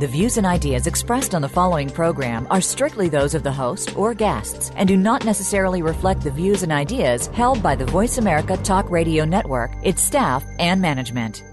The 0.00 0.06
views 0.06 0.38
and 0.38 0.46
ideas 0.46 0.86
expressed 0.86 1.34
on 1.34 1.42
the 1.42 1.48
following 1.50 1.90
program 1.90 2.46
are 2.48 2.62
strictly 2.62 3.10
those 3.10 3.34
of 3.34 3.42
the 3.42 3.52
host 3.52 3.94
or 3.98 4.14
guests 4.14 4.72
and 4.74 4.88
do 4.88 4.96
not 4.96 5.26
necessarily 5.26 5.82
reflect 5.82 6.22
the 6.22 6.30
views 6.30 6.62
and 6.62 6.72
ideas 6.72 7.26
held 7.26 7.62
by 7.62 7.74
the 7.74 7.84
Voice 7.84 8.16
America 8.16 8.56
Talk 8.56 8.90
Radio 8.90 9.26
Network, 9.26 9.72
its 9.82 10.00
staff, 10.00 10.42
and 10.58 10.80
management. 10.80 11.44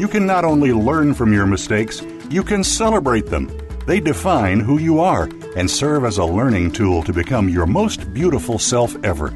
You 0.00 0.08
can 0.08 0.24
not 0.24 0.46
only 0.46 0.72
learn 0.72 1.12
from 1.12 1.34
your 1.34 1.44
mistakes, 1.44 2.00
you 2.30 2.42
can 2.42 2.64
celebrate 2.64 3.26
them. 3.26 3.67
They 3.88 4.00
define 4.00 4.60
who 4.60 4.78
you 4.78 5.00
are 5.00 5.30
and 5.56 5.70
serve 5.70 6.04
as 6.04 6.18
a 6.18 6.24
learning 6.26 6.72
tool 6.72 7.02
to 7.04 7.10
become 7.10 7.48
your 7.48 7.64
most 7.64 8.12
beautiful 8.12 8.58
self 8.58 8.94
ever. 9.02 9.34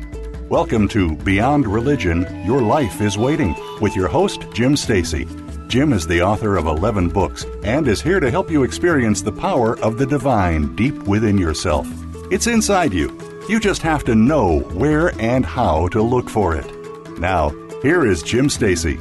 Welcome 0.51 0.89
to 0.89 1.17
Beyond 1.17 1.67
Religion 1.67 2.27
Your 2.45 2.61
Life 2.61 3.01
is 3.01 3.17
Waiting 3.17 3.57
with 3.81 3.97
your 3.97 4.09
host, 4.09 4.45
Jim 4.53 4.77
Stacy. 4.77 5.27
Jim 5.69 5.95
is 5.95 6.07
the 6.07 6.21
author 6.21 6.59
of 6.59 6.67
11 6.67 7.09
books 7.09 7.47
and 7.65 7.89
is 7.89 8.03
here 8.03 8.21
to 8.21 8.31
help 8.31 8.51
you 8.51 8.63
experience 8.63 9.23
the 9.23 9.33
power 9.33 9.79
of 9.79 9.97
the 9.97 10.05
divine 10.05 10.77
deep 10.77 11.03
within 11.05 11.39
yourself. 11.39 11.89
It's 12.31 12.47
inside 12.47 12.93
you. 12.93 13.19
You 13.49 13.59
just 13.59 13.81
have 13.81 14.05
to 14.05 14.15
know 14.15 14.61
where 14.75 15.19
and 15.19 15.47
how 15.47 15.89
to 15.89 16.03
look 16.03 16.29
for 16.29 16.55
it. 16.55 17.19
Now, 17.19 17.55
here 17.81 18.05
is 18.05 18.23
Jim 18.23 18.51
Stacy. 18.51 18.99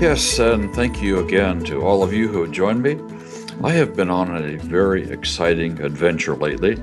Yes, 0.00 0.40
and 0.40 0.74
thank 0.74 1.00
you 1.00 1.20
again 1.20 1.62
to 1.66 1.82
all 1.82 2.02
of 2.02 2.12
you 2.12 2.26
who 2.26 2.50
joined 2.50 2.82
me. 2.82 2.98
I 3.62 3.72
have 3.72 3.94
been 3.94 4.08
on 4.08 4.34
a 4.34 4.56
very 4.56 5.10
exciting 5.10 5.82
adventure 5.82 6.34
lately, 6.34 6.78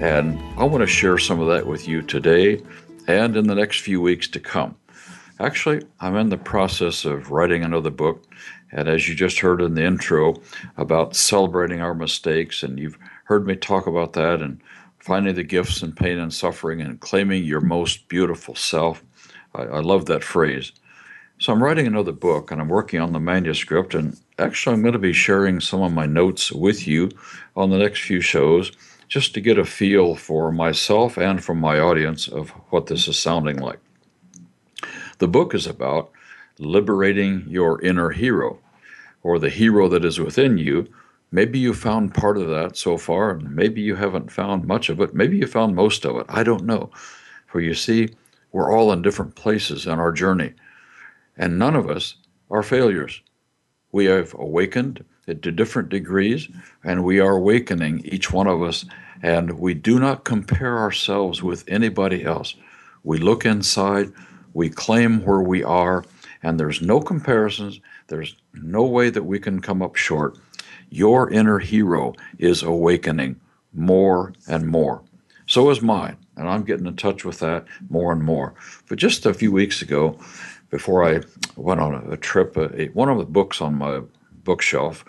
and 0.00 0.40
I 0.56 0.62
want 0.62 0.82
to 0.82 0.86
share 0.86 1.18
some 1.18 1.40
of 1.40 1.48
that 1.48 1.66
with 1.66 1.88
you 1.88 2.02
today 2.02 2.62
and 3.08 3.36
in 3.36 3.48
the 3.48 3.56
next 3.56 3.80
few 3.80 4.00
weeks 4.00 4.28
to 4.28 4.38
come. 4.38 4.76
Actually, 5.40 5.82
I'm 5.98 6.14
in 6.14 6.28
the 6.28 6.38
process 6.38 7.04
of 7.04 7.32
writing 7.32 7.64
another 7.64 7.90
book, 7.90 8.22
and 8.70 8.88
as 8.88 9.08
you 9.08 9.16
just 9.16 9.40
heard 9.40 9.60
in 9.60 9.74
the 9.74 9.84
intro 9.84 10.40
about 10.76 11.16
celebrating 11.16 11.80
our 11.80 11.94
mistakes, 11.94 12.62
and 12.62 12.78
you've 12.78 12.98
heard 13.24 13.44
me 13.44 13.56
talk 13.56 13.88
about 13.88 14.12
that 14.12 14.40
and 14.40 14.62
finding 15.00 15.34
the 15.34 15.42
gifts 15.42 15.82
in 15.82 15.90
pain 15.90 16.20
and 16.20 16.32
suffering 16.32 16.80
and 16.80 17.00
claiming 17.00 17.42
your 17.42 17.60
most 17.60 18.06
beautiful 18.06 18.54
self. 18.54 19.02
I, 19.52 19.62
I 19.62 19.80
love 19.80 20.06
that 20.06 20.22
phrase. 20.22 20.70
So 21.40 21.52
I'm 21.54 21.62
writing 21.62 21.86
another 21.86 22.12
book 22.12 22.52
and 22.52 22.60
I'm 22.60 22.68
working 22.68 23.00
on 23.00 23.14
the 23.14 23.18
manuscript. 23.18 23.94
And 23.94 24.20
actually, 24.40 24.74
I'm 24.74 24.82
going 24.82 24.92
to 24.92 24.98
be 24.98 25.12
sharing 25.12 25.60
some 25.60 25.82
of 25.82 25.92
my 25.92 26.06
notes 26.06 26.50
with 26.50 26.86
you 26.86 27.10
on 27.56 27.70
the 27.70 27.78
next 27.78 28.00
few 28.00 28.20
shows 28.20 28.72
just 29.08 29.34
to 29.34 29.40
get 29.40 29.58
a 29.58 29.64
feel 29.64 30.14
for 30.14 30.52
myself 30.52 31.16
and 31.18 31.42
for 31.42 31.54
my 31.54 31.78
audience 31.78 32.28
of 32.28 32.50
what 32.70 32.86
this 32.86 33.08
is 33.08 33.18
sounding 33.18 33.58
like. 33.58 33.80
The 35.18 35.28
book 35.28 35.54
is 35.54 35.66
about 35.66 36.10
liberating 36.58 37.44
your 37.48 37.80
inner 37.82 38.10
hero 38.10 38.58
or 39.22 39.38
the 39.38 39.50
hero 39.50 39.88
that 39.88 40.04
is 40.04 40.18
within 40.18 40.58
you. 40.58 40.88
Maybe 41.32 41.58
you 41.58 41.74
found 41.74 42.14
part 42.14 42.38
of 42.38 42.48
that 42.48 42.76
so 42.76 42.96
far, 42.96 43.30
and 43.30 43.54
maybe 43.54 43.80
you 43.80 43.94
haven't 43.94 44.32
found 44.32 44.66
much 44.66 44.88
of 44.88 45.00
it. 45.00 45.14
Maybe 45.14 45.38
you 45.38 45.46
found 45.46 45.76
most 45.76 46.04
of 46.04 46.16
it. 46.16 46.26
I 46.28 46.42
don't 46.42 46.64
know. 46.64 46.90
For 47.46 47.60
you 47.60 47.74
see, 47.74 48.08
we're 48.52 48.72
all 48.72 48.92
in 48.92 49.02
different 49.02 49.36
places 49.36 49.86
in 49.86 49.98
our 49.98 50.12
journey 50.12 50.54
and 51.40 51.58
none 51.58 51.74
of 51.74 51.88
us 51.88 52.16
are 52.50 52.62
failures. 52.62 53.22
We 53.92 54.04
have 54.06 54.34
awakened 54.34 55.04
to 55.26 55.34
different 55.34 55.88
degrees, 55.88 56.48
and 56.84 57.04
we 57.04 57.20
are 57.20 57.36
awakening, 57.36 58.04
each 58.04 58.32
one 58.32 58.46
of 58.46 58.62
us, 58.62 58.84
and 59.22 59.58
we 59.58 59.74
do 59.74 59.98
not 59.98 60.24
compare 60.24 60.78
ourselves 60.78 61.42
with 61.42 61.64
anybody 61.68 62.24
else. 62.24 62.54
We 63.04 63.18
look 63.18 63.44
inside, 63.44 64.12
we 64.54 64.70
claim 64.70 65.24
where 65.24 65.40
we 65.40 65.62
are, 65.62 66.04
and 66.42 66.58
there's 66.58 66.80
no 66.80 67.00
comparisons, 67.00 67.80
there's 68.08 68.36
no 68.54 68.82
way 68.84 69.10
that 69.10 69.24
we 69.24 69.38
can 69.38 69.60
come 69.60 69.82
up 69.82 69.96
short. 69.96 70.38
Your 70.88 71.30
inner 71.30 71.58
hero 71.58 72.14
is 72.38 72.62
awakening 72.62 73.40
more 73.72 74.32
and 74.48 74.66
more. 74.66 75.02
So 75.46 75.70
is 75.70 75.82
mine, 75.82 76.16
and 76.36 76.48
I'm 76.48 76.62
getting 76.62 76.86
in 76.86 76.96
touch 76.96 77.24
with 77.24 77.40
that 77.40 77.66
more 77.88 78.12
and 78.12 78.22
more. 78.22 78.54
But 78.88 78.98
just 78.98 79.26
a 79.26 79.34
few 79.34 79.52
weeks 79.52 79.82
ago, 79.82 80.18
before 80.70 81.04
I 81.04 81.20
went 81.56 81.80
on 81.80 81.94
a, 82.12 82.16
trip, 82.16 82.56
a, 82.56 82.86
one 82.88 83.08
of 83.08 83.18
the 83.18 83.24
books 83.24 83.60
on 83.60 83.74
my 83.74 84.00
bookshelf 84.44 85.04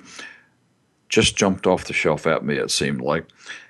just 1.08 1.36
jumped 1.36 1.68
off 1.68 1.86
the 1.86 1.94
shelf 1.94 2.26
at 2.26 2.44
me, 2.44 2.58
it 2.58 2.72
seemed 2.72 3.02
like. 3.02 3.26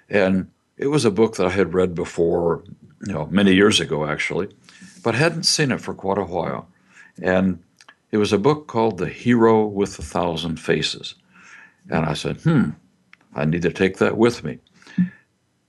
And 0.09 0.50
it 0.78 0.88
was 0.88 1.06
a 1.06 1.12
book 1.12 1.35
that 1.35 1.47
I 1.47 1.51
had 1.51 1.74
read 1.74 1.94
before, 1.94 2.63
you 3.06 3.13
know, 3.13 3.28
many 3.28 3.53
years 3.53 3.80
ago 3.80 4.06
actually, 4.06 4.50
but 5.03 5.16
hadn't 5.16 5.44
seen 5.44 5.72
it 5.72 5.81
for 5.81 5.94
quite 5.94 6.18
a 6.18 6.24
while. 6.24 6.68
And 7.22 7.62
it 8.12 8.18
was 8.18 8.34
a 8.34 8.38
book 8.38 8.68
called 8.68 8.97
The 8.97 9.09
Hero 9.09 9.66
with 9.66 9.97
a 10.00 10.01
Thousand 10.01 10.57
Faces. 10.57 11.16
And 11.90 12.06
I 12.06 12.13
said, 12.13 12.41
hmm, 12.41 12.72
I 13.35 13.46
need 13.46 13.63
to 13.63 13.72
take 13.72 13.97
that 13.97 14.18
with 14.18 14.44
me. 14.44 14.59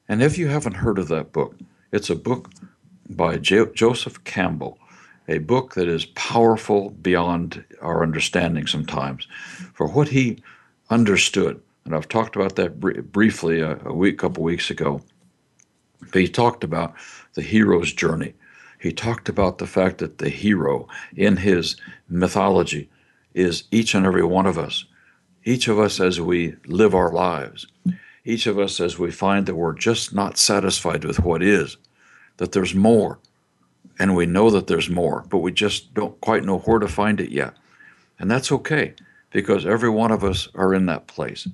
And 0.08 0.22
if 0.22 0.36
you 0.36 0.48
haven't 0.48 0.74
heard 0.74 0.98
of 0.98 1.08
that 1.08 1.32
book, 1.32 1.56
it's 1.90 2.10
a 2.10 2.16
book 2.16 2.50
by 3.08 3.38
jo- 3.38 3.72
Joseph 3.74 4.22
Campbell 4.24 4.78
a 5.28 5.38
book 5.38 5.74
that 5.74 5.88
is 5.88 6.06
powerful 6.06 6.90
beyond 6.90 7.64
our 7.80 8.02
understanding 8.02 8.66
sometimes 8.66 9.26
for 9.74 9.86
what 9.86 10.08
he 10.08 10.38
understood. 10.90 11.60
And 11.84 11.94
I've 11.94 12.08
talked 12.08 12.36
about 12.36 12.56
that 12.56 12.80
br- 12.80 13.00
briefly 13.00 13.60
a, 13.60 13.78
a 13.84 13.92
week, 13.92 14.18
couple 14.18 14.42
weeks 14.42 14.70
ago. 14.70 15.02
But 16.00 16.20
he 16.20 16.28
talked 16.28 16.64
about 16.64 16.94
the 17.34 17.42
hero's 17.42 17.92
journey. 17.92 18.34
He 18.80 18.92
talked 18.92 19.28
about 19.28 19.58
the 19.58 19.66
fact 19.66 19.98
that 19.98 20.18
the 20.18 20.28
hero 20.28 20.88
in 21.16 21.36
his 21.36 21.76
mythology 22.08 22.90
is 23.32 23.64
each 23.70 23.94
and 23.94 24.04
every 24.04 24.24
one 24.24 24.46
of 24.46 24.58
us. 24.58 24.84
Each 25.44 25.68
of 25.68 25.78
us 25.78 26.00
as 26.00 26.20
we 26.20 26.56
live 26.66 26.94
our 26.94 27.10
lives. 27.12 27.66
Each 28.24 28.46
of 28.46 28.58
us 28.58 28.80
as 28.80 28.98
we 28.98 29.10
find 29.10 29.46
that 29.46 29.56
we're 29.56 29.74
just 29.74 30.14
not 30.14 30.38
satisfied 30.38 31.04
with 31.04 31.20
what 31.20 31.42
is, 31.42 31.76
that 32.36 32.52
there's 32.52 32.74
more 32.74 33.18
and 33.98 34.16
we 34.16 34.26
know 34.26 34.50
that 34.50 34.66
there's 34.66 34.88
more, 34.88 35.24
but 35.28 35.38
we 35.38 35.52
just 35.52 35.94
don't 35.94 36.20
quite 36.20 36.44
know 36.44 36.58
where 36.58 36.78
to 36.78 36.88
find 36.88 37.20
it 37.20 37.30
yet. 37.30 37.54
And 38.18 38.30
that's 38.30 38.52
okay 38.52 38.94
because 39.30 39.66
every 39.66 39.90
one 39.90 40.12
of 40.12 40.24
us 40.24 40.48
are 40.54 40.74
in 40.74 40.86
that 40.86 41.06
place. 41.06 41.48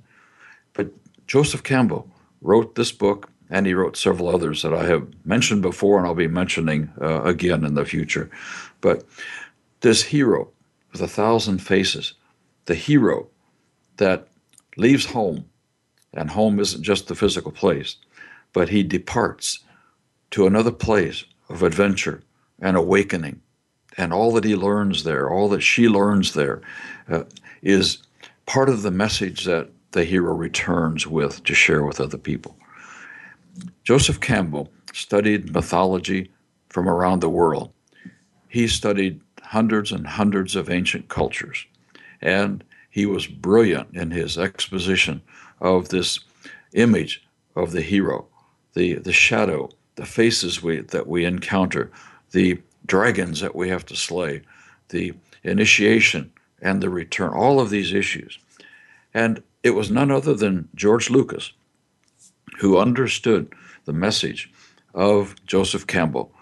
But 0.73 0.91
Joseph 1.27 1.63
Campbell 1.63 2.11
wrote 2.43 2.75
this 2.75 2.93
book 2.93 3.31
and 3.51 3.67
he 3.67 3.75
wrote 3.75 3.97
several 3.97 4.29
others 4.29 4.63
that 4.63 4.75
I 4.75 4.85
have 4.87 5.07
mentioned 5.25 5.63
before 5.63 5.99
and 5.99 6.07
I'll 6.07 6.15
be 6.15 6.29
mentioning 6.29 6.93
uh, 7.01 7.23
again 7.23 7.65
in 7.65 7.75
the 7.75 7.85
future. 7.85 8.31
But 8.81 9.05
this 9.81 10.03
hero 10.03 10.51
with 10.93 11.01
a 11.01 11.09
thousand 11.09 11.59
faces, 11.59 12.15
the 12.67 12.75
hero 12.75 13.29
that 13.97 14.29
leaves 14.77 15.07
home, 15.07 15.49
and 16.15 16.31
home 16.31 16.59
isn't 16.61 16.83
just 16.83 17.09
the 17.09 17.15
physical 17.15 17.53
place, 17.53 17.97
but 18.53 18.69
he 18.69 18.83
departs 18.83 19.61
to 20.31 20.47
another 20.47 20.71
place 20.71 21.25
of 21.49 21.63
adventure 21.63 22.23
and 22.61 22.77
awakening. 22.77 23.41
And 23.97 24.13
all 24.13 24.33
that 24.33 24.45
he 24.45 24.55
learns 24.55 25.05
there, 25.05 25.31
all 25.31 25.49
that 25.49 25.61
she 25.61 25.89
learns 25.89 26.35
there, 26.35 26.61
uh, 27.09 27.25
is 27.63 27.99
part 28.47 28.69
of 28.69 28.83
the 28.83 28.91
message 28.91 29.45
that 29.45 29.71
the 29.93 30.05
hero 30.05 30.35
returns 30.35 31.07
with 31.07 31.43
to 31.45 31.55
share 31.55 31.85
with 31.85 32.01
other 32.01 32.19
people. 32.19 32.57
Joseph 33.85 34.21
Campbell 34.21 34.71
studied 34.93 35.53
mythology 35.53 36.31
from 36.69 36.89
around 36.89 37.21
the 37.21 37.29
world. 37.29 37.73
He 38.49 38.69
studied 38.69 39.21
hundreds 39.43 39.93
and 39.93 40.07
hundreds 40.07 40.55
of 40.57 40.71
ancient 40.71 41.09
cultures, 41.09 41.67
and 42.21 42.63
he 42.91 43.07
was 43.07 43.27
brilliant 43.27 43.95
in 43.95 44.11
his 44.11 44.39
exposition 44.39 45.23
of 45.61 45.89
this 45.89 46.21
image 46.75 47.27
of 47.57 47.73
the 47.73 47.83
hero, 47.83 48.27
the, 48.75 48.95
the 48.95 49.13
shadow, 49.13 49.71
the 49.97 50.07
faces 50.07 50.63
we, 50.63 50.81
that 50.81 51.07
we 51.07 51.25
encounter, 51.25 51.91
the 52.33 52.61
dragons 52.87 53.41
that 53.41 53.55
we 53.55 53.69
have 53.69 53.87
to 53.87 53.97
slay, 53.97 54.43
the 54.89 55.15
initiation 55.43 56.33
and 56.61 56.83
the 56.83 56.91
return, 56.91 57.31
all 57.31 57.61
of 57.61 57.71
these 57.71 57.93
issues. 57.93 58.39
And 59.15 59.43
it 59.63 59.71
was 59.71 59.91
none 59.91 60.11
other 60.11 60.35
than 60.35 60.69
George 60.75 61.11
Lucas 61.11 61.53
who 62.59 62.79
understood 62.79 63.53
the 63.85 63.93
message 63.93 64.51
of 64.95 65.35
Joseph 65.47 65.87
Campbell. 65.87 66.33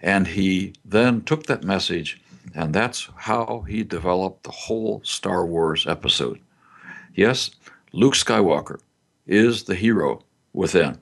And 0.00 0.26
he 0.26 0.74
then 0.84 1.22
took 1.22 1.46
that 1.46 1.62
message, 1.62 2.20
and 2.54 2.74
that's 2.74 3.08
how 3.16 3.64
he 3.68 3.84
developed 3.84 4.42
the 4.42 4.50
whole 4.50 5.00
Star 5.04 5.46
Wars 5.46 5.86
episode. 5.86 6.40
Yes, 7.14 7.52
Luke 7.92 8.14
Skywalker 8.14 8.80
is 9.26 9.64
the 9.64 9.76
hero 9.76 10.24
within. 10.52 10.98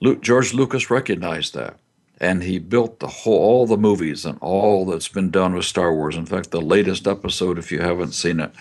Luke, 0.00 0.22
George 0.22 0.54
Lucas 0.54 0.90
recognized 0.90 1.52
that, 1.54 1.78
and 2.20 2.42
he 2.42 2.58
built 2.58 3.00
the 3.00 3.06
whole 3.06 3.38
all 3.38 3.66
the 3.66 3.78
movies 3.78 4.26
and 4.26 4.38
all 4.40 4.84
that's 4.84 5.08
been 5.08 5.30
done 5.30 5.54
with 5.54 5.64
Star 5.64 5.94
Wars. 5.94 6.16
In 6.16 6.26
fact, 6.26 6.50
the 6.50 6.60
latest 6.60 7.06
episode, 7.06 7.58
if 7.58 7.72
you 7.72 7.80
haven't 7.80 8.12
seen 8.12 8.40
it, 8.40 8.52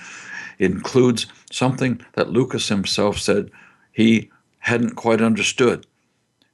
includes 0.57 1.27
something 1.51 2.01
that 2.13 2.31
Lucas 2.31 2.69
himself 2.69 3.19
said 3.19 3.51
he 3.91 4.29
hadn't 4.59 4.95
quite 4.95 5.21
understood. 5.21 5.85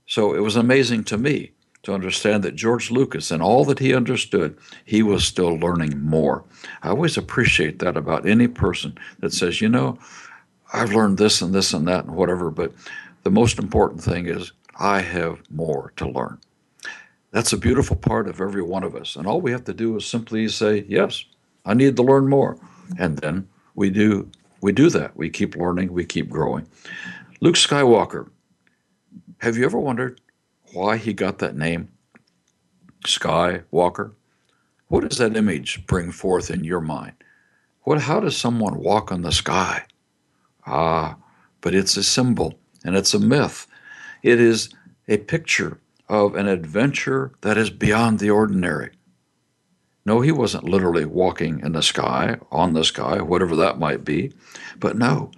So 0.07 0.33
it 0.33 0.39
was 0.39 0.55
amazing 0.55 1.03
to 1.05 1.17
me 1.17 1.51
to 1.83 1.93
understand 1.93 2.43
that 2.43 2.55
George 2.55 2.89
Lucas 2.89 3.29
and 3.29 3.43
all 3.43 3.63
that 3.65 3.79
he 3.79 3.93
understood, 3.93 4.57
he 4.83 5.03
was 5.03 5.25
still 5.25 5.55
learning 5.55 6.01
more. 6.01 6.43
I 6.81 6.89
always 6.89 7.17
appreciate 7.17 7.79
that 7.79 7.95
about 7.95 8.27
any 8.27 8.47
person 8.47 8.97
that 9.19 9.33
says, 9.33 9.61
you 9.61 9.69
know, 9.69 9.99
I've 10.73 10.93
learned 10.93 11.19
this 11.19 11.41
and 11.41 11.53
this 11.53 11.73
and 11.73 11.87
that 11.87 12.05
and 12.05 12.15
whatever, 12.15 12.49
but 12.49 12.73
the 13.23 13.29
most 13.29 13.59
important 13.59 14.03
thing 14.03 14.25
is 14.25 14.51
I 14.79 15.01
have 15.01 15.39
more 15.51 15.93
to 15.97 16.09
learn. 16.09 16.39
That's 17.35 17.51
a 17.51 17.57
beautiful 17.57 17.97
part 17.97 18.29
of 18.29 18.39
every 18.39 18.61
one 18.61 18.85
of 18.85 18.95
us. 18.95 19.17
And 19.17 19.27
all 19.27 19.41
we 19.41 19.51
have 19.51 19.65
to 19.65 19.73
do 19.73 19.97
is 19.97 20.05
simply 20.05 20.47
say, 20.47 20.85
yes, 20.87 21.25
I 21.65 21.73
need 21.73 21.97
to 21.97 22.01
learn 22.01 22.29
more. 22.29 22.57
And 22.97 23.17
then 23.17 23.49
we 23.75 23.89
do 23.89 24.31
we 24.61 24.71
do 24.71 24.89
that. 24.91 25.17
We 25.17 25.29
keep 25.29 25.57
learning, 25.57 25.91
we 25.91 26.05
keep 26.05 26.29
growing. 26.29 26.65
Luke 27.41 27.55
Skywalker, 27.55 28.29
have 29.39 29.57
you 29.57 29.65
ever 29.65 29.77
wondered 29.77 30.21
why 30.71 30.95
he 30.95 31.11
got 31.11 31.39
that 31.39 31.57
name? 31.57 31.89
Skywalker? 33.05 34.13
What 34.87 35.09
does 35.09 35.17
that 35.17 35.35
image 35.35 35.85
bring 35.87 36.13
forth 36.13 36.49
in 36.49 36.63
your 36.63 36.79
mind? 36.79 37.15
What 37.81 37.99
how 37.99 38.21
does 38.21 38.37
someone 38.37 38.79
walk 38.79 39.11
on 39.11 39.23
the 39.23 39.33
sky? 39.33 39.83
Ah, 40.65 41.17
but 41.59 41.75
it's 41.75 41.97
a 41.97 42.03
symbol 42.03 42.57
and 42.85 42.95
it's 42.95 43.13
a 43.13 43.19
myth. 43.19 43.67
It 44.23 44.39
is 44.39 44.69
a 45.09 45.17
picture 45.17 45.81
of 46.07 46.35
an 46.35 46.47
adventure 46.47 47.31
that 47.41 47.57
is 47.57 47.69
beyond 47.69 48.19
the 48.19 48.29
ordinary. 48.29 48.91
No, 50.05 50.21
he 50.21 50.31
wasn't 50.31 50.69
literally 50.69 51.05
walking 51.05 51.59
in 51.61 51.71
the 51.71 51.81
sky, 51.81 52.37
on 52.51 52.73
the 52.73 52.83
sky, 52.83 53.21
whatever 53.21 53.55
that 53.55 53.79
might 53.79 54.05
be. 54.05 54.31
But 54.79 54.97
no, 54.97 55.31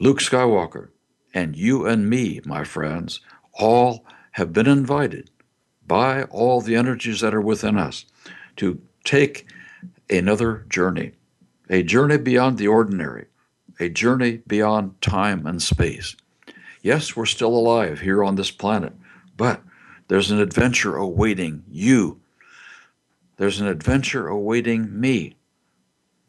Luke 0.00 0.20
Skywalker 0.20 0.88
and 1.34 1.56
you 1.56 1.86
and 1.86 2.08
me, 2.08 2.40
my 2.44 2.64
friends, 2.64 3.20
all 3.52 4.06
have 4.32 4.52
been 4.52 4.66
invited 4.66 5.30
by 5.86 6.22
all 6.24 6.60
the 6.60 6.76
energies 6.76 7.20
that 7.20 7.34
are 7.34 7.40
within 7.40 7.76
us 7.76 8.06
to 8.56 8.80
take 9.04 9.46
another 10.08 10.64
journey, 10.68 11.12
a 11.68 11.82
journey 11.82 12.16
beyond 12.16 12.56
the 12.56 12.68
ordinary, 12.68 13.26
a 13.78 13.88
journey 13.88 14.40
beyond 14.46 15.00
time 15.02 15.46
and 15.46 15.60
space. 15.60 16.16
Yes, 16.82 17.14
we're 17.14 17.26
still 17.26 17.54
alive 17.54 18.00
here 18.00 18.24
on 18.24 18.36
this 18.36 18.50
planet, 18.50 18.94
but 19.36 19.60
there's 20.08 20.30
an 20.30 20.40
adventure 20.40 20.96
awaiting 20.96 21.64
you. 21.68 22.20
There's 23.36 23.60
an 23.60 23.66
adventure 23.66 24.28
awaiting 24.28 25.00
me, 25.00 25.36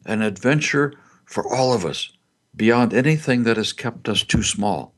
an 0.06 0.22
adventure 0.22 0.94
for 1.24 1.52
all 1.52 1.72
of 1.72 1.84
us 1.84 2.12
beyond 2.56 2.94
anything 2.94 3.44
that 3.44 3.56
has 3.56 3.72
kept 3.72 4.08
us 4.08 4.22
too 4.22 4.42
small, 4.42 4.94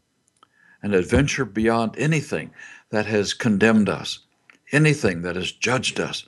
an 0.82 0.94
adventure 0.94 1.44
beyond 1.44 1.94
anything 1.98 2.50
that 2.90 3.06
has 3.06 3.34
condemned 3.34 3.88
us, 3.88 4.20
anything 4.72 5.22
that 5.22 5.36
has 5.36 5.52
judged 5.52 5.98
us, 5.98 6.26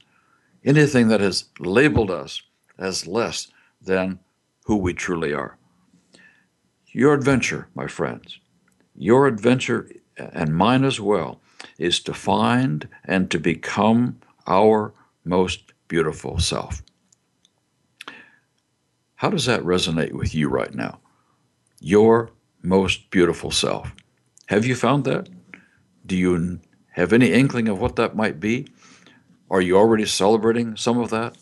anything 0.65 1.09
that 1.09 1.21
has 1.21 1.45
labeled 1.59 2.11
us 2.11 2.43
as 2.79 3.07
less 3.07 3.49
than 3.81 4.19
who 4.65 4.77
we 4.77 4.93
truly 4.95 5.33
are. 5.33 5.57
Your 6.93 7.15
adventure, 7.15 7.69
my 7.75 7.87
friends, 7.87 8.39
your 8.97 9.27
adventure 9.27 9.91
and 10.17 10.55
mine 10.55 10.85
as 10.85 11.01
well, 11.01 11.41
is 11.79 12.01
to 12.01 12.15
find 12.15 12.89
and 13.05 13.31
to 13.31 13.39
become 13.39 14.21
our 14.47 14.93
most 15.25 15.73
beautiful 15.89 16.39
self. 16.39 16.83
How 19.17 19.31
does 19.31 19.47
that 19.47 19.63
resonate 19.63 20.13
with 20.13 20.35
you 20.35 20.49
right 20.49 20.75
now? 20.75 21.01
Your 21.81 22.31
most 22.63 23.11
beautiful 23.11 23.51
self. 23.51 23.95
Have 24.47 24.65
you 24.65 24.75
found 24.75 25.05
that? 25.05 25.29
Do 26.07 26.17
you 26.17 26.61
have 26.93 27.13
any 27.13 27.33
inkling 27.33 27.69
of 27.69 27.81
what 27.81 27.97
that 27.97 28.17
might 28.17 28.41
be? 28.41 28.69
Are 29.51 29.61
you 29.61 29.77
already 29.77 30.05
celebrating 30.07 30.77
some 30.77 30.99
of 30.99 31.11
that? 31.11 31.37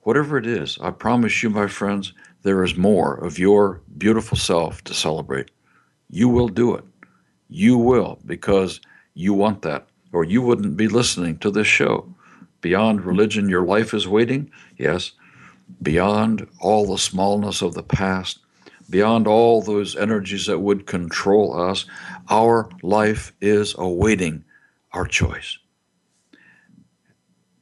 Whatever 0.00 0.38
it 0.38 0.46
is, 0.46 0.78
I 0.80 0.90
promise 0.90 1.42
you, 1.42 1.50
my 1.50 1.66
friends, 1.66 2.12
there 2.42 2.62
is 2.62 2.76
more 2.76 3.14
of 3.14 3.38
your 3.38 3.82
beautiful 3.98 4.38
self 4.38 4.82
to 4.84 4.94
celebrate. 4.94 5.50
You 6.08 6.28
will 6.28 6.48
do 6.48 6.74
it. 6.74 6.84
You 7.48 7.76
will 7.76 8.18
because 8.24 8.80
you 9.16 9.32
want 9.32 9.62
that, 9.62 9.88
or 10.12 10.24
you 10.24 10.42
wouldn't 10.42 10.76
be 10.76 10.88
listening 10.88 11.38
to 11.38 11.50
this 11.50 11.66
show. 11.66 12.14
Beyond 12.60 13.04
religion, 13.04 13.48
your 13.48 13.64
life 13.64 13.94
is 13.94 14.06
waiting? 14.06 14.50
Yes. 14.76 15.12
Beyond 15.82 16.46
all 16.60 16.86
the 16.86 16.98
smallness 16.98 17.62
of 17.62 17.74
the 17.74 17.82
past, 17.82 18.40
beyond 18.90 19.26
all 19.26 19.62
those 19.62 19.96
energies 19.96 20.46
that 20.46 20.60
would 20.60 20.86
control 20.86 21.58
us, 21.58 21.86
our 22.28 22.68
life 22.82 23.32
is 23.40 23.74
awaiting 23.78 24.44
our 24.92 25.06
choice. 25.06 25.58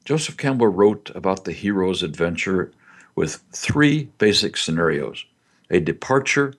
Joseph 0.04 0.36
Campbell 0.36 0.68
wrote 0.68 1.10
about 1.14 1.44
the 1.44 1.52
hero's 1.52 2.02
adventure 2.02 2.72
with 3.14 3.42
three 3.52 4.10
basic 4.18 4.56
scenarios 4.56 5.24
a 5.70 5.80
departure, 5.80 6.52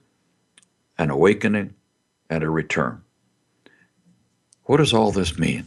an 0.98 1.10
awakening, 1.10 1.74
and 2.28 2.42
a 2.42 2.50
return. 2.50 3.02
What 4.66 4.78
does 4.78 4.92
all 4.92 5.12
this 5.12 5.38
mean? 5.38 5.64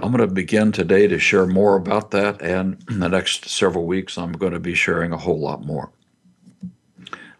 I'm 0.00 0.12
going 0.12 0.26
to 0.26 0.32
begin 0.32 0.72
today 0.72 1.06
to 1.08 1.18
share 1.18 1.46
more 1.46 1.76
about 1.76 2.10
that, 2.12 2.40
and 2.40 2.82
in 2.90 3.00
the 3.00 3.08
next 3.08 3.46
several 3.48 3.84
weeks, 3.84 4.16
I'm 4.16 4.32
going 4.32 4.54
to 4.54 4.60
be 4.60 4.74
sharing 4.74 5.12
a 5.12 5.18
whole 5.18 5.38
lot 5.38 5.64
more. 5.64 5.90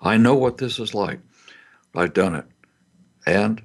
I 0.02 0.18
know 0.18 0.34
what 0.34 0.58
this 0.58 0.78
is 0.78 0.92
like. 0.94 1.20
I've 1.94 2.12
done 2.12 2.34
it. 2.34 2.44
And 3.26 3.62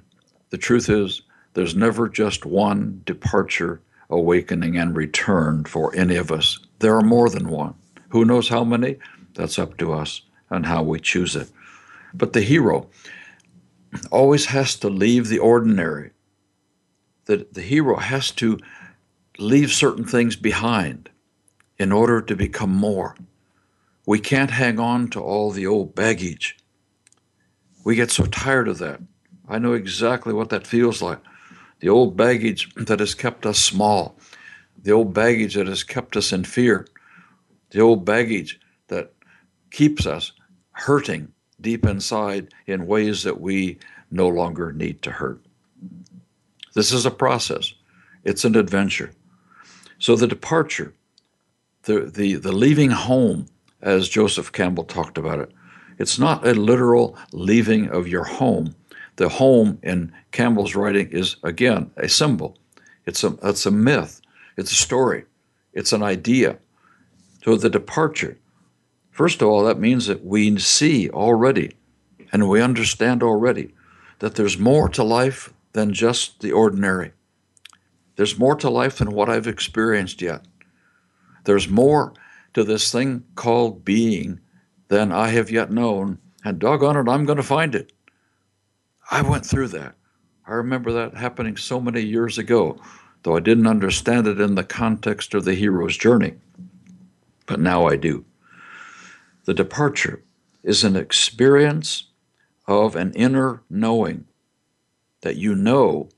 the 0.48 0.56
truth 0.56 0.88
is, 0.88 1.20
there's 1.52 1.76
never 1.76 2.08
just 2.08 2.46
one 2.46 3.02
departure, 3.04 3.82
awakening, 4.08 4.78
and 4.78 4.96
return 4.96 5.64
for 5.64 5.94
any 5.94 6.16
of 6.16 6.32
us. 6.32 6.58
There 6.78 6.96
are 6.96 7.02
more 7.02 7.28
than 7.28 7.48
one. 7.48 7.74
Who 8.08 8.24
knows 8.24 8.48
how 8.48 8.64
many? 8.64 8.96
That's 9.34 9.58
up 9.58 9.76
to 9.76 9.92
us 9.92 10.22
and 10.48 10.64
how 10.64 10.82
we 10.82 11.00
choose 11.00 11.36
it. 11.36 11.50
But 12.14 12.32
the 12.32 12.40
hero 12.40 12.88
always 14.10 14.46
has 14.46 14.76
to 14.76 14.88
leave 14.88 15.28
the 15.28 15.38
ordinary. 15.38 16.10
The, 17.26 17.46
the 17.50 17.62
hero 17.62 17.96
has 17.96 18.30
to 18.32 18.58
leave 19.38 19.70
certain 19.72 20.04
things 20.04 20.36
behind 20.36 21.10
in 21.78 21.90
order 21.92 22.20
to 22.22 22.36
become 22.36 22.70
more. 22.70 23.16
We 24.06 24.20
can't 24.20 24.50
hang 24.50 24.78
on 24.78 25.08
to 25.10 25.20
all 25.20 25.50
the 25.50 25.66
old 25.66 25.94
baggage. 25.94 26.56
We 27.84 27.96
get 27.96 28.10
so 28.10 28.26
tired 28.26 28.68
of 28.68 28.78
that. 28.78 29.00
I 29.48 29.58
know 29.58 29.72
exactly 29.72 30.32
what 30.32 30.50
that 30.50 30.66
feels 30.66 31.02
like. 31.02 31.20
The 31.80 31.88
old 31.88 32.16
baggage 32.16 32.72
that 32.76 33.00
has 33.00 33.14
kept 33.14 33.44
us 33.44 33.58
small, 33.58 34.16
the 34.82 34.92
old 34.92 35.12
baggage 35.12 35.54
that 35.54 35.66
has 35.66 35.82
kept 35.82 36.16
us 36.16 36.32
in 36.32 36.44
fear, 36.44 36.86
the 37.70 37.80
old 37.80 38.04
baggage 38.04 38.60
that 38.88 39.12
keeps 39.70 40.06
us 40.06 40.32
hurting 40.72 41.32
deep 41.60 41.84
inside 41.84 42.52
in 42.66 42.86
ways 42.86 43.22
that 43.22 43.40
we 43.40 43.78
no 44.10 44.28
longer 44.28 44.72
need 44.72 45.02
to 45.02 45.10
hurt. 45.10 45.43
This 46.74 46.92
is 46.92 47.06
a 47.06 47.10
process, 47.10 47.72
it's 48.24 48.44
an 48.44 48.56
adventure. 48.56 49.12
So 49.98 50.16
the 50.16 50.26
departure, 50.26 50.92
the, 51.84 52.00
the, 52.00 52.34
the 52.34 52.52
leaving 52.52 52.90
home, 52.90 53.46
as 53.80 54.08
Joseph 54.08 54.52
Campbell 54.52 54.84
talked 54.84 55.16
about 55.16 55.38
it, 55.38 55.52
it's 55.98 56.18
not 56.18 56.46
a 56.46 56.52
literal 56.52 57.16
leaving 57.32 57.88
of 57.90 58.08
your 58.08 58.24
home. 58.24 58.74
The 59.16 59.28
home 59.28 59.78
in 59.82 60.12
Campbell's 60.32 60.74
writing 60.74 61.10
is, 61.10 61.36
again, 61.44 61.90
a 61.96 62.08
symbol. 62.08 62.58
It's 63.06 63.22
a, 63.22 63.38
it's 63.42 63.66
a 63.66 63.70
myth. 63.70 64.20
It's 64.56 64.72
a 64.72 64.76
story. 64.76 65.24
It's 65.72 65.92
an 65.92 66.02
idea. 66.02 66.58
So 67.44 67.56
the 67.56 67.70
departure, 67.70 68.38
first 69.12 69.40
of 69.40 69.48
all, 69.48 69.64
that 69.64 69.78
means 69.78 70.06
that 70.06 70.24
we 70.24 70.58
see 70.58 71.08
already 71.10 71.76
and 72.32 72.48
we 72.48 72.60
understand 72.60 73.22
already 73.22 73.72
that 74.18 74.34
there's 74.34 74.58
more 74.58 74.88
to 74.88 75.04
life 75.04 75.53
than 75.74 75.92
just 75.92 76.40
the 76.40 76.52
ordinary. 76.52 77.12
There's 78.16 78.38
more 78.38 78.54
to 78.56 78.70
life 78.70 78.98
than 78.98 79.10
what 79.10 79.28
I've 79.28 79.46
experienced 79.46 80.22
yet. 80.22 80.46
There's 81.44 81.68
more 81.68 82.14
to 82.54 82.64
this 82.64 82.90
thing 82.90 83.24
called 83.34 83.84
being 83.84 84.40
than 84.88 85.12
I 85.12 85.28
have 85.28 85.50
yet 85.50 85.70
known, 85.70 86.18
and 86.44 86.58
doggone 86.58 86.96
it, 86.96 87.10
I'm 87.10 87.26
going 87.26 87.36
to 87.36 87.42
find 87.42 87.74
it. 87.74 87.92
I 89.10 89.22
went 89.22 89.44
through 89.44 89.68
that. 89.68 89.96
I 90.46 90.52
remember 90.52 90.92
that 90.92 91.16
happening 91.16 91.56
so 91.56 91.80
many 91.80 92.02
years 92.02 92.38
ago, 92.38 92.78
though 93.22 93.36
I 93.36 93.40
didn't 93.40 93.66
understand 93.66 94.26
it 94.26 94.40
in 94.40 94.54
the 94.54 94.64
context 94.64 95.34
of 95.34 95.44
the 95.44 95.54
hero's 95.54 95.96
journey. 95.96 96.34
But 97.46 97.60
now 97.60 97.86
I 97.86 97.96
do. 97.96 98.24
The 99.44 99.54
departure 99.54 100.22
is 100.62 100.84
an 100.84 100.96
experience 100.96 102.04
of 102.66 102.94
an 102.94 103.12
inner 103.14 103.62
knowing 103.68 104.26
that 105.24 105.36
you 105.36 105.54
know 105.54 106.10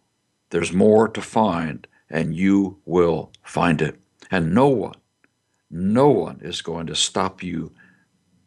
there's 0.51 0.73
more 0.73 1.09
to 1.09 1.23
find 1.23 1.87
and 2.11 2.35
you 2.35 2.77
will 2.85 3.31
find 3.45 3.81
it. 3.81 4.01
And 4.33 4.53
no 4.53 4.67
one, 4.67 4.97
no 5.71 6.09
one 6.09 6.41
is 6.43 6.61
going 6.61 6.89
to 6.89 6.97
stop 6.97 7.41
you 7.41 7.73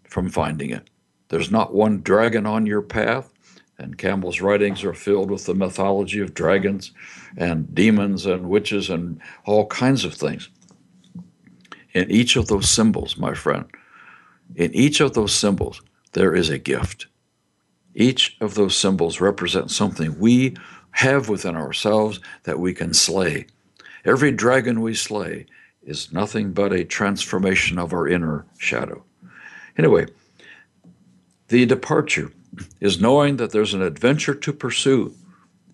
from 0.09 0.29
finding 0.29 0.69
it. 0.69 0.89
There's 1.29 1.49
not 1.49 1.73
one 1.73 2.01
dragon 2.01 2.45
on 2.45 2.65
your 2.65 2.81
path, 2.81 3.31
and 3.77 3.97
Campbell's 3.97 4.41
writings 4.41 4.83
are 4.83 4.93
filled 4.93 5.31
with 5.31 5.45
the 5.45 5.55
mythology 5.55 6.19
of 6.19 6.33
dragons 6.33 6.91
and 7.37 7.73
demons 7.73 8.25
and 8.25 8.49
witches 8.49 8.89
and 8.89 9.21
all 9.45 9.65
kinds 9.67 10.03
of 10.03 10.13
things. 10.13 10.49
In 11.93 12.11
each 12.11 12.35
of 12.35 12.47
those 12.47 12.69
symbols, 12.69 13.17
my 13.17 13.33
friend, 13.33 13.63
in 14.55 14.75
each 14.75 14.99
of 14.99 15.13
those 15.13 15.33
symbols, 15.33 15.81
there 16.11 16.35
is 16.35 16.49
a 16.49 16.57
gift. 16.57 17.07
Each 17.95 18.37
of 18.39 18.55
those 18.55 18.75
symbols 18.75 19.19
represents 19.19 19.75
something 19.75 20.19
we 20.19 20.55
have 20.91 21.29
within 21.29 21.55
ourselves 21.55 22.19
that 22.43 22.59
we 22.59 22.73
can 22.73 22.93
slay. 22.93 23.47
Every 24.05 24.31
dragon 24.31 24.81
we 24.81 24.93
slay 24.93 25.45
is 25.83 26.13
nothing 26.13 26.53
but 26.53 26.73
a 26.73 26.83
transformation 26.83 27.77
of 27.79 27.93
our 27.93 28.07
inner 28.07 28.45
shadow. 28.57 29.03
Anyway, 29.77 30.07
the 31.47 31.65
departure 31.65 32.31
is 32.79 33.01
knowing 33.01 33.37
that 33.37 33.51
there's 33.51 33.73
an 33.73 33.81
adventure 33.81 34.35
to 34.35 34.53
pursue, 34.53 35.13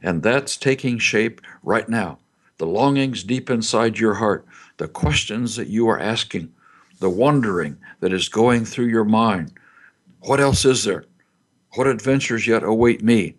and 0.01 0.23
that's 0.23 0.57
taking 0.57 0.97
shape 0.99 1.41
right 1.63 1.89
now. 1.89 2.19
The 2.57 2.65
longings 2.65 3.23
deep 3.23 3.49
inside 3.49 3.97
your 3.97 4.15
heart, 4.15 4.45
the 4.77 4.87
questions 4.87 5.55
that 5.55 5.67
you 5.67 5.89
are 5.89 5.99
asking, 5.99 6.53
the 6.99 7.09
wondering 7.09 7.77
that 7.99 8.13
is 8.13 8.29
going 8.29 8.65
through 8.65 8.85
your 8.85 9.03
mind. 9.03 9.51
What 10.21 10.39
else 10.39 10.63
is 10.63 10.85
there? 10.85 11.05
What 11.75 11.87
adventures 11.87 12.47
yet 12.47 12.63
await 12.63 13.03
me? 13.03 13.35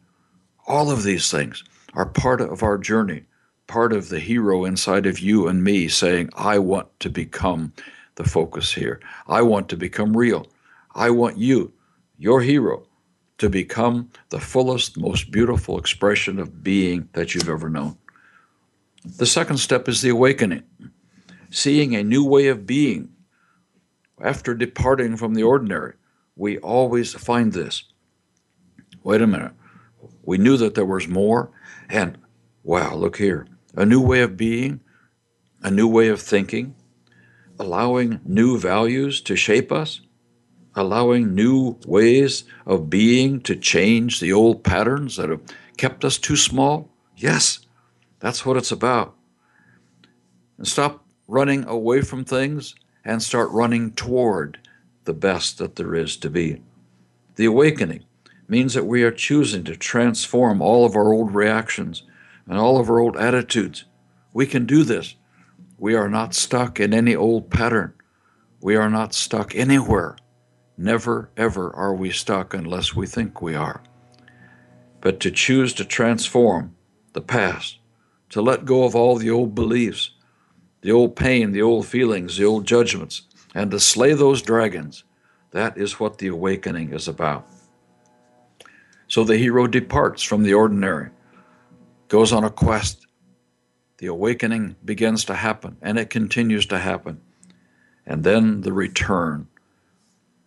All 0.66 0.90
of 0.90 1.02
these 1.02 1.31
things 1.31 1.64
are 1.95 2.07
part 2.07 2.40
of 2.40 2.62
our 2.62 2.76
journey, 2.76 3.25
part 3.66 3.93
of 3.93 4.11
the 4.11 4.21
hero 4.21 4.64
inside 4.64 5.07
of 5.07 5.19
you 5.19 5.49
and 5.49 5.64
me 5.64 5.88
saying, 5.88 6.31
I 6.35 6.59
want 6.59 6.88
to 7.00 7.09
become 7.09 7.73
the 8.16 8.25
focus 8.25 8.75
here. 8.75 9.00
I 9.26 9.43
want 9.43 9.69
to 9.71 9.76
become 9.76 10.16
real. 10.16 10.47
I 10.95 11.11
want 11.11 11.38
you 11.38 11.73
your 12.19 12.40
hero, 12.40 12.87
to 13.38 13.50
become 13.50 14.11
the 14.31 14.40
fullest, 14.40 14.99
most 14.99 15.31
beautiful 15.31 15.78
expression 15.78 16.38
of 16.38 16.62
being 16.62 17.09
that 17.12 17.35
you've 17.35 17.49
ever 17.49 17.69
known. 17.69 17.97
The 19.05 19.26
second 19.26 19.59
step 19.59 19.88
is 19.88 20.00
the 20.00 20.09
awakening, 20.09 20.62
seeing 21.50 21.95
a 21.95 22.02
new 22.02 22.25
way 22.25 22.49
of 22.49 22.66
being. 22.66 23.11
After 24.21 24.55
departing 24.55 25.16
from 25.16 25.35
the 25.35 25.43
ordinary, 25.43 25.95
we 26.37 26.59
always 26.59 27.12
find 27.12 27.52
this. 27.52 27.85
Wait 29.06 29.22
a 29.22 29.26
minute. 29.26 29.52
We 30.25 30.36
knew 30.36 30.56
that 30.56 30.75
there 30.75 30.84
was 30.84 31.06
more, 31.06 31.52
and 31.88 32.18
wow, 32.64 32.96
look 32.96 33.18
here. 33.18 33.46
A 33.76 33.86
new 33.86 34.00
way 34.00 34.20
of 34.22 34.36
being, 34.36 34.80
a 35.62 35.70
new 35.70 35.86
way 35.86 36.08
of 36.08 36.20
thinking, 36.20 36.75
allowing 37.58 38.20
new 38.25 38.58
values 38.58 39.20
to 39.20 39.36
shape 39.36 39.70
us 39.70 40.00
allowing 40.76 41.34
new 41.34 41.78
ways 41.86 42.44
of 42.66 42.90
being 42.90 43.40
to 43.40 43.56
change 43.56 44.20
the 44.20 44.32
old 44.32 44.62
patterns 44.62 45.16
that 45.16 45.30
have 45.30 45.40
kept 45.78 46.04
us 46.04 46.18
too 46.18 46.36
small? 46.36 46.90
Yes, 47.16 47.60
that's 48.20 48.44
what 48.44 48.58
it's 48.58 48.72
about. 48.72 49.16
And 50.58 50.68
stop 50.68 51.04
running 51.26 51.64
away 51.64 52.02
from 52.02 52.25
things 52.25 52.75
and 53.04 53.22
start 53.22 53.50
running 53.50 53.92
toward 53.92 54.58
the 55.04 55.14
best 55.14 55.58
that 55.58 55.76
there 55.76 55.94
is 55.94 56.16
to 56.18 56.28
be. 56.28 56.62
The 57.36 57.46
awakening 57.46 58.04
means 58.48 58.74
that 58.74 58.86
we 58.86 59.02
are 59.02 59.10
choosing 59.10 59.64
to 59.64 59.76
transform 59.76 60.60
all 60.62 60.84
of 60.84 60.94
our 60.94 61.12
old 61.12 61.34
reactions 61.34 62.02
and 62.46 62.58
all 62.58 62.78
of 62.78 62.88
our 62.88 62.98
old 62.98 63.16
attitudes. 63.16 63.84
We 64.32 64.46
can 64.46 64.66
do 64.66 64.84
this. 64.84 65.16
We 65.78 65.94
are 65.94 66.08
not 66.08 66.34
stuck 66.34 66.78
in 66.80 66.94
any 66.94 67.14
old 67.14 67.50
pattern. 67.50 67.94
We 68.60 68.76
are 68.76 68.90
not 68.90 69.14
stuck 69.14 69.54
anywhere. 69.54 70.16
Never, 70.78 71.30
ever 71.36 71.74
are 71.74 71.94
we 71.94 72.10
stuck 72.10 72.54
unless 72.54 72.94
we 72.94 73.06
think 73.06 73.40
we 73.40 73.54
are. 73.54 73.82
But 75.00 75.20
to 75.20 75.30
choose 75.30 75.72
to 75.74 75.84
transform 75.84 76.74
the 77.12 77.20
past, 77.20 77.78
to 78.30 78.42
let 78.42 78.64
go 78.64 78.84
of 78.84 78.94
all 78.94 79.16
the 79.16 79.30
old 79.30 79.54
beliefs, 79.54 80.10
the 80.82 80.92
old 80.92 81.16
pain, 81.16 81.52
the 81.52 81.62
old 81.62 81.86
feelings, 81.86 82.36
the 82.36 82.44
old 82.44 82.66
judgments, 82.66 83.22
and 83.54 83.70
to 83.70 83.80
slay 83.80 84.12
those 84.12 84.42
dragons, 84.42 85.04
that 85.52 85.78
is 85.78 85.98
what 85.98 86.18
the 86.18 86.26
awakening 86.26 86.92
is 86.92 87.08
about. 87.08 87.48
So 89.08 89.25
the 89.25 89.38
hero 89.38 89.66
departs 89.66 90.22
from 90.22 90.42
the 90.42 90.54
ordinary, 90.54 91.10
goes 92.08 92.32
on 92.32 92.44
a 92.44 92.50
quest. 92.50 93.06
The 93.98 94.06
awakening 94.06 94.76
begins 94.84 95.25
to 95.26 95.34
happen, 95.34 95.76
and 95.80 95.98
it 95.98 96.10
continues 96.10 96.66
to 96.66 96.78
happen. 96.78 97.20
And 98.04 98.25
then 98.25 98.60
the 98.60 98.72
return 98.72 99.48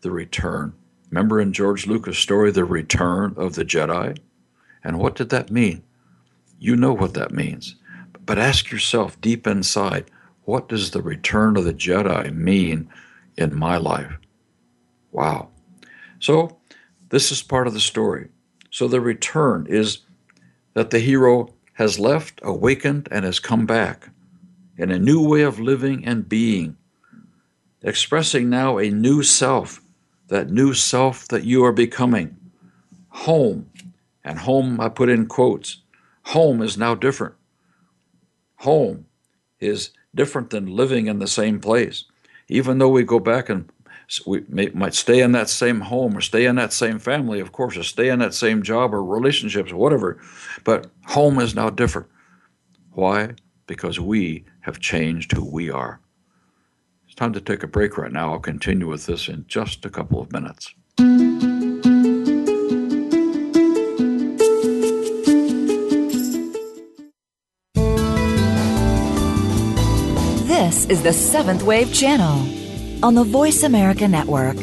the 0.01 0.11
return. 0.11 0.73
Remember 1.09 1.39
in 1.39 1.53
George 1.53 1.87
Lucas' 1.87 2.19
story, 2.19 2.51
the 2.51 2.65
return 2.65 3.33
of 3.37 3.55
the 3.55 3.65
Jedi? 3.65 4.17
And 4.83 4.99
what 4.99 5.15
did 5.15 5.29
that 5.29 5.51
mean? 5.51 5.83
You 6.59 6.75
know 6.75 6.93
what 6.93 7.13
that 7.15 7.31
means. 7.31 7.75
But 8.25 8.37
ask 8.37 8.71
yourself 8.71 9.19
deep 9.19 9.47
inside, 9.47 10.09
what 10.43 10.69
does 10.69 10.91
the 10.91 11.01
return 11.01 11.57
of 11.57 11.63
the 11.63 11.73
Jedi 11.73 12.33
mean 12.33 12.89
in 13.37 13.55
my 13.55 13.77
life? 13.77 14.13
Wow. 15.11 15.49
So, 16.19 16.57
this 17.09 17.31
is 17.31 17.41
part 17.41 17.65
of 17.65 17.73
the 17.73 17.79
story. 17.79 18.29
So, 18.69 18.87
the 18.87 19.01
return 19.01 19.65
is 19.67 19.99
that 20.73 20.91
the 20.91 20.99
hero 20.99 21.53
has 21.73 21.99
left, 21.99 22.39
awakened, 22.43 23.07
and 23.11 23.25
has 23.25 23.39
come 23.39 23.65
back 23.65 24.09
in 24.77 24.91
a 24.91 24.99
new 24.99 25.25
way 25.27 25.41
of 25.41 25.59
living 25.59 26.05
and 26.05 26.29
being, 26.29 26.77
expressing 27.81 28.49
now 28.49 28.77
a 28.77 28.89
new 28.89 29.23
self 29.23 29.81
that 30.27 30.49
new 30.49 30.73
self 30.73 31.27
that 31.27 31.43
you 31.43 31.63
are 31.65 31.73
becoming. 31.73 32.37
Home, 33.09 33.69
and 34.23 34.39
home 34.39 34.79
I 34.79 34.89
put 34.89 35.09
in 35.09 35.25
quotes, 35.25 35.81
home 36.23 36.61
is 36.61 36.77
now 36.77 36.95
different. 36.95 37.35
Home 38.57 39.05
is 39.59 39.91
different 40.13 40.49
than 40.51 40.75
living 40.75 41.07
in 41.07 41.19
the 41.19 41.27
same 41.27 41.59
place. 41.59 42.05
Even 42.47 42.77
though 42.77 42.89
we 42.89 43.03
go 43.03 43.19
back 43.19 43.49
and 43.49 43.71
we 44.25 44.43
may, 44.47 44.69
might 44.69 44.95
stay 44.95 45.21
in 45.21 45.33
that 45.33 45.49
same 45.49 45.81
home 45.81 46.17
or 46.17 46.21
stay 46.21 46.45
in 46.45 46.55
that 46.55 46.73
same 46.73 46.97
family, 46.99 47.39
of 47.39 47.51
course, 47.51 47.77
or 47.77 47.83
stay 47.83 48.09
in 48.09 48.19
that 48.19 48.33
same 48.33 48.63
job 48.63 48.93
or 48.93 49.03
relationships 49.03 49.71
or 49.71 49.77
whatever, 49.77 50.19
but 50.63 50.87
home 51.05 51.39
is 51.39 51.53
now 51.53 51.69
different. 51.69 52.07
Why? 52.91 53.35
Because 53.67 53.99
we 53.99 54.45
have 54.61 54.79
changed 54.79 55.31
who 55.31 55.45
we 55.45 55.69
are 55.69 56.01
It's 57.05 57.15
time 57.15 57.33
to 57.33 57.41
take 57.41 57.63
a 57.63 57.67
break 57.67 57.97
right 57.97 58.11
now. 58.11 58.33
I'll 58.33 58.39
continue 58.39 58.87
with 58.87 59.05
this 59.05 59.29
in 59.29 59.45
just 59.47 59.85
a 59.85 59.89
couple 59.89 60.19
of 60.19 60.31
minutes. 60.31 60.73
This 70.47 70.85
is 70.87 71.03
the 71.03 71.13
Seventh 71.13 71.63
Wave 71.63 71.93
Channel 71.93 72.68
on 73.01 73.15
the 73.15 73.23
Voice 73.23 73.63
America 73.63 74.07
Network. 74.07 74.57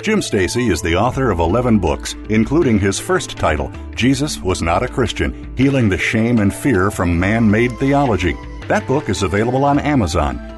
Jim 0.00 0.22
Stacy 0.22 0.68
is 0.68 0.80
the 0.80 0.96
author 0.96 1.30
of 1.30 1.40
11 1.40 1.80
books, 1.80 2.14
including 2.30 2.78
his 2.78 3.00
first 3.00 3.36
title, 3.36 3.70
Jesus 3.94 4.38
Was 4.40 4.62
Not 4.62 4.82
a 4.82 4.88
Christian 4.88 5.54
Healing 5.56 5.88
the 5.88 5.98
Shame 5.98 6.38
and 6.38 6.54
Fear 6.54 6.90
from 6.90 7.18
Man 7.18 7.50
Made 7.50 7.72
Theology. 7.78 8.36
That 8.68 8.86
book 8.86 9.08
is 9.08 9.22
available 9.22 9.64
on 9.64 9.78
Amazon. 9.78 10.57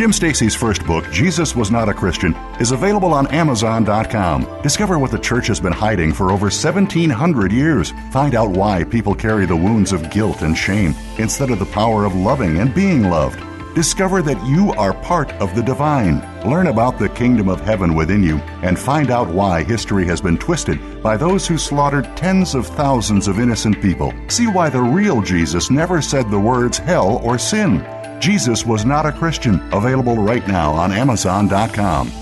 Jim 0.00 0.14
Stacy's 0.14 0.54
first 0.54 0.86
book, 0.86 1.04
Jesus 1.12 1.54
Was 1.54 1.70
Not 1.70 1.90
a 1.90 1.92
Christian, 1.92 2.34
is 2.58 2.70
available 2.70 3.12
on 3.12 3.26
Amazon.com. 3.26 4.62
Discover 4.62 4.98
what 4.98 5.10
the 5.10 5.18
church 5.18 5.46
has 5.48 5.60
been 5.60 5.74
hiding 5.74 6.14
for 6.14 6.32
over 6.32 6.46
1,700 6.46 7.52
years. 7.52 7.92
Find 8.10 8.34
out 8.34 8.48
why 8.48 8.82
people 8.82 9.14
carry 9.14 9.44
the 9.44 9.54
wounds 9.54 9.92
of 9.92 10.10
guilt 10.10 10.40
and 10.40 10.56
shame 10.56 10.94
instead 11.18 11.50
of 11.50 11.58
the 11.58 11.66
power 11.66 12.06
of 12.06 12.14
loving 12.14 12.60
and 12.60 12.74
being 12.74 13.10
loved. 13.10 13.44
Discover 13.74 14.22
that 14.22 14.42
you 14.46 14.72
are 14.78 14.94
part 14.94 15.32
of 15.32 15.54
the 15.54 15.62
divine. 15.62 16.20
Learn 16.48 16.68
about 16.68 16.98
the 16.98 17.10
kingdom 17.10 17.50
of 17.50 17.60
heaven 17.60 17.94
within 17.94 18.22
you 18.22 18.38
and 18.62 18.78
find 18.78 19.10
out 19.10 19.28
why 19.28 19.62
history 19.62 20.06
has 20.06 20.22
been 20.22 20.38
twisted 20.38 21.02
by 21.02 21.18
those 21.18 21.46
who 21.46 21.58
slaughtered 21.58 22.16
tens 22.16 22.54
of 22.54 22.66
thousands 22.66 23.28
of 23.28 23.38
innocent 23.38 23.82
people. 23.82 24.14
See 24.28 24.46
why 24.46 24.70
the 24.70 24.80
real 24.80 25.20
Jesus 25.20 25.70
never 25.70 26.00
said 26.00 26.30
the 26.30 26.40
words 26.40 26.78
hell 26.78 27.20
or 27.22 27.38
sin. 27.38 27.84
Jesus 28.20 28.66
was 28.66 28.84
not 28.84 29.06
a 29.06 29.12
Christian. 29.12 29.60
Available 29.72 30.16
right 30.16 30.46
now 30.46 30.72
on 30.72 30.92
Amazon.com. 30.92 32.12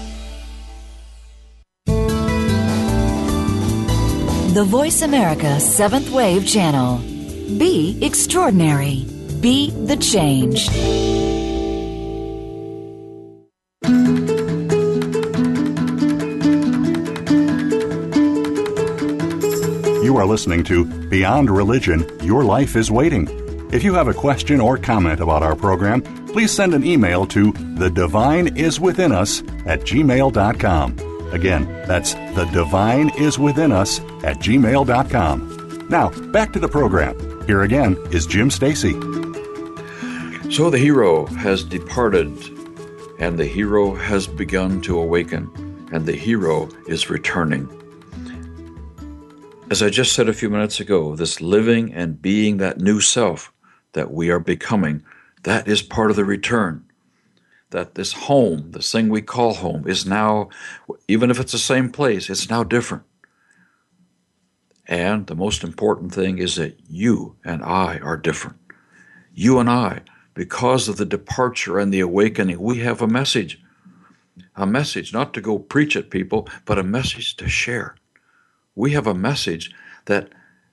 The 4.54 4.64
Voice 4.64 5.02
America 5.02 5.60
Seventh 5.60 6.10
Wave 6.10 6.46
Channel. 6.46 6.98
Be 7.58 7.98
extraordinary. 8.02 9.06
Be 9.40 9.70
the 9.70 9.96
change. 9.96 10.68
You 20.02 20.16
are 20.16 20.26
listening 20.26 20.64
to 20.64 20.84
Beyond 21.08 21.50
Religion 21.50 22.04
Your 22.22 22.42
Life 22.44 22.74
is 22.74 22.90
Waiting. 22.90 23.47
If 23.70 23.84
you 23.84 23.92
have 23.94 24.08
a 24.08 24.14
question 24.14 24.60
or 24.60 24.78
comment 24.78 25.20
about 25.20 25.42
our 25.42 25.54
program, 25.54 26.00
please 26.28 26.50
send 26.50 26.72
an 26.72 26.86
email 26.86 27.26
to 27.26 27.52
the 27.52 27.90
divine 27.90 28.56
is 28.56 28.80
within 28.80 29.12
us 29.12 29.40
at 29.66 29.80
gmail.com. 29.80 30.98
Again, 31.32 31.66
that's 31.86 32.14
the 32.14 32.48
divine 32.50 33.10
is 33.18 33.38
within 33.38 33.70
us 33.70 34.00
at 34.24 34.38
gmail.com. 34.38 35.86
Now, 35.90 36.08
back 36.30 36.54
to 36.54 36.58
the 36.58 36.68
program. 36.68 37.46
Here 37.46 37.62
again 37.62 37.98
is 38.10 38.26
Jim 38.26 38.50
Stacy. 38.50 38.92
So 40.50 40.70
the 40.70 40.78
hero 40.78 41.26
has 41.26 41.62
departed, 41.62 42.32
and 43.18 43.38
the 43.38 43.44
hero 43.44 43.94
has 43.94 44.26
begun 44.26 44.80
to 44.82 44.98
awaken, 44.98 45.88
and 45.92 46.06
the 46.06 46.16
hero 46.16 46.70
is 46.86 47.10
returning. 47.10 47.68
As 49.70 49.82
I 49.82 49.90
just 49.90 50.14
said 50.14 50.30
a 50.30 50.32
few 50.32 50.48
minutes 50.48 50.80
ago, 50.80 51.14
this 51.14 51.42
living 51.42 51.92
and 51.92 52.22
being 52.22 52.56
that 52.56 52.80
new 52.80 53.00
self 53.02 53.52
that 53.92 54.10
we 54.10 54.30
are 54.30 54.40
becoming, 54.40 55.02
that 55.42 55.68
is 55.68 55.82
part 55.82 56.10
of 56.10 56.16
the 56.16 56.24
return 56.24 56.84
that 57.70 57.94
this 57.94 58.12
home, 58.12 58.70
this 58.72 58.90
thing 58.90 59.08
we 59.08 59.22
call 59.22 59.54
home, 59.54 59.86
is 59.86 60.06
now, 60.06 60.48
even 61.06 61.30
if 61.30 61.38
it's 61.38 61.52
the 61.52 61.58
same 61.58 61.90
place, 61.90 62.30
it's 62.30 62.48
now 62.48 62.64
different. 62.64 63.04
And 64.86 65.26
the 65.26 65.34
most 65.34 65.62
important 65.62 66.14
thing 66.14 66.38
is 66.38 66.56
that 66.56 66.78
you 66.88 67.36
and 67.44 67.62
I 67.62 67.98
are 67.98 68.16
different. 68.16 68.56
You 69.34 69.58
and 69.58 69.68
I, 69.68 70.00
because 70.32 70.88
of 70.88 70.96
the 70.96 71.04
departure 71.04 71.78
and 71.78 71.92
the 71.92 72.00
awakening, 72.00 72.58
we 72.58 72.78
have 72.78 73.02
a 73.02 73.06
message. 73.06 73.60
A 74.56 74.66
message 74.66 75.12
not 75.12 75.34
to 75.34 75.40
go 75.40 75.58
preach 75.58 75.94
at 75.94 76.10
people, 76.10 76.48
but 76.64 76.78
a 76.78 76.82
message 76.82 77.36
to 77.36 77.48
share. 77.48 77.96
We 78.74 78.92
have 78.92 79.06
a 79.06 79.14
message 79.14 79.70
that 80.06 80.30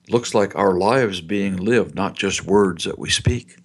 looks 0.08 0.34
like 0.34 0.54
our 0.54 0.74
lives 0.74 1.20
being 1.20 1.56
lived, 1.56 1.94
not 1.94 2.14
just 2.14 2.44
words 2.44 2.84
that 2.84 2.98
we 2.98 3.10
speak. 3.10 3.56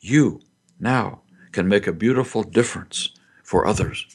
You 0.00 0.40
now 0.80 1.20
can 1.52 1.68
make 1.68 1.86
a 1.86 1.92
beautiful 1.92 2.42
difference 2.42 3.10
for 3.42 3.66
others 3.66 4.06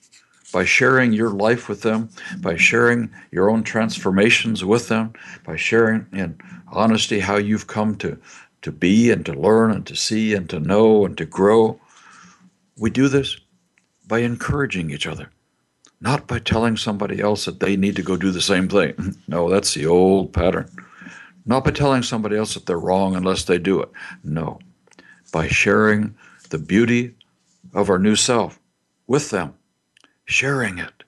by 0.54 0.64
sharing 0.64 1.12
your 1.12 1.32
life 1.32 1.68
with 1.68 1.82
them, 1.82 2.10
by 2.38 2.56
sharing 2.56 3.10
your 3.32 3.50
own 3.50 3.64
transformations 3.64 4.64
with 4.64 4.88
them, 4.88 5.12
by 5.44 5.56
sharing 5.56 6.06
in 6.14 6.38
honesty 6.72 7.20
how 7.20 7.38
you've 7.38 7.68
come 7.68 7.96
to, 7.96 8.18
to 8.62 8.72
be 8.72 9.12
and 9.12 9.26
to 9.26 9.34
learn 9.34 9.72
and 9.72 9.86
to 9.88 9.96
see 9.96 10.34
and 10.34 10.50
to 10.50 10.60
know 10.60 11.06
and 11.06 11.18
to 11.18 11.26
grow. 11.26 11.80
We 12.78 12.92
do 12.92 13.08
this 13.08 13.38
by 14.08 14.20
encouraging 14.20 14.92
each 14.92 15.08
other, 15.08 15.32
not 16.02 16.28
by 16.28 16.40
telling 16.40 16.78
somebody 16.78 17.20
else 17.20 17.46
that 17.46 17.60
they 17.60 17.76
need 17.76 17.96
to 17.96 18.04
go 18.04 18.16
do 18.16 18.32
the 18.32 18.42
same 18.42 18.70
thing. 18.70 19.16
No, 19.28 19.50
that's 19.50 19.74
the 19.74 19.88
old 19.88 20.34
pattern. 20.34 20.70
Not 21.46 21.66
by 21.66 21.72
telling 21.72 22.04
somebody 22.04 22.38
else 22.38 22.54
that 22.54 22.66
they're 22.66 22.80
wrong 22.80 23.16
unless 23.16 23.44
they 23.44 23.58
do 23.58 23.82
it. 23.82 23.90
No, 24.24 24.60
by 25.32 25.48
sharing 25.48 26.16
the 26.50 26.58
beauty 26.58 27.16
of 27.74 27.90
our 27.90 28.00
new 28.00 28.16
self 28.16 28.60
with 29.08 29.30
them, 29.30 29.56
sharing 30.26 30.78
it, 30.78 31.04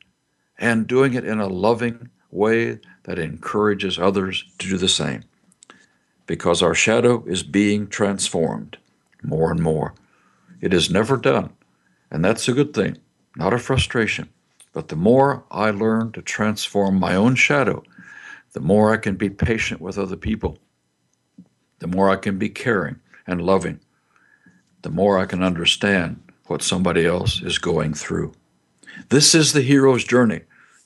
and 0.58 0.88
doing 0.88 1.14
it 1.14 1.24
in 1.24 1.40
a 1.40 1.48
loving 1.48 2.10
way 2.32 2.80
that 3.04 3.20
encourages 3.20 3.98
others 3.98 4.44
to 4.58 4.70
do 4.70 4.78
the 4.78 4.90
same. 4.90 5.24
Because 6.26 6.62
our 6.62 6.74
shadow 6.74 7.24
is 7.26 7.44
being 7.44 7.88
transformed 7.88 8.78
more 9.24 9.52
and 9.52 9.62
more. 9.62 9.94
It 10.60 10.74
is 10.74 10.90
never 10.90 11.18
done, 11.18 11.52
and 12.10 12.26
that's 12.26 12.48
a 12.48 12.54
good 12.54 12.74
thing, 12.74 12.98
not 13.36 13.54
a 13.54 13.60
frustration. 13.60 14.30
But 14.74 14.88
the 14.90 14.96
more 14.96 15.46
I 15.52 15.70
learn 15.70 16.12
to 16.14 16.22
transform 16.22 17.00
my 17.00 17.16
own 17.16 17.36
shadow, 17.36 17.84
the 18.56 18.62
more 18.62 18.94
I 18.94 18.98
can 18.98 19.16
be 19.16 19.30
patient 19.30 19.82
with 19.82 19.98
other 19.98 20.16
people, 20.16 20.58
the 21.80 21.88
more 21.88 22.10
I 22.10 22.16
can 22.16 22.38
be 22.38 22.48
caring 22.48 22.96
and 23.28 23.42
loving, 23.42 23.82
the 24.82 24.90
more 24.90 25.20
I 25.20 25.26
can 25.26 25.44
understand 25.44 26.24
what 26.48 26.62
somebody 26.62 27.06
else 27.06 27.42
is 27.42 27.58
going 27.58 27.94
through. 27.94 28.32
This 29.10 29.36
is 29.36 29.52
the 29.52 29.62
hero's 29.62 30.06
journey 30.06 30.40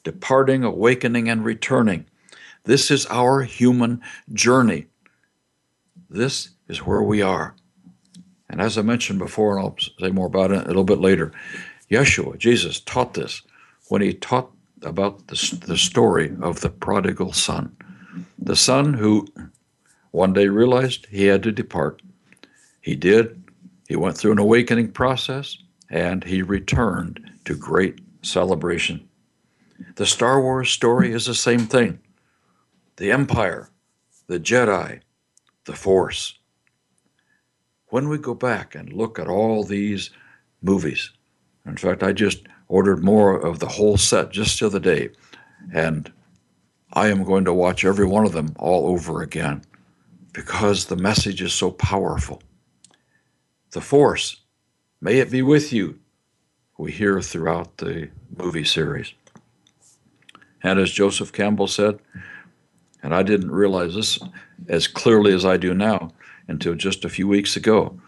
departing, 0.03 0.63
awakening, 0.63 1.29
and 1.29 1.45
returning. 1.45 2.07
This 2.63 2.89
is 2.89 3.05
our 3.05 3.43
human 3.43 4.01
journey. 4.33 4.87
This 6.09 6.49
is 6.67 6.83
where 6.83 7.03
we 7.03 7.21
are. 7.21 7.53
And 8.49 8.61
as 8.61 8.79
I 8.79 8.81
mentioned 8.81 9.19
before, 9.19 9.57
and 9.57 9.67
I'll 9.67 9.77
say 9.99 10.09
more 10.09 10.25
about 10.25 10.51
it 10.51 10.63
a 10.63 10.67
little 10.67 10.83
bit 10.83 10.99
later, 10.99 11.31
Yeshua, 11.91 12.35
Jesus, 12.39 12.79
taught 12.79 13.13
this 13.13 13.43
when 13.89 14.01
he 14.01 14.15
taught 14.15 14.49
about 14.83 15.27
the, 15.27 15.59
the 15.65 15.77
story 15.77 16.35
of 16.41 16.61
the 16.61 16.69
prodigal 16.69 17.33
son. 17.33 17.75
The 18.37 18.55
son 18.55 18.93
who 18.93 19.27
one 20.11 20.33
day 20.33 20.47
realized 20.47 21.07
he 21.07 21.25
had 21.25 21.43
to 21.43 21.51
depart. 21.51 22.01
He 22.81 22.95
did, 22.95 23.43
he 23.87 23.95
went 23.95 24.17
through 24.17 24.33
an 24.33 24.39
awakening 24.39 24.91
process 24.91 25.57
and 25.89 26.23
he 26.23 26.41
returned 26.41 27.19
to 27.45 27.55
great 27.55 27.99
celebration. 28.21 29.07
The 29.95 30.05
Star 30.05 30.41
Wars 30.41 30.71
story 30.71 31.11
is 31.11 31.25
the 31.25 31.35
same 31.35 31.65
thing 31.65 31.99
the 32.97 33.11
Empire, 33.11 33.69
the 34.27 34.39
Jedi, 34.39 35.01
the 35.65 35.75
Force. 35.75 36.37
When 37.87 38.09
we 38.09 38.17
go 38.17 38.35
back 38.35 38.75
and 38.75 38.93
look 38.93 39.17
at 39.17 39.27
all 39.27 39.63
these 39.63 40.11
movies, 40.61 41.11
in 41.65 41.77
fact, 41.77 42.03
I 42.03 42.11
just 42.13 42.47
ordered 42.69 43.03
more 43.03 43.35
of 43.35 43.59
the 43.59 43.67
whole 43.67 43.97
set 43.97 44.31
just 44.31 44.59
the 44.59 44.67
other 44.67 44.79
day, 44.79 45.09
and 45.73 46.11
I 46.93 47.09
am 47.09 47.23
going 47.23 47.43
to 47.45 47.53
watch 47.53 47.83
every 47.83 48.05
one 48.05 48.25
of 48.25 48.31
them 48.31 48.55
all 48.57 48.87
over 48.87 49.21
again 49.21 49.63
because 50.31 50.85
the 50.85 50.95
message 50.95 51.41
is 51.41 51.51
so 51.51 51.71
powerful 51.71 52.41
the 53.71 53.81
force. 53.81 54.37
May 55.01 55.19
it 55.19 55.29
be 55.29 55.41
with 55.41 55.71
you, 55.71 55.99
we 56.77 56.91
hear 56.91 57.21
throughout 57.21 57.77
the 57.77 58.09
movie 58.35 58.63
series. 58.63 59.13
And 60.63 60.79
as 60.79 60.91
Joseph 60.91 61.31
Campbell 61.31 61.67
said, 61.67 61.99
and 63.03 63.13
I 63.13 63.23
didn't 63.23 63.51
realize 63.51 63.93
this 63.93 64.19
as 64.67 64.87
clearly 64.87 65.33
as 65.33 65.45
I 65.45 65.57
do 65.57 65.73
now 65.73 66.11
until 66.47 66.73
just 66.73 67.05
a 67.05 67.09
few 67.09 67.27
weeks 67.27 67.55
ago. 67.55 67.99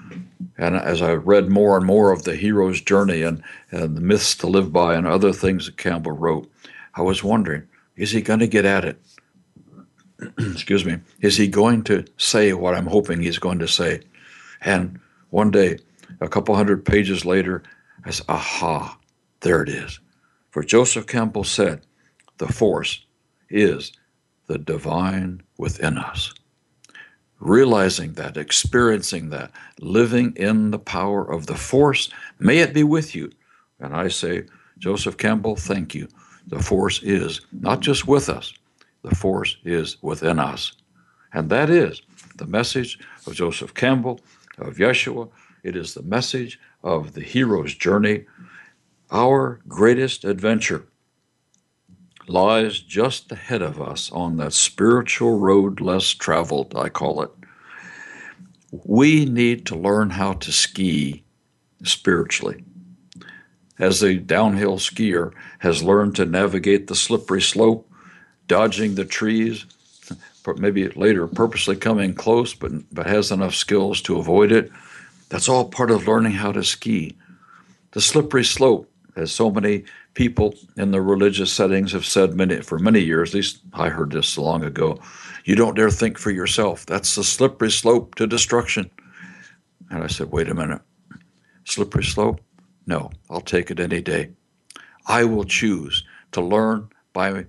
And 0.58 0.76
as 0.76 1.02
I 1.02 1.14
read 1.14 1.50
more 1.50 1.78
and 1.78 1.86
more 1.86 2.12
of 2.12 2.24
the 2.24 2.36
hero's 2.36 2.82
journey 2.82 3.22
and, 3.22 3.44
and 3.72 3.96
the 3.96 4.02
myths 4.02 4.36
to 4.36 4.48
live 4.48 4.72
by 4.72 4.96
and 4.96 5.08
other 5.08 5.34
things 5.34 5.66
that 5.66 5.78
Campbell 5.78 6.12
wrote, 6.12 6.52
I 6.94 7.02
was 7.02 7.24
wondering, 7.24 7.64
is 7.96 8.12
he 8.12 8.22
going 8.22 8.40
to 8.40 8.48
get 8.48 8.66
at 8.66 8.86
it? 8.86 9.02
Excuse 10.38 10.86
me. 10.86 11.00
Is 11.22 11.38
he 11.38 11.48
going 11.48 11.84
to 11.86 12.06
say 12.18 12.54
what 12.54 12.76
I'm 12.76 12.88
hoping 12.88 13.22
he's 13.22 13.40
going 13.40 13.60
to 13.60 13.68
say? 13.68 14.02
And 14.62 15.00
one 15.30 15.52
day, 15.52 15.80
a 16.20 16.28
couple 16.28 16.56
hundred 16.56 16.86
pages 16.86 17.26
later, 17.26 17.64
I 18.06 18.12
said, 18.12 18.26
aha, 18.30 18.98
there 19.42 19.64
it 19.64 19.70
is. 19.70 20.00
For 20.52 20.64
Joseph 20.64 21.08
Campbell 21.08 21.44
said, 21.44 21.82
the 22.38 22.52
force 22.52 23.06
is 23.50 23.94
the 24.48 24.58
divine 24.58 25.42
within 25.58 25.98
us. 25.98 26.34
Realizing 27.42 28.14
that, 28.14 28.38
experiencing 28.38 29.32
that, 29.32 29.52
living 29.80 30.34
in 30.36 30.70
the 30.70 30.78
power 30.78 31.24
of 31.24 31.48
the 31.48 31.56
force, 31.56 32.12
may 32.38 32.60
it 32.60 32.72
be 32.72 32.84
with 32.84 33.16
you. 33.16 33.32
And 33.80 33.96
I 33.96 34.10
say, 34.10 34.44
Joseph 34.78 35.18
Campbell, 35.18 35.56
thank 35.56 35.96
you. 35.96 36.08
The 36.46 36.60
force 36.60 37.02
is 37.02 37.42
not 37.52 37.80
just 37.80 38.08
with 38.08 38.30
us, 38.30 38.54
the 39.04 39.16
force 39.16 39.58
is 39.66 39.98
within 40.04 40.38
us. 40.38 40.74
And 41.34 41.50
that 41.50 41.72
is 41.72 42.04
the 42.36 42.46
message 42.46 43.00
of 43.26 43.34
Joseph 43.34 43.74
Campbell 43.74 44.20
of 44.60 44.76
Yeshua. 44.76 45.28
It 45.64 45.76
is 45.76 45.96
the 45.96 46.04
message 46.04 46.60
of 46.84 47.14
the 47.14 47.22
hero's 47.22 47.74
journey. 47.74 48.26
Our 49.10 49.62
greatest 49.68 50.26
adventure 50.26 50.86
lies 52.32 52.80
just 52.80 53.32
ahead 53.32 53.62
of 53.62 53.82
us 53.82 54.12
on 54.12 54.38
that 54.38 54.54
spiritual 54.54 55.38
road 55.40 55.82
less 55.82 56.10
traveled, 56.10 56.74
I 56.76 56.90
call 56.90 57.22
it. 57.24 57.32
We 58.86 59.26
need 59.26 59.66
to 59.68 59.76
learn 59.76 60.12
how 60.12 60.34
to 60.34 60.52
ski 60.52 61.24
spiritually. 61.84 62.64
as 63.80 64.04
a 64.04 64.16
downhill 64.16 64.78
skier 64.78 65.34
has 65.60 65.84
learned 65.84 66.16
to 66.16 66.26
navigate 66.26 66.88
the 66.88 66.96
slippery 66.96 67.42
slope, 67.42 67.92
dodging 68.48 68.96
the 68.96 69.06
trees, 69.06 69.66
maybe 70.58 70.88
later 70.90 71.28
purposely 71.28 71.76
coming 71.76 72.14
close, 72.14 72.54
but, 72.54 72.72
but 72.94 73.08
has 73.08 73.32
enough 73.32 73.56
skills 73.56 74.02
to 74.02 74.20
avoid 74.20 74.52
it. 74.52 74.72
That's 75.30 75.50
all 75.50 75.66
part 75.66 75.92
of 75.92 76.08
learning 76.08 76.34
how 76.34 76.52
to 76.52 76.64
ski. 76.64 77.18
The 77.92 78.02
slippery 78.02 78.46
slope, 78.46 78.90
as 79.16 79.32
so 79.32 79.50
many 79.50 79.84
people 80.14 80.56
in 80.78 80.92
the 80.92 81.02
religious 81.02 81.52
settings 81.52 81.92
have 81.94 82.06
said 82.06 82.34
many, 82.34 82.62
for 82.62 82.80
many 82.80 83.00
years, 83.00 83.30
at 83.30 83.36
least 83.36 83.62
I 83.74 83.90
heard 83.90 84.12
this 84.12 84.38
long 84.38 84.64
ago, 84.64 85.00
you 85.46 85.56
don't 85.56 85.76
dare 85.76 85.90
think 85.90 86.18
for 86.18 86.32
yourself. 86.32 86.86
That's 86.86 87.16
the 87.16 87.24
slippery 87.24 87.72
slope 87.72 88.16
to 88.16 88.28
destruction. 88.28 88.90
And 89.90 90.04
I 90.04 90.08
said, 90.08 90.32
wait 90.32 90.50
a 90.50 90.54
minute. 90.54 90.82
Slippery 91.66 92.04
slope? 92.04 92.42
No, 92.88 93.12
I'll 93.30 93.42
take 93.42 93.72
it 93.72 93.80
any 93.80 94.02
day. 94.02 94.32
I 95.08 95.24
will 95.24 95.44
choose 95.44 96.04
to 96.32 96.42
learn 96.42 96.90
by 97.14 97.46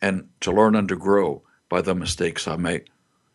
and 0.00 0.28
to 0.40 0.52
learn 0.52 0.74
and 0.74 0.88
to 0.88 0.96
grow 0.96 1.42
by 1.68 1.80
the 1.80 1.94
mistakes 1.94 2.46
I 2.46 2.56
make. 2.56 2.88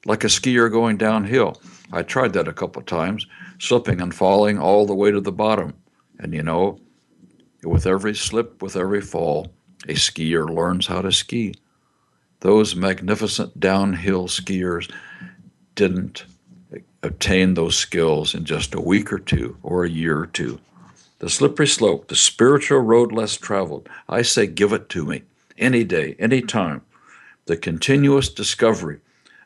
Like 0.06 0.24
a 0.24 0.28
skier 0.28 0.72
going 0.72 0.98
downhill. 0.98 1.62
I 1.92 2.04
tried 2.04 2.34
that 2.34 2.48
a 2.48 2.54
couple 2.54 2.80
of 2.80 2.86
times, 2.86 3.26
slipping 3.60 4.00
and 4.00 4.14
falling 4.14 4.60
all 4.60 4.86
the 4.86 4.96
way 4.96 5.12
to 5.12 5.20
the 5.20 5.32
bottom. 5.32 5.74
And 6.20 6.34
you 6.34 6.44
know, 6.44 6.80
with 7.68 7.86
every 7.86 8.16
slip, 8.16 8.62
with 8.62 8.76
every 8.76 9.02
fall, 9.02 9.48
a 9.88 9.94
skier 9.94 10.50
learns 10.50 10.88
how 10.88 11.02
to 11.02 11.12
ski. 11.12 11.54
Those 12.40 12.76
magnificent 12.76 13.60
downhill 13.60 14.28
skiers 14.28 14.92
didn't 15.76 16.26
obtain 17.04 17.54
those 17.54 17.78
skills 17.78 18.34
in 18.34 18.46
just 18.46 18.74
a 18.74 18.82
week 18.82 19.12
or 19.12 19.20
two 19.20 19.58
or 19.64 19.84
a 19.84 19.90
year 19.90 20.20
or 20.20 20.28
two. 20.28 20.60
The 21.20 21.30
slippery 21.30 21.68
slope, 21.68 22.08
the 22.08 22.16
spiritual 22.16 22.80
road 22.80 23.12
less 23.12 23.38
traveled, 23.38 23.90
I 24.08 24.22
say 24.22 24.46
give 24.46 24.72
it 24.74 24.90
to 24.90 25.06
me 25.06 25.24
any 25.58 25.84
day, 25.84 26.16
any 26.20 26.42
time. 26.42 26.82
The 27.46 27.58
continuous 27.58 28.30
discovery 28.30 29.00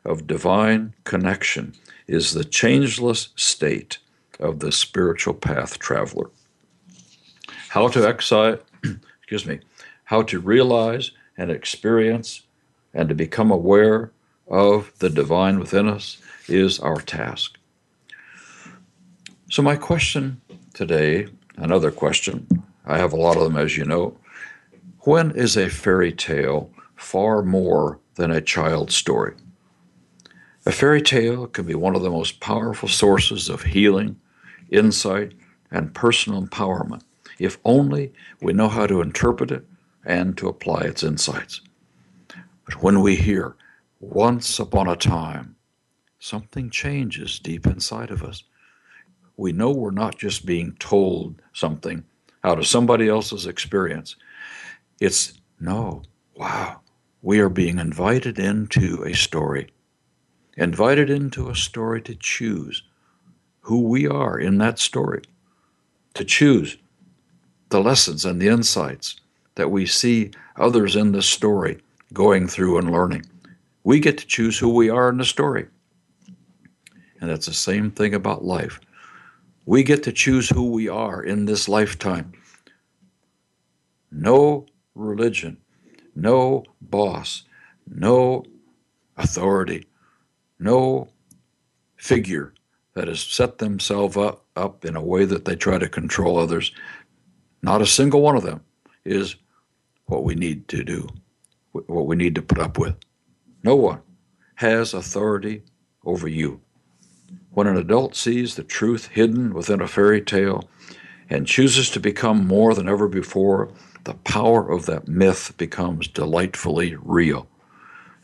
of 0.04 0.28
divine 0.28 0.94
connection 1.04 1.74
is 2.08 2.34
the 2.34 2.44
changeless 2.44 3.30
state 3.36 4.00
of 4.40 4.60
the 4.60 4.72
spiritual 4.72 5.36
path 5.36 5.80
traveler. 5.80 6.30
How 7.72 7.88
to 7.88 8.06
excite, 8.06 8.62
excuse 9.20 9.46
me, 9.46 9.62
how 10.04 10.24
to 10.24 10.42
realize 10.42 11.12
and 11.38 11.50
experience 11.50 12.42
and 12.94 13.08
to 13.08 13.16
become 13.16 13.50
aware 13.50 14.12
of 14.50 14.92
the 15.00 15.10
divine 15.10 15.58
within 15.58 15.88
us 15.88 16.18
is 16.50 16.82
our 16.82 17.00
task. 17.00 17.58
So, 19.50 19.62
my 19.62 19.78
question 19.78 20.42
today, 20.74 21.30
another 21.56 21.92
question, 21.92 22.46
I 22.86 22.98
have 22.98 23.14
a 23.14 23.22
lot 23.22 23.38
of 23.38 23.44
them 23.44 23.56
as 23.56 23.78
you 23.78 23.86
know. 23.86 24.18
When 25.06 25.32
is 25.32 25.56
a 25.56 25.70
fairy 25.70 26.12
tale 26.12 26.70
far 26.98 27.42
more 27.42 28.02
than 28.16 28.32
a 28.32 28.42
child's 28.42 28.98
story. 28.98 29.36
A 30.66 30.74
fairy 30.74 31.02
tale 31.02 31.48
can 31.48 31.66
be 31.66 31.76
one 31.76 31.96
of 31.96 32.02
the 32.02 32.12
most 32.12 32.42
powerful 32.42 32.90
sources 32.90 33.48
of 33.48 33.64
healing, 33.64 34.20
insight, 34.70 35.32
and 35.72 35.94
personal 35.94 36.46
empowerment 36.46 37.04
if 37.44 37.58
only 37.66 38.14
we 38.42 38.54
know 38.54 38.68
how 38.68 38.86
to 38.88 39.02
interpret 39.02 39.52
it 39.52 39.66
and 40.06 40.38
to 40.38 40.48
apply 40.48 40.82
its 40.82 41.04
insights. 41.04 41.62
But 42.66 42.82
when 42.82 43.02
we 43.02 43.16
hear, 43.16 43.56
once 44.00 44.60
upon 44.60 44.88
a 44.88 44.96
time, 44.96 45.56
something 46.20 46.70
changes 46.70 47.40
deep 47.40 47.66
inside 47.66 48.12
of 48.12 48.24
us. 48.24 48.44
We 49.38 49.52
know 49.52 49.72
we're 49.72 49.92
not 49.92 50.18
just 50.18 50.46
being 50.46 50.76
told 50.80 51.42
something 51.54 52.04
out 52.44 52.60
of 52.60 52.68
somebody 52.68 53.08
else's 53.08 53.48
experience. 53.48 54.16
It's 55.00 55.34
no, 55.60 56.04
wow, 56.36 56.82
we 57.22 57.40
are 57.40 57.50
being 57.50 57.80
invited 57.80 58.40
into 58.40 59.04
a 59.04 59.14
story, 59.14 59.72
invited 60.58 61.10
into 61.10 61.50
a 61.50 61.56
story 61.56 62.02
to 62.04 62.16
choose 62.16 62.84
who 63.62 63.82
we 63.88 64.08
are 64.08 64.40
in 64.40 64.58
that 64.58 64.80
story, 64.80 65.22
to 66.16 66.26
choose 66.26 66.78
the 67.72 67.82
lessons 67.82 68.26
and 68.26 68.42
the 68.42 68.48
insights 68.48 69.16
that 69.56 69.72
we 69.72 69.86
see 69.86 70.32
others 70.56 70.96
in 70.96 71.12
this 71.12 71.26
story 71.26 71.80
going 72.14 72.48
through 72.48 72.78
and 72.78 72.92
learning. 72.92 73.26
We 73.84 74.00
get 74.00 74.18
to 74.20 74.28
choose 74.28 74.60
who 74.60 74.70
we 74.74 74.90
are 74.90 75.10
in 75.10 75.18
the 75.18 75.26
story. 75.26 75.68
And 77.20 77.30
that's 77.30 77.48
the 77.48 77.54
same 77.54 77.92
thing 77.92 78.14
about 78.14 78.46
life. 78.46 78.80
We 79.66 79.84
get 79.84 80.04
to 80.04 80.12
choose 80.12 80.50
who 80.50 80.72
we 80.72 80.88
are 80.88 81.22
in 81.24 81.46
this 81.46 81.68
lifetime. 81.68 82.34
No 84.12 84.66
religion 84.96 85.58
no 86.16 86.64
boss, 86.82 87.44
no 87.88 88.44
authority, 89.18 89.88
no 90.60 91.10
figure 91.96 92.54
that 92.94 93.08
has 93.08 93.22
set 93.22 93.58
themselves 93.58 94.18
up, 94.18 94.46
up 94.56 94.84
in 94.84 94.96
a 94.96 95.04
way 95.04 95.26
that 95.26 95.46
they 95.46 95.56
try 95.56 95.78
to 95.78 95.88
control 95.88 96.38
others. 96.38 96.72
Not 97.62 97.82
a 97.82 97.86
single 97.86 98.22
one 98.22 98.36
of 98.36 98.44
them 98.44 98.62
is 99.06 99.36
what 100.06 100.24
we 100.24 100.36
need 100.36 100.68
to 100.70 100.84
do, 100.84 101.08
what 101.72 102.08
we 102.08 102.16
need 102.16 102.36
to 102.36 102.42
put 102.42 102.60
up 102.60 102.78
with. 102.78 102.96
No 103.64 103.76
one 103.76 104.02
has 104.56 104.94
authority 104.94 105.64
over 106.04 106.28
you. 106.28 106.62
When 107.52 107.68
an 107.68 107.78
adult 107.78 108.16
sees 108.16 108.56
the 108.56 108.64
truth 108.64 109.08
hidden 109.08 109.54
within 109.54 109.82
a 109.82 109.88
fairy 109.88 110.22
tale 110.22 110.70
and 111.30 111.48
chooses 111.48 111.90
to 111.92 112.00
become 112.00 112.48
more 112.48 112.74
than 112.74 112.90
ever 112.90 113.08
before 113.08 113.72
the 114.04 114.16
power 114.16 114.70
of 114.70 114.86
that 114.88 115.08
myth 115.08 115.54
becomes 115.58 116.08
delightfully 116.08 116.96
real. 117.02 117.48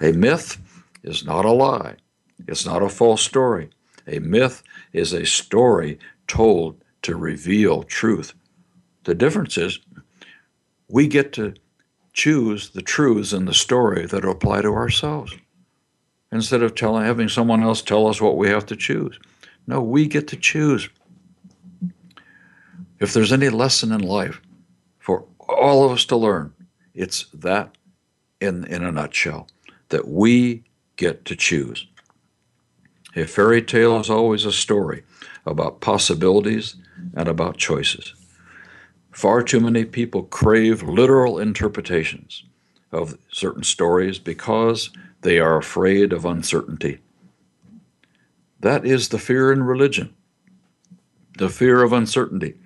A 0.01 0.11
myth 0.11 0.57
is 1.03 1.25
not 1.25 1.45
a 1.45 1.51
lie, 1.51 1.95
it's 2.47 2.65
not 2.65 2.81
a 2.81 2.89
false 2.89 3.21
story. 3.21 3.69
A 4.07 4.19
myth 4.19 4.63
is 4.93 5.13
a 5.13 5.25
story 5.25 5.99
told 6.27 6.81
to 7.03 7.15
reveal 7.15 7.83
truth. 7.83 8.33
The 9.07 9.15
difference 9.15 9.57
is 9.57 9.79
we 10.89 11.07
get 11.07 11.31
to 11.33 11.53
choose 12.11 12.71
the 12.71 12.81
truths 12.81 13.31
in 13.31 13.45
the 13.45 13.53
story 13.53 14.05
that 14.05 14.25
apply 14.25 14.63
to 14.63 14.73
ourselves 14.73 15.33
instead 16.29 16.61
of 16.61 16.75
telling, 16.75 17.05
having 17.05 17.29
someone 17.29 17.63
else 17.63 17.81
tell 17.81 18.07
us 18.07 18.19
what 18.19 18.35
we 18.35 18.49
have 18.49 18.65
to 18.65 18.75
choose. 18.75 19.17
No, 19.65 19.81
we 19.81 20.07
get 20.07 20.27
to 20.27 20.35
choose. 20.35 20.89
If 22.99 23.13
there's 23.13 23.31
any 23.31 23.47
lesson 23.47 23.93
in 23.93 24.01
life, 24.01 24.41
for 24.99 25.23
all 25.39 25.85
of 25.85 25.93
us 25.93 26.03
to 26.07 26.17
learn. 26.17 26.53
It's 26.93 27.27
that 27.33 27.77
in, 28.41 28.65
in 28.65 28.83
a 28.83 28.91
nutshell 28.91 29.47
that 29.87 30.05
we 30.05 30.65
get 30.97 31.23
to 31.23 31.35
choose. 31.37 31.87
A 33.15 33.23
fairy 33.23 33.61
tale 33.61 33.97
is 34.01 34.09
always 34.09 34.43
a 34.43 34.51
story 34.51 35.03
about 35.45 35.79
possibilities 35.79 36.75
and 37.15 37.29
about 37.29 37.55
choices. 37.55 38.13
Far 39.17 39.41
too 39.41 39.59
many 39.59 39.83
people 39.83 40.25
crave 40.25 40.83
literal 40.83 41.39
interpretations 41.39 42.43
of 42.91 43.17
certain 43.31 43.63
stories 43.63 44.19
because 44.19 44.91
they 45.21 45.39
are 45.39 45.57
afraid 45.57 46.13
of 46.13 46.23
uncertainty. 46.23 46.99
That 48.59 48.85
is 48.85 49.09
the 49.09 49.17
fear 49.17 49.51
in 49.51 49.63
religion, 49.63 50.13
the 51.39 51.49
fear 51.49 51.81
of 51.81 51.93
uncertainty. 51.93 52.57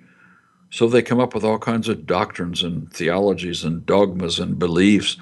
So 0.68 0.88
they 0.88 1.00
come 1.00 1.20
up 1.20 1.32
with 1.34 1.42
all 1.42 1.58
kinds 1.58 1.88
of 1.88 2.04
doctrines 2.04 2.62
and 2.62 2.92
theologies 2.92 3.64
and 3.64 3.86
dogmas 3.86 4.38
and 4.38 4.58
beliefs. 4.58 5.16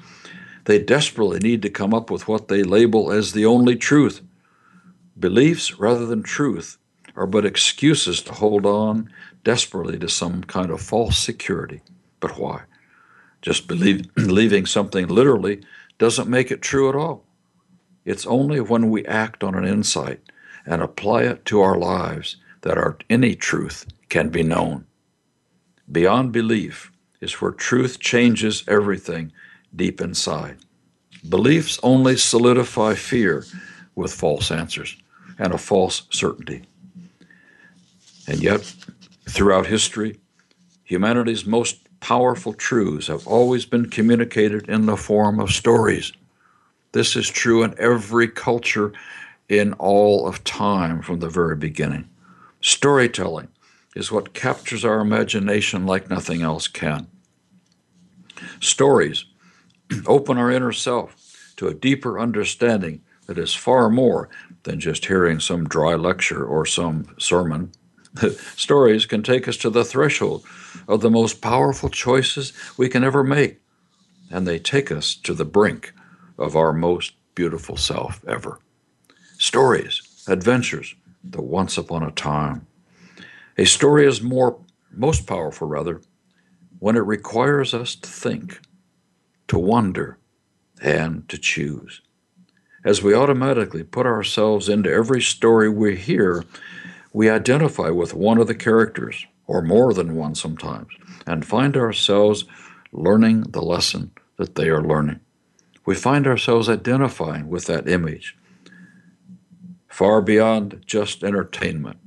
They 0.65 0.79
desperately 0.79 1.39
need 1.39 1.61
to 1.61 1.69
come 1.69 1.93
up 1.93 2.11
with 2.11 2.27
what 2.27 2.49
they 2.49 2.61
label 2.61 3.09
as 3.09 3.31
the 3.31 3.45
only 3.45 3.77
truth. 3.77 4.19
Beliefs, 5.17 5.79
rather 5.79 6.05
than 6.05 6.23
truth, 6.23 6.77
are 7.15 7.27
but 7.27 7.45
excuses 7.45 8.21
to 8.23 8.33
hold 8.33 8.65
on 8.65 9.09
desperately 9.43 9.97
to 9.99 10.09
some 10.09 10.43
kind 10.43 10.71
of 10.71 10.81
false 10.81 11.17
security. 11.17 11.81
But 12.19 12.37
why? 12.39 12.63
Just 13.41 13.67
believe, 13.67 14.13
believing 14.15 14.65
something 14.65 15.07
literally 15.07 15.61
doesn't 15.97 16.29
make 16.29 16.51
it 16.51 16.61
true 16.61 16.89
at 16.89 16.95
all. 16.95 17.25
It's 18.05 18.25
only 18.25 18.59
when 18.59 18.89
we 18.89 19.05
act 19.05 19.43
on 19.43 19.55
an 19.55 19.65
insight 19.65 20.19
and 20.65 20.81
apply 20.81 21.23
it 21.23 21.45
to 21.45 21.61
our 21.61 21.77
lives 21.77 22.37
that 22.61 22.77
our, 22.77 22.97
any 23.09 23.35
truth 23.35 23.85
can 24.09 24.29
be 24.29 24.43
known. 24.43 24.85
Beyond 25.91 26.31
belief 26.31 26.91
is 27.19 27.33
where 27.33 27.51
truth 27.51 27.99
changes 27.99 28.63
everything 28.67 29.31
deep 29.75 30.01
inside. 30.01 30.57
Beliefs 31.27 31.79
only 31.83 32.17
solidify 32.17 32.95
fear 32.95 33.45
with 33.95 34.13
false 34.13 34.51
answers 34.51 34.97
and 35.37 35.53
a 35.53 35.57
false 35.57 36.03
certainty. 36.11 36.63
And 38.27 38.41
yet, 38.41 38.73
throughout 39.27 39.67
history, 39.67 40.19
humanity's 40.83 41.45
most 41.45 41.77
powerful 41.99 42.53
truths 42.53 43.07
have 43.07 43.27
always 43.27 43.65
been 43.65 43.89
communicated 43.89 44.67
in 44.67 44.85
the 44.85 44.97
form 44.97 45.39
of 45.39 45.51
stories. 45.51 46.11
This 46.91 47.15
is 47.15 47.29
true 47.29 47.63
in 47.63 47.75
every 47.77 48.27
culture 48.27 48.91
in 49.47 49.73
all 49.73 50.27
of 50.27 50.43
time 50.43 51.01
from 51.01 51.19
the 51.19 51.29
very 51.29 51.55
beginning. 51.55 52.09
Storytelling 52.61 53.49
is 53.95 54.11
what 54.11 54.33
captures 54.33 54.85
our 54.85 54.99
imagination 54.99 55.85
like 55.85 56.09
nothing 56.09 56.41
else 56.41 56.67
can. 56.67 57.07
Stories 58.59 59.25
open 60.07 60.37
our 60.37 60.51
inner 60.51 60.71
self 60.71 61.53
to 61.57 61.67
a 61.67 61.73
deeper 61.73 62.19
understanding 62.19 63.01
that 63.27 63.37
is 63.37 63.53
far 63.53 63.89
more 63.89 64.29
than 64.63 64.79
just 64.79 65.05
hearing 65.05 65.39
some 65.39 65.67
dry 65.67 65.95
lecture 65.95 66.43
or 66.45 66.65
some 66.65 67.15
sermon. 67.17 67.71
Stories 68.55 69.05
can 69.05 69.23
take 69.23 69.47
us 69.47 69.57
to 69.57 69.69
the 69.69 69.85
threshold 69.85 70.45
of 70.87 71.01
the 71.01 71.09
most 71.09 71.41
powerful 71.41 71.89
choices 71.89 72.53
we 72.77 72.89
can 72.89 73.03
ever 73.03 73.23
make, 73.23 73.59
and 74.29 74.45
they 74.45 74.59
take 74.59 74.91
us 74.91 75.15
to 75.15 75.33
the 75.33 75.45
brink 75.45 75.93
of 76.37 76.55
our 76.55 76.73
most 76.73 77.13
beautiful 77.35 77.77
self 77.77 78.21
ever. 78.27 78.59
Stories, 79.37 80.23
adventures, 80.27 80.95
the 81.23 81.41
once 81.41 81.77
upon 81.77 82.03
a 82.03 82.11
time. 82.11 82.67
A 83.57 83.65
story 83.65 84.05
is 84.05 84.21
more 84.21 84.59
most 84.91 85.25
powerful 85.25 85.67
rather 85.67 86.01
when 86.79 86.95
it 86.95 87.01
requires 87.01 87.73
us 87.73 87.95
to 87.95 88.09
think, 88.09 88.59
to 89.47 89.57
wonder, 89.57 90.17
and 90.81 91.29
to 91.29 91.37
choose. 91.37 92.01
As 92.83 93.03
we 93.03 93.13
automatically 93.13 93.83
put 93.83 94.07
ourselves 94.07 94.67
into 94.67 94.91
every 94.91 95.21
story 95.21 95.69
we 95.69 95.95
hear, 95.95 96.43
we 97.13 97.29
identify 97.29 97.89
with 97.89 98.13
one 98.13 98.37
of 98.37 98.47
the 98.47 98.55
characters, 98.55 99.25
or 99.47 99.61
more 99.61 99.93
than 99.93 100.15
one 100.15 100.35
sometimes, 100.35 100.87
and 101.27 101.45
find 101.45 101.75
ourselves 101.75 102.45
learning 102.91 103.41
the 103.49 103.61
lesson 103.61 104.11
that 104.37 104.55
they 104.55 104.69
are 104.69 104.81
learning. 104.81 105.19
We 105.85 105.95
find 105.95 106.25
ourselves 106.27 106.69
identifying 106.69 107.49
with 107.49 107.65
that 107.65 107.87
image. 107.87 108.37
Far 109.87 110.21
beyond 110.21 110.83
just 110.85 111.23
entertainment, 111.23 111.97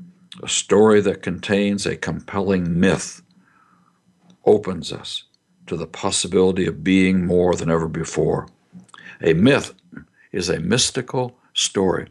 a 0.42 0.48
story 0.48 1.00
that 1.02 1.22
contains 1.22 1.84
a 1.84 1.96
compelling 1.96 2.80
myth 2.80 3.22
opens 4.46 4.92
us 4.92 5.24
to 5.66 5.76
the 5.76 5.86
possibility 5.86 6.66
of 6.66 6.84
being 6.84 7.26
more 7.26 7.54
than 7.54 7.70
ever 7.70 7.88
before. 7.88 8.48
A 9.22 9.34
myth 9.34 9.74
is 10.32 10.48
a 10.48 10.60
mystical 10.60 11.38
story, 11.52 12.08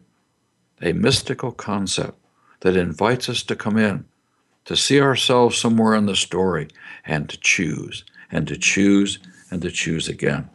a 0.81 0.93
mystical 0.93 1.51
concept 1.51 2.22
that 2.63 2.77
invites 2.77 3.27
us 3.27 3.43
to 3.43 3.57
come 3.57 3.77
in, 3.77 4.05
to 4.63 4.75
see 4.75 4.99
ourselves 5.01 5.57
somewhere 5.57 5.93
in 5.95 6.05
the 6.05 6.15
story, 6.15 6.69
and 7.05 7.29
to 7.29 7.37
choose, 7.37 8.05
and 8.31 8.47
to 8.47 8.57
choose, 8.57 9.19
and 9.51 9.61
to 9.61 9.69
choose 9.69 10.07
again. 10.07 10.49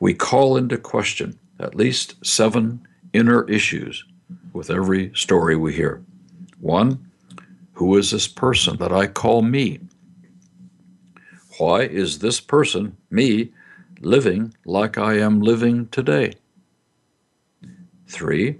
We 0.00 0.12
call 0.12 0.56
into 0.56 0.76
question 0.76 1.38
at 1.60 1.76
least 1.76 2.16
seven 2.26 2.86
inner 3.12 3.48
issues 3.48 4.04
with 4.52 4.70
every 4.70 5.12
story 5.14 5.54
we 5.54 5.72
hear. 5.72 6.02
One, 6.60 7.08
who 7.74 7.96
is 7.96 8.10
this 8.10 8.26
person 8.26 8.76
that 8.78 8.92
I 8.92 9.06
call 9.06 9.42
me? 9.42 9.78
Why 11.58 11.82
is 11.82 12.18
this 12.18 12.40
person, 12.40 12.96
me, 13.08 13.52
living 14.00 14.52
like 14.64 14.98
I 14.98 15.18
am 15.18 15.40
living 15.40 15.86
today? 15.88 16.34
Three, 18.08 18.58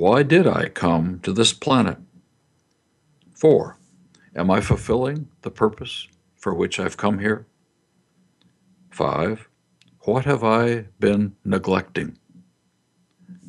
why 0.00 0.22
did 0.22 0.46
I 0.46 0.70
come 0.70 1.20
to 1.20 1.30
this 1.30 1.52
planet? 1.52 1.98
Four, 3.34 3.76
am 4.34 4.50
I 4.50 4.60
fulfilling 4.62 5.28
the 5.42 5.50
purpose 5.50 6.08
for 6.36 6.54
which 6.54 6.80
I've 6.80 6.96
come 6.96 7.18
here? 7.18 7.46
Five, 8.90 9.46
what 10.00 10.24
have 10.24 10.42
I 10.42 10.86
been 10.98 11.36
neglecting? 11.44 12.16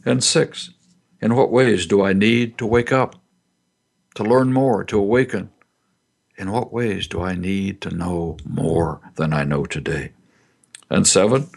And 0.05 0.21
six, 0.21 0.71
in 1.21 1.35
what 1.35 1.51
ways 1.51 1.85
do 1.85 2.03
I 2.03 2.11
need 2.11 2.57
to 2.57 2.65
wake 2.65 2.91
up? 2.91 3.15
to 4.15 4.23
learn 4.23 4.51
more, 4.51 4.83
to 4.83 4.99
awaken? 4.99 5.51
In 6.37 6.51
what 6.51 6.73
ways 6.73 7.07
do 7.07 7.21
I 7.21 7.33
need 7.33 7.81
to 7.81 7.95
know 7.95 8.37
more 8.45 8.99
than 9.15 9.31
I 9.31 9.43
know 9.45 9.63
today? 9.65 10.11
And 10.89 11.07
seven, 11.07 11.49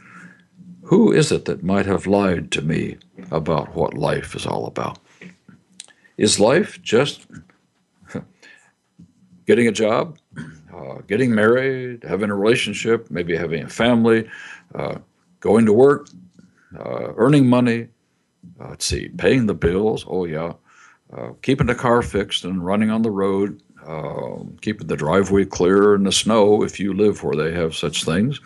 who 0.85 1.11
is 1.11 1.33
it 1.33 1.47
that 1.47 1.65
might 1.65 1.87
have 1.87 2.07
lied 2.07 2.53
to 2.53 2.63
me 2.63 2.99
about 3.31 3.75
what 3.75 3.95
life 3.95 4.35
is 4.35 4.47
all 4.47 4.67
about? 4.67 4.99
Is 6.17 6.39
life 6.39 6.81
just 6.83 7.27
getting 9.47 9.67
a 9.67 9.73
job, 9.73 10.19
uh, 10.73 10.99
getting 11.07 11.35
married, 11.35 12.05
having 12.05 12.31
a 12.31 12.35
relationship, 12.35 13.11
maybe 13.11 13.37
having 13.37 13.65
a 13.65 13.69
family, 13.69 14.29
uh, 14.75 14.99
going 15.41 15.67
to 15.67 15.73
work, 15.73 16.09
uh, 16.79 17.13
earning 17.17 17.47
money, 17.47 17.89
uh, 18.61 18.69
let's 18.71 18.85
see, 18.85 19.09
paying 19.09 19.47
the 19.47 19.55
bills? 19.55 20.05
Oh, 20.09 20.25
yeah. 20.25 20.53
Uh, 21.13 21.31
keeping 21.43 21.67
the 21.67 21.75
car 21.75 22.03
fixed 22.03 22.45
and 22.45 22.65
running 22.65 22.91
on 22.91 23.03
the 23.03 23.11
road, 23.11 23.61
uh, 23.87 24.43
keeping 24.63 24.87
the 24.87 24.97
driveway 24.97 25.45
clear 25.45 25.95
in 25.95 26.05
the 26.05 26.13
snow 26.13 26.63
if 26.63 26.81
you 26.81 26.95
live 26.95 27.23
where 27.23 27.37
they 27.37 27.53
have 27.53 27.75
such 27.75 28.05
things. 28.05 28.41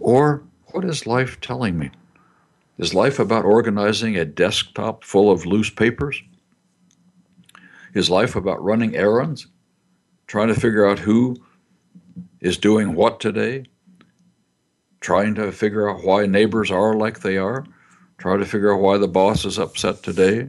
Or 0.00 0.42
what 0.72 0.84
is 0.84 1.06
life 1.06 1.40
telling 1.40 1.78
me? 1.78 1.90
Is 2.80 2.94
life 2.94 3.18
about 3.18 3.44
organizing 3.44 4.16
a 4.16 4.24
desktop 4.24 5.04
full 5.04 5.30
of 5.30 5.44
loose 5.44 5.68
papers? 5.68 6.22
Is 7.92 8.08
life 8.08 8.36
about 8.36 8.64
running 8.64 8.96
errands? 8.96 9.46
Trying 10.26 10.48
to 10.48 10.54
figure 10.54 10.86
out 10.86 10.98
who 10.98 11.36
is 12.40 12.56
doing 12.56 12.94
what 12.94 13.20
today? 13.20 13.66
Trying 15.00 15.34
to 15.34 15.52
figure 15.52 15.90
out 15.90 16.02
why 16.04 16.24
neighbors 16.24 16.70
are 16.70 16.94
like 16.94 17.20
they 17.20 17.36
are? 17.36 17.66
Trying 18.16 18.38
to 18.38 18.46
figure 18.46 18.72
out 18.72 18.80
why 18.80 18.96
the 18.96 19.08
boss 19.08 19.44
is 19.44 19.58
upset 19.58 20.02
today? 20.02 20.48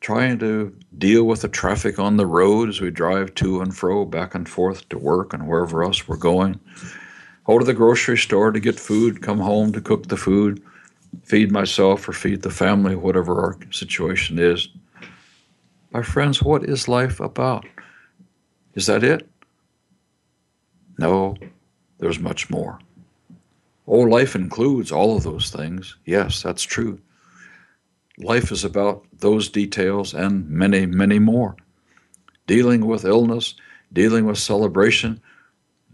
trying 0.00 0.38
to 0.38 0.76
deal 0.98 1.24
with 1.24 1.40
the 1.40 1.48
traffic 1.48 1.98
on 1.98 2.18
the 2.18 2.26
road 2.26 2.68
as 2.68 2.78
we 2.78 2.90
drive 2.90 3.34
to 3.34 3.62
and 3.62 3.74
fro, 3.74 4.04
back 4.04 4.34
and 4.34 4.46
forth 4.46 4.86
to 4.90 4.98
work 4.98 5.32
and 5.32 5.48
wherever 5.48 5.82
else 5.82 6.06
we're 6.06 6.14
going. 6.14 6.60
Go 7.44 7.58
to 7.58 7.64
the 7.64 7.72
grocery 7.72 8.18
store 8.18 8.52
to 8.52 8.60
get 8.60 8.78
food, 8.78 9.22
come 9.22 9.38
home 9.38 9.72
to 9.72 9.80
cook 9.80 10.08
the 10.08 10.18
food, 10.18 10.62
feed 11.22 11.52
myself 11.52 12.08
or 12.08 12.12
feed 12.12 12.42
the 12.42 12.50
family, 12.50 12.96
whatever 12.96 13.40
our 13.40 13.58
situation 13.70 14.38
is. 14.38 14.68
My 15.92 16.02
friends, 16.02 16.42
what 16.42 16.64
is 16.64 16.88
life 16.88 17.20
about? 17.20 17.66
Is 18.74 18.86
that 18.86 19.04
it? 19.04 19.28
No, 20.98 21.36
there's 21.98 22.18
much 22.18 22.50
more. 22.50 22.78
Oh, 23.86 24.00
life 24.00 24.34
includes 24.34 24.90
all 24.90 25.16
of 25.16 25.22
those 25.22 25.50
things. 25.50 25.96
Yes, 26.04 26.42
that's 26.42 26.62
true. 26.62 27.00
Life 28.18 28.50
is 28.52 28.64
about 28.64 29.04
those 29.18 29.48
details 29.48 30.14
and 30.14 30.48
many, 30.48 30.86
many 30.86 31.18
more. 31.18 31.56
Dealing 32.46 32.86
with 32.86 33.04
illness, 33.04 33.54
dealing 33.92 34.26
with 34.26 34.38
celebration, 34.38 35.20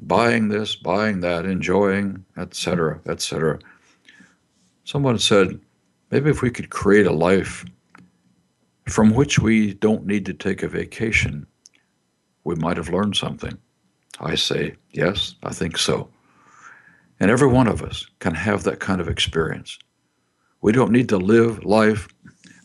buying 0.00 0.48
this, 0.48 0.76
buying 0.76 1.20
that, 1.20 1.44
enjoying, 1.44 2.24
etc., 2.36 3.00
etc. 3.06 3.58
Someone 4.90 5.20
said, 5.20 5.60
maybe 6.10 6.30
if 6.30 6.42
we 6.42 6.50
could 6.50 6.68
create 6.68 7.06
a 7.06 7.12
life 7.12 7.64
from 8.88 9.14
which 9.14 9.38
we 9.38 9.74
don't 9.74 10.04
need 10.04 10.26
to 10.26 10.34
take 10.34 10.64
a 10.64 10.68
vacation, 10.68 11.46
we 12.42 12.56
might 12.56 12.76
have 12.76 12.88
learned 12.88 13.14
something. 13.14 13.56
I 14.18 14.34
say, 14.34 14.74
yes, 14.90 15.36
I 15.44 15.52
think 15.52 15.78
so. 15.78 16.08
And 17.20 17.30
every 17.30 17.46
one 17.46 17.68
of 17.68 17.84
us 17.84 18.04
can 18.18 18.34
have 18.34 18.64
that 18.64 18.80
kind 18.80 19.00
of 19.00 19.06
experience. 19.06 19.78
We 20.60 20.72
don't 20.72 20.90
need 20.90 21.08
to 21.10 21.18
live 21.18 21.64
life 21.64 22.08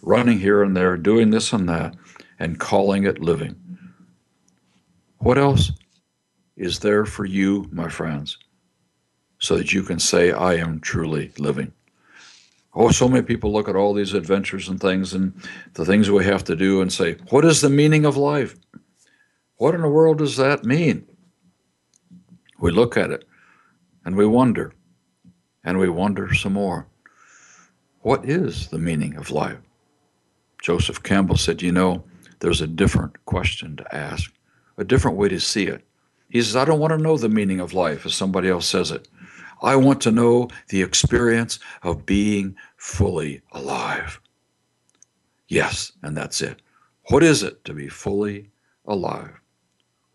running 0.01 0.39
here 0.39 0.63
and 0.63 0.75
there, 0.75 0.97
doing 0.97 1.29
this 1.29 1.53
and 1.53 1.69
that, 1.69 1.95
and 2.39 2.59
calling 2.59 3.03
it 3.03 3.21
living. 3.21 3.55
What 5.19 5.37
else 5.37 5.71
is 6.57 6.79
there 6.79 7.05
for 7.05 7.25
you, 7.25 7.69
my 7.71 7.87
friends, 7.87 8.39
so 9.37 9.57
that 9.57 9.73
you 9.73 9.83
can 9.83 9.99
say, 9.99 10.31
I 10.31 10.55
am 10.55 10.79
truly 10.79 11.31
living? 11.37 11.71
Oh, 12.75 12.91
so 12.91 13.07
many 13.07 13.23
people 13.23 13.53
look 13.53 13.69
at 13.69 13.75
all 13.77 13.93
these 13.93 14.13
adventures 14.13 14.67
and 14.67 14.79
things 14.79 15.13
and 15.13 15.33
the 15.73 15.85
things 15.85 16.11
we 16.11 16.25
have 16.25 16.43
to 16.43 16.55
do 16.55 16.81
and 16.81 16.91
say, 16.91 17.13
What 17.29 17.45
is 17.45 17.61
the 17.61 17.69
meaning 17.69 18.05
of 18.05 18.17
life? 18.17 18.55
What 19.55 19.73
in 19.73 19.81
the 19.81 19.89
world 19.89 20.17
does 20.17 20.35
that 20.35 20.65
mean? 20.65 21.07
We 22.59 22.71
look 22.71 22.97
at 22.97 23.11
it 23.11 23.25
and 24.03 24.17
we 24.17 24.25
wonder, 24.25 24.73
and 25.63 25.79
we 25.79 25.89
wonder 25.89 26.33
some 26.33 26.53
more. 26.53 26.87
What 28.01 28.25
is 28.25 28.67
the 28.67 28.77
meaning 28.77 29.15
of 29.15 29.31
life? 29.31 29.57
Joseph 30.61 31.01
Campbell 31.01 31.37
said, 31.37 31.61
You 31.61 31.71
know, 31.71 32.03
there's 32.39 32.61
a 32.61 32.67
different 32.67 33.25
question 33.25 33.77
to 33.77 33.95
ask, 33.95 34.31
a 34.77 34.83
different 34.83 35.17
way 35.17 35.29
to 35.29 35.39
see 35.39 35.67
it. 35.67 35.85
He 36.29 36.41
says, 36.41 36.55
I 36.55 36.65
don't 36.65 36.79
want 36.79 36.91
to 36.91 36.97
know 36.97 37.17
the 37.17 37.29
meaning 37.29 37.61
of 37.61 37.73
life 37.73 38.05
as 38.05 38.13
somebody 38.13 38.49
else 38.49 38.67
says 38.67 38.91
it. 38.91 39.07
I 39.61 39.75
want 39.75 40.01
to 40.01 40.11
know 40.11 40.49
the 40.69 40.81
experience 40.81 41.59
of 41.83 42.05
being 42.05 42.55
fully 42.77 43.41
alive. 43.51 44.19
Yes, 45.47 45.91
and 46.01 46.15
that's 46.15 46.41
it. 46.41 46.61
What 47.09 47.23
is 47.23 47.43
it 47.43 47.63
to 47.65 47.73
be 47.73 47.87
fully 47.87 48.49
alive? 48.85 49.39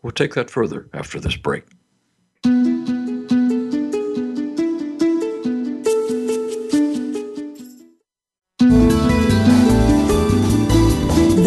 We'll 0.01 0.11
take 0.11 0.33
that 0.33 0.49
further 0.49 0.89
after 0.93 1.19
this 1.19 1.35
break. 1.35 1.65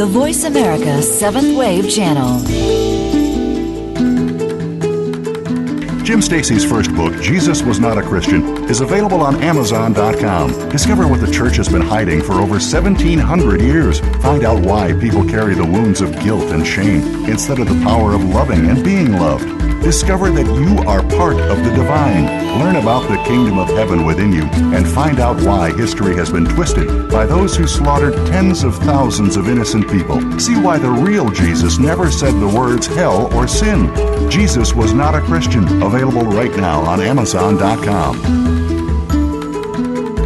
the 0.05 0.11
Voice 0.11 0.45
America 0.45 1.01
Seventh 1.01 1.57
Wave 1.57 1.89
Channel. 1.89 2.94
Jim 6.05 6.21
Stacy's 6.21 6.67
first 6.67 6.95
book, 6.95 7.19
Jesus 7.23 7.63
Was 7.63 7.81
Not 7.81 7.97
a 7.97 8.03
Christian, 8.03 8.69
is 8.69 8.83
available 8.83 9.23
on 9.23 9.43
Amazon.com. 9.43 10.69
Discover 10.69 11.09
what 11.09 11.23
the 11.23 11.33
church 11.33 11.57
has 11.57 11.67
been 11.67 11.81
hiding 11.81 12.21
for 12.21 12.35
over 12.35 12.57
1,700 12.61 13.63
years. 13.63 14.01
Find 14.21 14.45
out 14.45 14.63
why 14.63 14.93
people 14.93 15.27
carry 15.27 15.55
the 15.55 15.65
wounds 15.65 16.03
of 16.03 16.13
guilt 16.21 16.53
and 16.53 16.67
shame 16.67 17.25
instead 17.25 17.59
of 17.59 17.69
the 17.69 17.83
power 17.83 18.13
of 18.13 18.23
loving 18.23 18.69
and 18.69 18.85
being 18.85 19.13
loved. 19.13 19.49
Discover 19.83 20.31
that 20.33 20.47
you 20.47 20.79
are 20.87 21.03
part 21.17 21.39
of 21.41 21.65
the 21.65 21.71
divine. 21.75 22.34
Learn 22.59 22.77
about 22.77 23.09
the 23.09 23.23
kingdom 23.25 23.59
of 23.59 23.69
heaven 23.69 24.05
within 24.05 24.33
you 24.33 24.45
and 24.75 24.87
find 24.87 25.19
out 25.19 25.41
why 25.43 25.73
history 25.73 26.15
has 26.17 26.31
been 26.31 26.45
twisted 26.45 27.11
by 27.11 27.27
those 27.27 27.57
who 27.57 27.67
slaughtered 27.67 28.15
tens 28.29 28.63
of 28.63 28.77
thousands 28.77 29.37
of 29.37 29.49
innocent 29.49 29.91
people. 29.91 30.21
See 30.39 30.55
why 30.55 30.79
the 30.79 30.91
real 30.91 31.29
Jesus 31.31 31.79
never 31.79 32.11
said 32.11 32.35
the 32.35 32.49
words 32.49 32.87
hell 32.87 33.35
or 33.35 33.49
sin. 33.49 33.91
Jesus 34.31 34.73
was 34.73 34.93
not 34.93 35.15
a 35.15 35.21
Christian. 35.21 35.83
Available 35.83 36.27
right 36.27 36.55
now 36.57 36.81
on 36.83 37.01
Amazon.com. 37.01 38.45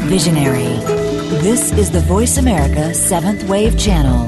Visionary. 0.09 0.64
This 1.42 1.71
is 1.73 1.90
the 1.90 2.01
Voice 2.01 2.38
America 2.38 2.94
Seventh 2.94 3.44
Wave 3.44 3.79
Channel. 3.79 4.27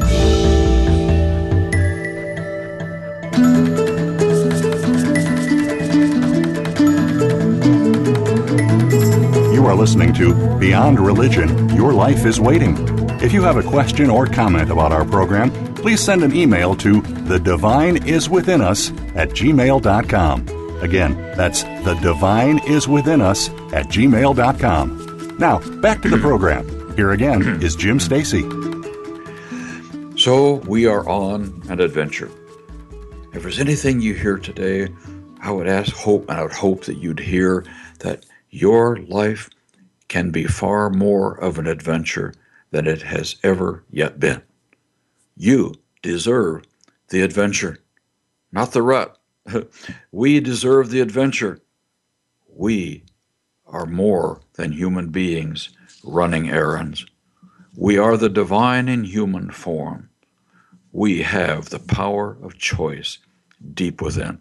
You 9.55 9.65
are 9.67 9.75
listening 9.75 10.13
to 10.15 10.59
Beyond 10.59 11.01
Religion 11.01 11.71
Your 11.71 11.95
Life 11.95 12.27
is 12.27 12.39
Waiting. 12.39 12.77
If 13.23 13.33
you 13.33 13.43
have 13.43 13.57
a 13.57 13.63
question 13.63 14.11
or 14.11 14.27
comment 14.27 14.71
about 14.71 14.93
our 14.93 15.07
program, 15.07 15.51
please 15.77 16.01
send 16.01 16.23
an 16.23 16.35
email 16.35 16.75
to 16.77 17.01
the 17.01 17.41
divine 17.41 18.07
is 18.07 18.29
within 18.29 18.61
us 18.61 18.91
at 19.15 19.31
gmail.com. 19.31 20.49
Again, 20.83 21.15
that's 21.37 21.63
the 21.63 21.99
divine 22.03 22.59
is 22.69 22.87
within 22.87 23.23
us 23.23 23.49
at 23.73 23.87
gmail.com. 23.87 25.00
Now, 25.41 25.59
back 25.81 26.03
to 26.03 26.11
the 26.11 26.19
program. 26.21 26.95
Here 26.97 27.13
again 27.13 27.41
is 27.63 27.75
Jim 27.75 27.99
Stacy. 27.99 28.43
So 30.19 30.57
we 30.67 30.85
are 30.85 31.09
on 31.09 31.63
an 31.71 31.81
adventure. 31.81 32.31
If 33.33 33.41
there's 33.43 33.59
anything 33.59 34.03
you 34.03 34.13
hear 34.13 34.37
today, 34.37 34.89
I 35.41 35.51
would 35.51 35.67
ask 35.67 35.97
hope 35.97 36.29
and 36.29 36.39
I 36.39 36.43
would 36.43 36.53
hope 36.53 36.85
that 36.85 36.99
you'd 36.99 37.21
hear 37.21 37.65
that 38.01 38.27
your 38.51 38.99
life 38.99 39.49
can 40.09 40.31
be 40.31 40.45
far 40.45 40.91
more 40.91 41.41
of 41.41 41.59
an 41.59 41.67
adventure 41.67 42.35
than 42.71 42.87
it 42.87 43.01
has 43.01 43.37
ever 43.43 43.83
yet 43.91 44.21
been. 44.21 44.43
You 45.39 45.75
deserve 46.03 46.65
the 47.09 47.23
adventure, 47.23 47.79
not 48.53 48.73
the 48.73 48.83
rut. 48.83 49.17
we 50.13 50.41
deserve 50.41 50.91
the 50.91 51.01
adventure. 51.01 51.63
We 52.47 53.05
are 53.71 53.87
more 53.87 54.41
than 54.55 54.73
human 54.73 55.09
beings 55.09 55.71
running 56.05 56.51
errands. 56.51 57.07
We 57.77 57.99
are 57.99 58.17
the 58.17 58.29
divine 58.29 58.89
in 58.89 59.05
human 59.05 59.51
form. 59.51 60.11
We 60.93 61.23
have 61.23 61.71
the 61.71 61.79
power 61.79 62.37
of 62.43 62.59
choice 62.59 63.19
deep 63.75 64.03
within. 64.03 64.39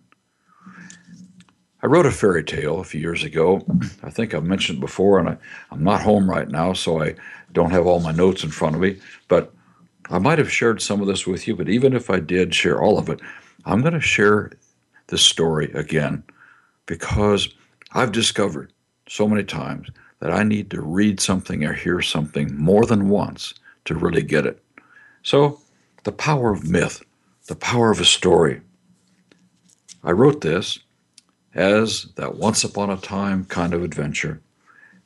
I 1.81 1.87
wrote 1.87 2.05
a 2.05 2.11
fairy 2.11 2.43
tale 2.43 2.79
a 2.79 2.83
few 2.83 2.99
years 2.99 3.23
ago. 3.23 3.65
I 4.03 4.09
think 4.09 4.33
I've 4.33 4.43
mentioned 4.43 4.79
before, 4.79 5.19
and 5.19 5.29
I, 5.29 5.37
am 5.71 5.83
not 5.83 6.01
home 6.01 6.29
right 6.29 6.49
now, 6.49 6.73
so 6.73 7.01
I 7.01 7.15
don't 7.53 7.71
have 7.71 7.85
all 7.85 8.01
my 8.01 8.11
notes 8.11 8.43
in 8.43 8.49
front 8.49 8.75
of 8.75 8.81
me. 8.81 8.99
But 9.27 9.53
I 10.09 10.17
might 10.17 10.39
have 10.39 10.51
shared 10.51 10.81
some 10.81 11.01
of 11.01 11.07
this 11.07 11.27
with 11.27 11.47
you, 11.47 11.55
but 11.55 11.69
even 11.69 11.93
if 11.93 12.09
I 12.09 12.19
did 12.19 12.53
share 12.53 12.81
all 12.81 12.97
of 12.97 13.09
it, 13.09 13.21
I'm 13.65 13.81
going 13.81 13.93
to 13.93 14.01
share 14.01 14.51
this 15.07 15.21
story 15.21 15.71
again 15.73 16.23
because 16.85 17.49
I've 17.93 18.11
discovered 18.11 18.73
so 19.09 19.27
many 19.27 19.43
times 19.43 19.89
that 20.19 20.31
I 20.31 20.43
need 20.43 20.69
to 20.71 20.81
read 20.81 21.19
something 21.19 21.63
or 21.63 21.73
hear 21.73 22.01
something 22.01 22.55
more 22.55 22.85
than 22.85 23.09
once 23.09 23.53
to 23.85 23.95
really 23.95 24.21
get 24.21 24.45
it. 24.45 24.63
So, 25.23 25.59
the 26.03 26.11
power 26.11 26.51
of 26.51 26.69
myth, 26.69 27.01
the 27.47 27.55
power 27.55 27.91
of 27.91 27.99
a 27.99 28.05
story. 28.05 28.61
I 30.03 30.11
wrote 30.11 30.41
this 30.41 30.79
as 31.53 32.07
that 32.15 32.35
once 32.35 32.63
upon 32.63 32.89
a 32.89 32.97
time 32.97 33.45
kind 33.45 33.73
of 33.73 33.83
adventure, 33.83 34.41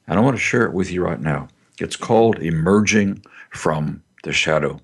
and 0.08 0.20
I 0.20 0.22
want 0.22 0.36
to 0.36 0.42
share 0.42 0.66
it 0.66 0.74
with 0.74 0.92
you 0.92 1.04
right 1.04 1.20
now. 1.20 1.48
It's 1.80 1.96
called 1.96 2.39
Emerging 2.39 3.24
from 3.50 4.04
the 4.24 4.34
Shadow. 4.34 4.82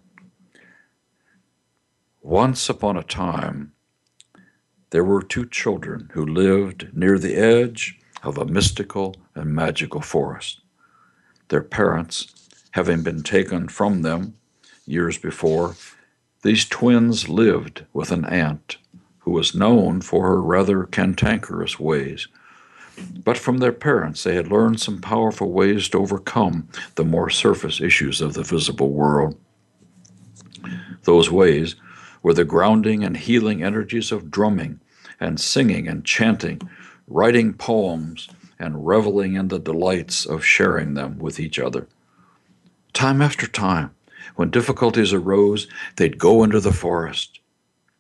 Once 2.22 2.70
upon 2.70 2.98
a 2.98 3.04
time, 3.04 3.74
there 4.92 5.04
were 5.04 5.22
two 5.22 5.46
children 5.46 6.10
who 6.14 6.26
lived 6.26 6.90
near 6.94 7.20
the 7.20 7.36
edge 7.36 7.99
of 8.24 8.38
a 8.38 8.46
mystical 8.46 9.16
and 9.36 9.54
magical 9.54 10.02
forest. 10.02 10.62
Their 11.50 11.64
parents, 11.64 12.34
having 12.72 13.02
been 13.02 13.24
taken 13.24 13.68
from 13.68 14.02
them 14.02 14.36
years 14.86 15.18
before, 15.18 15.76
these 16.42 16.66
twins 16.66 17.28
lived 17.28 17.86
with 17.94 18.12
an 18.12 18.26
aunt 18.26 18.78
who 19.20 19.32
was 19.32 19.56
known 19.56 20.02
for 20.02 20.28
her 20.28 20.42
rather 20.42 20.86
cantankerous 20.86 21.80
ways. 21.80 22.28
But 23.24 23.38
from 23.38 23.58
their 23.58 23.72
parents, 23.72 24.24
they 24.24 24.36
had 24.36 24.52
learned 24.52 24.80
some 24.80 25.02
powerful 25.02 25.52
ways 25.52 25.90
to 25.90 26.00
overcome 26.00 26.68
the 26.96 27.06
more 27.06 27.30
surface 27.30 27.80
issues 27.80 28.22
of 28.22 28.34
the 28.34 28.44
visible 28.44 28.92
world. 28.92 29.40
Those 31.04 31.32
ways 31.32 31.76
were 32.22 32.34
the 32.34 32.46
grounding 32.46 33.04
and 33.04 33.16
healing 33.16 33.64
energies 33.64 34.12
of 34.12 34.32
drumming 34.32 34.80
and 35.20 35.40
singing 35.40 35.88
and 35.88 36.06
chanting 36.06 36.62
writing 37.10 37.54
poems, 37.54 38.30
and 38.60 38.86
reveling 38.86 39.36
in 39.36 39.48
the 39.48 39.60
delights 39.60 40.26
of 40.26 40.46
sharing 40.46 40.94
them 40.94 41.18
with 41.18 41.40
each 41.40 41.58
other. 41.58 41.88
Time 42.94 43.22
after 43.22 43.48
time, 43.48 43.92
when 44.36 44.52
difficulties 44.52 45.12
arose, 45.14 45.68
they'd 45.96 46.20
go 46.20 46.44
into 46.44 46.60
the 46.60 46.74
forest. 46.74 47.40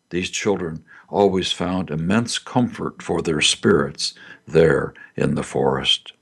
These 0.09 0.29
children 0.29 0.83
always 1.07 1.51
found 1.51 1.89
immense 1.89 2.37
comfort 2.37 3.01
for 3.01 3.21
their 3.21 3.41
spirits 3.41 4.13
there 4.47 4.93
in 5.15 5.35
the 5.35 5.43
forest. 5.43 6.13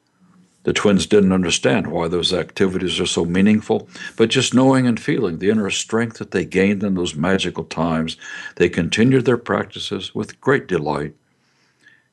The 0.63 0.73
twins 0.73 1.05
didn't 1.05 1.31
understand 1.31 1.87
why 1.87 2.09
those 2.09 2.33
activities 2.33 2.99
are 2.99 3.05
so 3.05 3.25
meaningful, 3.25 3.87
but 4.17 4.29
just 4.29 4.53
knowing 4.53 4.85
and 4.85 4.99
feeling 4.99 5.39
the 5.39 5.49
inner 5.49 5.69
strength 5.69 6.19
that 6.19 6.31
they 6.31 6.43
gained 6.45 6.83
in 6.83 6.95
those 6.95 7.15
magical 7.15 7.63
times, 7.63 8.17
they 8.57 8.67
continued 8.67 9.25
their 9.25 9.37
practices 9.37 10.13
with 10.13 10.41
great 10.41 10.67
delight 10.67 11.15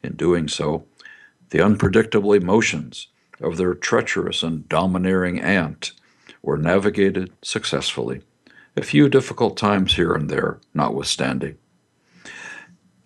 in 0.05 0.15
doing 0.15 0.49
so, 0.49 0.85
the 1.51 1.61
unpredictable 1.61 2.33
emotions 2.33 3.09
of 3.41 3.57
their 3.57 3.75
treacherous 3.75 4.43
and 4.43 4.69
domineering 4.69 5.41
aunt 5.41 5.93
were 6.43 6.59
navigated 6.59 7.33
successfully, 7.43 8.23
a 8.77 8.83
few 8.83 9.09
difficult 9.09 9.57
times 9.57 9.95
here 9.95 10.13
and 10.13 10.29
there 10.29 10.61
notwithstanding. 10.75 11.57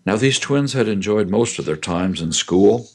Now, 0.05 0.17
these 0.17 0.39
twins 0.39 0.73
had 0.73 0.89
enjoyed 0.89 1.29
most 1.29 1.59
of 1.59 1.67
their 1.67 1.77
times 1.77 2.23
in 2.23 2.33
school, 2.33 2.89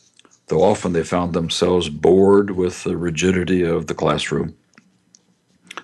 though 0.47 0.63
often 0.63 0.93
they 0.93 1.03
found 1.03 1.34
themselves 1.34 1.89
bored 1.89 2.51
with 2.51 2.84
the 2.84 2.97
rigidity 2.97 3.61
of 3.63 3.88
the 3.88 3.93
classroom. 3.93 4.55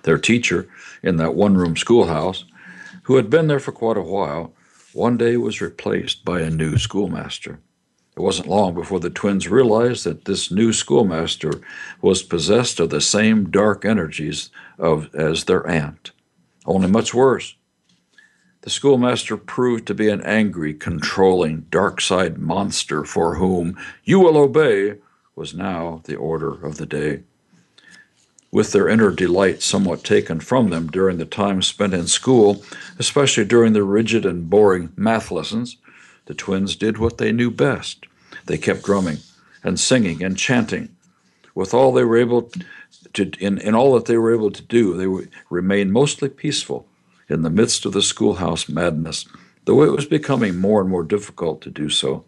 Their 0.02 0.18
teacher 0.18 0.68
in 1.02 1.16
that 1.16 1.34
one 1.34 1.56
room 1.56 1.76
schoolhouse, 1.76 2.44
who 3.04 3.16
had 3.16 3.30
been 3.30 3.46
there 3.46 3.60
for 3.60 3.72
quite 3.72 3.96
a 3.96 4.02
while, 4.02 4.52
one 4.92 5.16
day 5.16 5.36
was 5.36 5.60
replaced 5.60 6.24
by 6.24 6.40
a 6.40 6.50
new 6.50 6.76
schoolmaster. 6.76 7.60
It 8.20 8.22
wasn't 8.22 8.48
long 8.48 8.74
before 8.74 9.00
the 9.00 9.08
twins 9.08 9.48
realized 9.48 10.04
that 10.04 10.26
this 10.26 10.50
new 10.50 10.74
schoolmaster 10.74 11.62
was 12.02 12.22
possessed 12.22 12.78
of 12.78 12.90
the 12.90 13.00
same 13.00 13.48
dark 13.50 13.86
energies 13.86 14.50
of, 14.78 15.08
as 15.14 15.44
their 15.44 15.66
aunt, 15.66 16.10
only 16.66 16.86
much 16.86 17.14
worse. 17.14 17.54
The 18.60 18.68
schoolmaster 18.68 19.38
proved 19.38 19.86
to 19.86 19.94
be 19.94 20.10
an 20.10 20.20
angry, 20.20 20.74
controlling, 20.74 21.64
dark 21.70 22.02
side 22.02 22.36
monster 22.36 23.04
for 23.04 23.36
whom 23.36 23.78
you 24.04 24.20
will 24.20 24.36
obey 24.36 24.98
was 25.34 25.54
now 25.54 26.02
the 26.04 26.16
order 26.16 26.62
of 26.62 26.76
the 26.76 26.84
day. 26.84 27.22
With 28.52 28.72
their 28.72 28.86
inner 28.86 29.12
delight 29.12 29.62
somewhat 29.62 30.04
taken 30.04 30.40
from 30.40 30.68
them 30.68 30.88
during 30.88 31.16
the 31.16 31.24
time 31.24 31.62
spent 31.62 31.94
in 31.94 32.06
school, 32.06 32.62
especially 32.98 33.46
during 33.46 33.72
the 33.72 33.82
rigid 33.82 34.26
and 34.26 34.50
boring 34.50 34.92
math 34.94 35.30
lessons, 35.30 35.78
the 36.26 36.34
twins 36.34 36.76
did 36.76 36.98
what 36.98 37.16
they 37.16 37.32
knew 37.32 37.50
best. 37.50 38.04
They 38.46 38.58
kept 38.58 38.84
drumming 38.84 39.18
and 39.62 39.78
singing 39.78 40.22
and 40.22 40.36
chanting. 40.36 40.94
With 41.54 41.74
all 41.74 41.92
they 41.92 42.04
were 42.04 42.16
able 42.16 42.50
to, 43.14 43.30
in, 43.38 43.58
in 43.58 43.74
all 43.74 43.94
that 43.94 44.06
they 44.06 44.16
were 44.16 44.34
able 44.34 44.50
to 44.50 44.62
do, 44.62 44.96
they 44.96 45.28
remained 45.50 45.92
mostly 45.92 46.28
peaceful 46.28 46.86
in 47.28 47.42
the 47.42 47.50
midst 47.50 47.86
of 47.86 47.92
the 47.92 48.02
schoolhouse 48.02 48.68
madness, 48.68 49.26
though 49.64 49.82
it 49.82 49.92
was 49.92 50.06
becoming 50.06 50.58
more 50.58 50.80
and 50.80 50.90
more 50.90 51.04
difficult 51.04 51.60
to 51.62 51.70
do 51.70 51.88
so. 51.88 52.24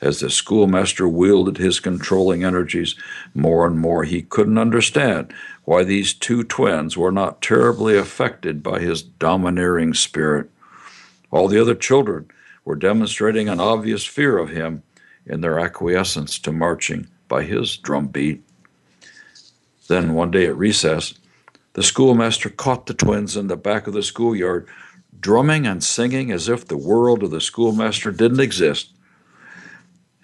As 0.00 0.18
the 0.18 0.30
schoolmaster 0.30 1.06
wielded 1.06 1.58
his 1.58 1.78
controlling 1.78 2.42
energies 2.42 2.96
more 3.34 3.64
and 3.66 3.78
more, 3.78 4.02
he 4.02 4.22
couldn't 4.22 4.58
understand 4.58 5.32
why 5.64 5.84
these 5.84 6.12
two 6.12 6.42
twins 6.42 6.96
were 6.96 7.12
not 7.12 7.40
terribly 7.40 7.96
affected 7.96 8.64
by 8.64 8.80
his 8.80 9.00
domineering 9.00 9.94
spirit. 9.94 10.50
All 11.30 11.46
the 11.46 11.60
other 11.60 11.76
children 11.76 12.28
were 12.64 12.74
demonstrating 12.74 13.48
an 13.48 13.60
obvious 13.60 14.04
fear 14.04 14.38
of 14.38 14.50
him 14.50 14.82
in 15.26 15.40
their 15.40 15.58
acquiescence 15.58 16.38
to 16.40 16.52
marching 16.52 17.08
by 17.28 17.42
his 17.42 17.76
drum 17.76 18.08
beat. 18.08 18.42
Then 19.88 20.14
one 20.14 20.30
day 20.30 20.46
at 20.46 20.56
recess, 20.56 21.14
the 21.74 21.82
schoolmaster 21.82 22.50
caught 22.50 22.86
the 22.86 22.94
twins 22.94 23.36
in 23.36 23.46
the 23.46 23.56
back 23.56 23.86
of 23.86 23.94
the 23.94 24.02
schoolyard, 24.02 24.68
drumming 25.18 25.66
and 25.66 25.82
singing 25.82 26.30
as 26.30 26.48
if 26.48 26.66
the 26.66 26.76
world 26.76 27.22
of 27.22 27.30
the 27.30 27.40
schoolmaster 27.40 28.10
didn't 28.10 28.40
exist. 28.40 28.92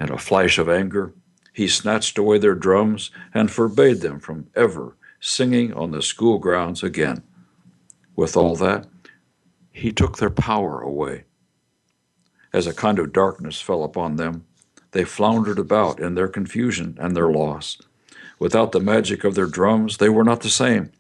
In 0.01 0.11
a 0.13 0.19
flash 0.19 0.59
of 0.59 0.69
anger, 0.69 1.15
he 1.53 1.67
snatched 1.67 2.19
away 2.19 2.39
their 2.39 2.55
drums 2.55 3.11
and 3.35 3.51
forbade 3.51 4.01
them 4.01 4.21
from 4.21 4.49
ever 4.55 4.97
singing 5.21 5.73
on 5.73 5.91
the 5.91 6.03
school 6.03 6.39
grounds 6.39 6.83
again. 6.83 7.23
With 8.15 8.37
all 8.37 8.57
that, 8.57 8.87
he 9.73 9.93
took 9.93 10.19
their 10.19 10.31
power 10.31 10.81
away. 10.81 11.25
As 12.53 12.67
a 12.67 12.75
kind 12.75 12.99
of 12.99 13.13
darkness 13.13 13.61
fell 13.61 13.85
upon 13.85 14.17
them, 14.17 14.45
they 14.93 15.05
floundered 15.05 15.59
about 15.59 16.01
in 16.01 16.15
their 16.15 16.29
confusion 16.29 16.97
and 17.01 17.17
their 17.17 17.31
loss. 17.31 17.79
Without 18.39 18.73
the 18.73 18.81
magic 18.81 19.25
of 19.25 19.35
their 19.35 19.47
drums, 19.47 19.97
they 19.97 20.09
were 20.09 20.25
not 20.25 20.41
the 20.41 20.49
same. 20.49 20.93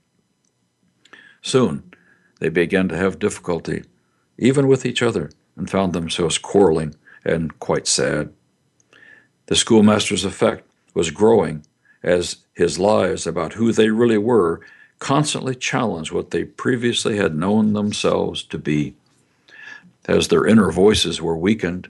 Soon, 1.42 1.94
they 2.40 2.48
began 2.48 2.88
to 2.88 2.96
have 2.96 3.18
difficulty, 3.18 3.84
even 4.36 4.66
with 4.66 4.84
each 4.84 5.02
other, 5.02 5.30
and 5.56 5.70
found 5.70 5.92
themselves 5.92 6.38
quarreling 6.38 6.94
and 7.24 7.58
quite 7.58 7.86
sad. 7.86 8.32
The 9.46 9.56
schoolmaster's 9.56 10.24
effect 10.24 10.68
was 10.94 11.10
growing 11.10 11.64
as 12.02 12.36
his 12.54 12.78
lies 12.78 13.26
about 13.26 13.54
who 13.54 13.72
they 13.72 13.88
really 13.88 14.18
were 14.18 14.60
constantly 14.98 15.54
challenged 15.54 16.12
what 16.12 16.30
they 16.30 16.44
previously 16.44 17.16
had 17.16 17.36
known 17.36 17.72
themselves 17.72 18.42
to 18.42 18.58
be. 18.58 18.94
As 20.06 20.28
their 20.28 20.46
inner 20.46 20.70
voices 20.70 21.22
were 21.22 21.36
weakened, 21.36 21.88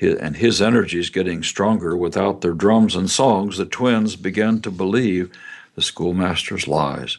and 0.00 0.36
his 0.36 0.60
energies 0.60 1.10
getting 1.10 1.42
stronger 1.42 1.96
without 1.96 2.40
their 2.40 2.52
drums 2.52 2.94
and 2.94 3.10
songs, 3.10 3.56
the 3.56 3.64
twins 3.64 4.16
began 4.16 4.60
to 4.60 4.70
believe 4.70 5.30
the 5.74 5.82
schoolmaster's 5.82 6.68
lies. 6.68 7.18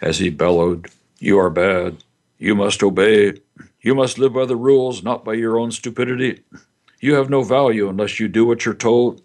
As 0.00 0.18
he 0.18 0.30
bellowed, 0.30 0.88
You 1.18 1.38
are 1.38 1.50
bad. 1.50 2.04
You 2.38 2.54
must 2.54 2.82
obey. 2.82 3.40
You 3.80 3.94
must 3.94 4.18
live 4.18 4.34
by 4.34 4.44
the 4.44 4.56
rules, 4.56 5.02
not 5.02 5.24
by 5.24 5.34
your 5.34 5.58
own 5.58 5.70
stupidity. 5.70 6.42
You 7.00 7.14
have 7.14 7.30
no 7.30 7.42
value 7.42 7.88
unless 7.88 8.20
you 8.20 8.28
do 8.28 8.44
what 8.44 8.64
you're 8.64 8.74
told. 8.74 9.22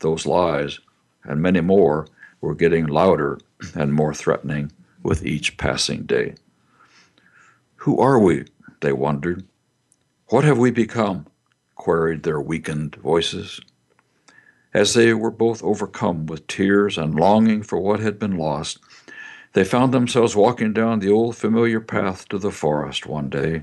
Those 0.00 0.26
lies, 0.26 0.80
and 1.24 1.40
many 1.40 1.60
more, 1.60 2.06
were 2.40 2.54
getting 2.54 2.86
louder 2.86 3.38
and 3.74 3.92
more 3.92 4.14
threatening 4.14 4.70
with 5.02 5.24
each 5.24 5.56
passing 5.56 6.02
day. 6.02 6.34
Who 7.76 7.98
are 8.00 8.18
we? 8.18 8.44
They 8.80 8.92
wondered. 8.92 9.44
What 10.30 10.44
have 10.44 10.58
we 10.58 10.70
become? 10.70 11.26
queried 11.74 12.22
their 12.22 12.38
weakened 12.38 12.96
voices. 12.96 13.62
As 14.74 14.92
they 14.92 15.14
were 15.14 15.30
both 15.30 15.64
overcome 15.64 16.26
with 16.26 16.46
tears 16.46 16.98
and 16.98 17.14
longing 17.14 17.62
for 17.62 17.78
what 17.78 18.00
had 18.00 18.18
been 18.18 18.36
lost, 18.36 18.78
they 19.54 19.64
found 19.64 19.94
themselves 19.94 20.36
walking 20.36 20.74
down 20.74 20.98
the 20.98 21.10
old 21.10 21.34
familiar 21.34 21.80
path 21.80 22.28
to 22.28 22.36
the 22.36 22.50
forest 22.50 23.06
one 23.06 23.30
day. 23.30 23.62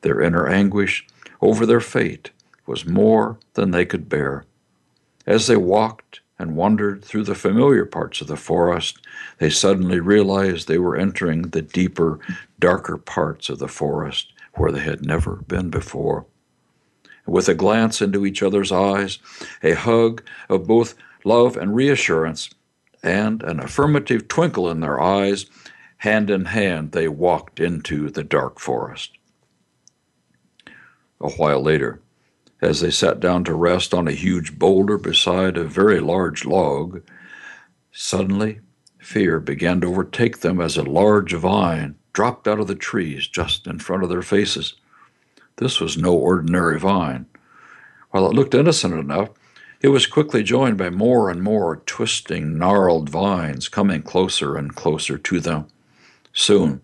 Their 0.00 0.22
inner 0.22 0.48
anguish 0.48 1.06
over 1.42 1.66
their 1.66 1.82
fate 1.82 2.30
was 2.64 2.86
more 2.86 3.38
than 3.52 3.70
they 3.70 3.84
could 3.84 4.08
bear. 4.08 4.46
As 5.26 5.46
they 5.46 5.58
walked 5.58 6.20
and 6.38 6.56
wandered 6.56 7.04
through 7.04 7.24
the 7.24 7.34
familiar 7.34 7.84
parts 7.84 8.22
of 8.22 8.28
the 8.28 8.36
forest, 8.38 9.06
they 9.40 9.50
suddenly 9.50 10.00
realized 10.00 10.68
they 10.68 10.78
were 10.78 10.96
entering 10.96 11.42
the 11.42 11.60
deeper, 11.60 12.18
darker 12.58 12.96
parts 12.96 13.50
of 13.50 13.58
the 13.58 13.68
forest 13.68 14.32
where 14.56 14.72
they 14.72 14.80
had 14.80 15.04
never 15.04 15.36
been 15.48 15.70
before. 15.70 16.26
With 17.26 17.48
a 17.48 17.54
glance 17.54 18.00
into 18.00 18.24
each 18.24 18.42
other's 18.42 18.70
eyes, 18.70 19.18
a 19.62 19.74
hug 19.74 20.22
of 20.48 20.66
both 20.66 20.94
love 21.24 21.56
and 21.56 21.74
reassurance, 21.74 22.50
and 23.02 23.42
an 23.42 23.60
affirmative 23.60 24.28
twinkle 24.28 24.70
in 24.70 24.80
their 24.80 25.00
eyes, 25.00 25.46
hand 25.98 26.30
in 26.30 26.46
hand 26.46 26.92
they 26.92 27.08
walked 27.08 27.60
into 27.60 28.10
the 28.10 28.24
dark 28.24 28.60
forest. 28.60 29.12
A 31.20 31.30
while 31.30 31.62
later, 31.62 32.00
as 32.60 32.80
they 32.80 32.90
sat 32.90 33.20
down 33.20 33.44
to 33.44 33.54
rest 33.54 33.92
on 33.92 34.08
a 34.08 34.12
huge 34.12 34.58
boulder 34.58 34.98
beside 34.98 35.56
a 35.56 35.64
very 35.64 36.00
large 36.00 36.44
log, 36.44 37.02
suddenly 37.92 38.60
fear 38.98 39.40
began 39.40 39.80
to 39.80 39.88
overtake 39.88 40.40
them 40.40 40.60
as 40.60 40.76
a 40.76 40.82
large 40.82 41.32
vine 41.32 41.96
dropped 42.16 42.48
out 42.48 42.58
of 42.58 42.66
the 42.66 42.74
trees 42.74 43.28
just 43.28 43.66
in 43.66 43.78
front 43.78 44.02
of 44.02 44.08
their 44.08 44.22
faces. 44.22 44.72
This 45.56 45.80
was 45.80 45.98
no 45.98 46.14
ordinary 46.14 46.80
vine. 46.80 47.26
While 48.10 48.26
it 48.26 48.32
looked 48.32 48.54
innocent 48.54 48.94
enough, 48.94 49.28
it 49.82 49.88
was 49.88 50.06
quickly 50.06 50.42
joined 50.42 50.78
by 50.78 50.88
more 50.88 51.28
and 51.28 51.42
more 51.42 51.76
twisting, 51.84 52.56
gnarled 52.56 53.10
vines 53.10 53.68
coming 53.68 54.00
closer 54.00 54.56
and 54.56 54.74
closer 54.74 55.18
to 55.18 55.40
them. 55.40 55.66
Soon, 56.32 56.80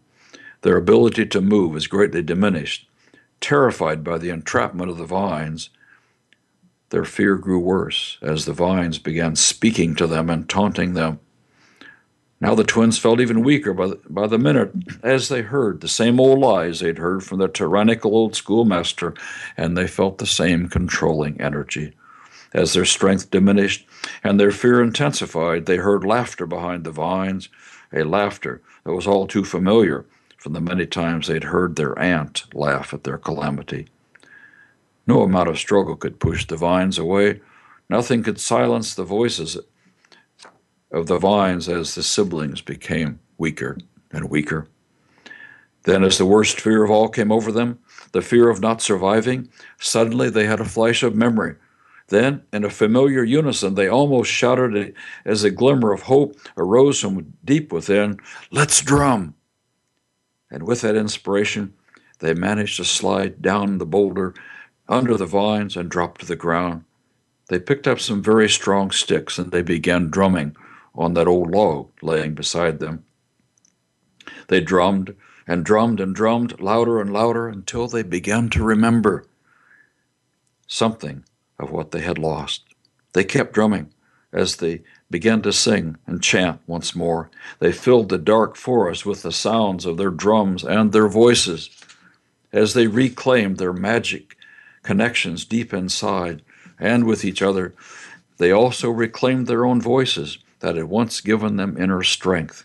their 0.61 0.77
ability 0.77 1.25
to 1.25 1.41
move 1.41 1.73
was 1.73 1.87
greatly 1.87 2.21
diminished. 2.21 2.87
Terrified 3.41 4.05
by 4.05 4.19
the 4.19 4.29
entrapment 4.29 4.91
of 4.91 4.99
the 4.99 5.07
vines, 5.07 5.71
their 6.91 7.07
fear 7.07 7.37
grew 7.37 7.59
worse 7.59 8.19
as 8.21 8.45
the 8.45 8.53
vines 8.53 8.99
began 8.99 9.35
speaking 9.35 9.95
to 9.95 10.07
them 10.07 10.29
and 10.29 10.47
taunting 10.47 10.93
them. 10.93 11.21
Now 12.43 12.57
the 12.57 12.65
twins 12.65 12.99
felt 12.99 13.21
even 13.21 13.45
weaker 13.45 13.73
by 13.73 13.87
the, 13.87 14.01
by 14.11 14.27
the 14.27 14.37
minute 14.37 14.73
as 15.01 15.29
they 15.29 15.43
heard 15.43 15.81
the 15.81 15.87
same 15.87 16.19
old 16.19 16.41
lies 16.41 16.81
they'd 16.81 16.99
heard 16.99 17.23
from 17.23 17.39
their 17.39 17.47
tyrannical 17.47 18.17
old 18.17 18.35
schoolmaster, 18.35 19.15
and 19.57 19.77
they 19.77 19.87
felt 19.87 20.19
the 20.19 20.27
same 20.27 20.69
controlling 20.69 21.41
energy. 21.41 21.93
As 22.53 22.73
their 22.73 22.85
strength 22.85 23.31
diminished 23.31 23.87
and 24.25 24.41
their 24.41 24.51
fear 24.51 24.83
intensified, 24.83 25.67
they 25.67 25.77
heard 25.77 26.03
laughter 26.03 26.45
behind 26.45 26.83
the 26.83 26.91
vines, 26.91 27.49
a 27.93 28.03
laughter 28.03 28.61
that 28.83 28.93
was 28.93 29.07
all 29.07 29.29
too 29.29 29.45
familiar 29.45 30.05
from 30.37 30.53
the 30.53 30.61
many 30.61 30.85
times 30.85 31.29
they'd 31.29 31.45
heard 31.45 31.77
their 31.77 31.97
aunt 31.97 32.53
laugh 32.53 32.93
at 32.93 33.05
their 33.05 33.19
calamity. 33.19 33.87
No 35.07 35.23
amount 35.23 35.49
of 35.49 35.59
struggle 35.59 35.95
could 35.95 36.19
push 36.19 36.45
the 36.45 36.57
vines 36.57 36.99
away. 36.99 37.41
Nothing 37.89 38.25
could 38.25 38.41
silence 38.41 38.97
the 38.97 39.05
voices 39.05 39.57
of 40.93 41.07
the 41.07 41.19
vines 41.19 41.69
as 41.69 41.95
the 41.95 42.03
siblings 42.03 42.61
became 42.61 43.19
weaker 43.39 43.79
and 44.13 44.29
weaker. 44.29 44.69
Then, 45.85 46.05
as 46.05 46.19
the 46.19 46.27
worst 46.27 46.61
fear 46.61 46.85
of 46.85 46.91
all 46.91 47.09
came 47.09 47.33
over 47.33 47.51
them, 47.51 47.79
the 48.13 48.23
fear 48.23 48.49
of 48.49 48.61
not 48.61 48.81
surviving, 48.81 49.49
suddenly 49.81 50.31
they 50.31 50.47
had 50.47 50.61
a 50.61 50.65
flash 50.65 51.03
of 51.03 51.17
memory. 51.17 51.57
Then, 52.09 52.43
in 52.53 52.63
a 52.63 52.71
familiar 52.71 53.25
unison, 53.25 53.75
they 53.75 53.89
almost 53.89 54.31
shouted 54.31 54.95
as 55.25 55.43
a 55.43 55.51
glimmer 55.51 55.93
of 55.93 56.03
hope 56.03 56.37
arose 56.57 57.01
from 57.01 57.33
deep 57.45 57.73
within, 57.73 58.21
Let's 58.51 58.83
drum! 58.83 59.35
And 60.51 60.65
with 60.65 60.83
that 60.83 60.95
inspiration, 60.95 61.73
they 62.19 62.35
managed 62.35 62.77
to 62.77 62.85
slide 62.85 63.41
down 63.41 63.79
the 63.79 63.87
boulder 63.87 64.35
under 64.89 65.17
the 65.17 65.27
vines 65.27 65.77
and 65.77 65.91
drop 65.91 66.19
to 66.19 66.27
the 66.27 66.37
ground. 66.37 66.85
They 67.49 67.59
picked 67.59 67.89
up 67.89 67.99
some 67.99 68.23
very 68.23 68.49
strong 68.49 68.91
sticks 68.91 69.39
and 69.39 69.51
they 69.51 69.63
began 69.63 70.11
drumming 70.11 70.55
on 70.95 71.15
that 71.15 71.29
old 71.29 71.51
log 71.51 71.91
laying 72.03 72.35
beside 72.35 72.79
them. 72.79 73.05
They 74.49 74.61
drummed 74.61 75.15
and 75.47 75.65
drummed 75.65 76.01
and 76.01 76.15
drummed 76.15 76.61
louder 76.61 77.01
and 77.01 77.13
louder 77.13 77.49
until 77.49 77.89
they 77.89 78.03
began 78.03 78.51
to 78.51 78.63
remember 78.63 79.27
something 80.67 81.25
of 81.59 81.71
what 81.71 81.91
they 81.91 82.01
had 82.01 82.19
lost. 82.19 82.63
They 83.13 83.25
kept 83.25 83.53
drumming 83.53 83.93
as 84.33 84.57
they 84.57 84.83
began 85.11 85.43
to 85.43 85.53
sing 85.53 85.97
and 86.07 86.23
chant 86.23 86.61
once 86.67 86.95
more. 86.95 87.31
They 87.59 87.73
filled 87.73 88.09
the 88.09 88.19
dark 88.19 88.57
forest 88.57 89.05
with 89.05 89.23
the 89.23 89.33
sounds 89.33 89.85
of 89.85 89.97
their 89.97 90.11
drums 90.11 90.65
and 90.65 90.93
their 90.93 91.09
voices 91.09 91.71
as 92.53 92.75
they 92.75 92.87
reclaimed 92.87 93.59
their 93.59 93.73
magic 93.73 94.37
connections 94.83 95.45
deep 95.45 95.73
inside 95.73 96.43
and 96.79 97.05
with 97.05 97.25
each 97.25 97.41
other 97.41 97.75
they 98.39 98.51
also 98.51 98.91
reclaimed 98.91 99.47
their 99.47 99.65
own 99.65 99.81
voices 99.81 100.39
that 100.63 100.77
had 100.77 100.85
once 100.85 101.21
given 101.21 101.57
them 101.57 101.77
inner 101.79 102.03
strength. 102.03 102.65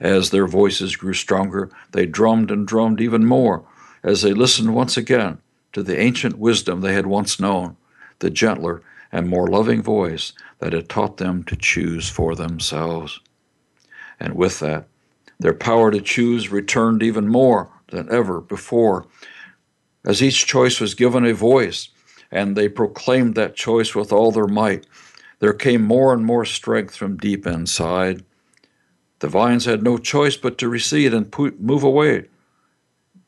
As 0.00 0.30
their 0.30 0.46
voices 0.46 0.96
grew 0.96 1.14
stronger, 1.14 1.70
they 1.92 2.04
drummed 2.04 2.50
and 2.50 2.66
drummed 2.66 3.00
even 3.00 3.24
more 3.24 3.64
as 4.02 4.22
they 4.22 4.32
listened 4.32 4.74
once 4.74 4.96
again 4.96 5.38
to 5.72 5.82
the 5.82 5.98
ancient 5.98 6.38
wisdom 6.38 6.80
they 6.80 6.94
had 6.94 7.06
once 7.06 7.40
known, 7.40 7.76
the 8.18 8.30
gentler 8.30 8.82
and 9.10 9.28
more 9.28 9.46
loving 9.46 9.82
voice 9.82 10.32
that 10.58 10.72
had 10.72 10.88
taught 10.88 11.16
them 11.16 11.42
to 11.44 11.56
choose 11.56 12.08
for 12.08 12.34
themselves. 12.34 13.20
And 14.20 14.34
with 14.34 14.60
that, 14.60 14.86
their 15.38 15.54
power 15.54 15.90
to 15.90 16.00
choose 16.00 16.50
returned 16.50 17.02
even 17.02 17.28
more 17.28 17.70
than 17.88 18.10
ever 18.12 18.40
before, 18.40 19.06
as 20.04 20.22
each 20.22 20.46
choice 20.46 20.80
was 20.80 20.94
given 20.94 21.24
a 21.24 21.34
voice, 21.34 21.88
and 22.30 22.56
they 22.56 22.68
proclaimed 22.68 23.34
that 23.34 23.56
choice 23.56 23.94
with 23.94 24.12
all 24.12 24.32
their 24.32 24.46
might. 24.46 24.86
There 25.40 25.52
came 25.52 25.82
more 25.82 26.12
and 26.12 26.24
more 26.24 26.44
strength 26.44 26.96
from 26.96 27.16
deep 27.16 27.46
inside. 27.46 28.24
The 29.20 29.28
vines 29.28 29.64
had 29.64 29.82
no 29.82 29.98
choice 29.98 30.36
but 30.36 30.58
to 30.58 30.68
recede 30.68 31.14
and 31.14 31.32
move 31.58 31.82
away 31.82 32.26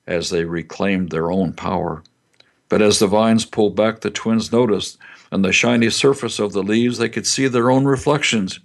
as 0.07 0.31
they 0.31 0.45
reclaimed 0.45 1.11
their 1.11 1.31
own 1.31 1.53
power. 1.53 2.03
But 2.69 2.83
as 2.83 2.99
the 2.99 3.07
vines 3.07 3.45
pulled 3.45 3.77
back, 3.77 4.01
the 4.01 4.11
twins 4.11 4.53
noticed 4.53 4.99
on 5.33 5.43
the 5.43 5.53
shiny 5.53 5.91
surface 5.91 6.39
of 6.39 6.53
the 6.53 6.63
leaves 6.63 6.99
they 6.99 7.09
could 7.09 7.27
see 7.27 7.47
their 7.49 7.71
own 7.71 7.85
reflections. 7.85 8.61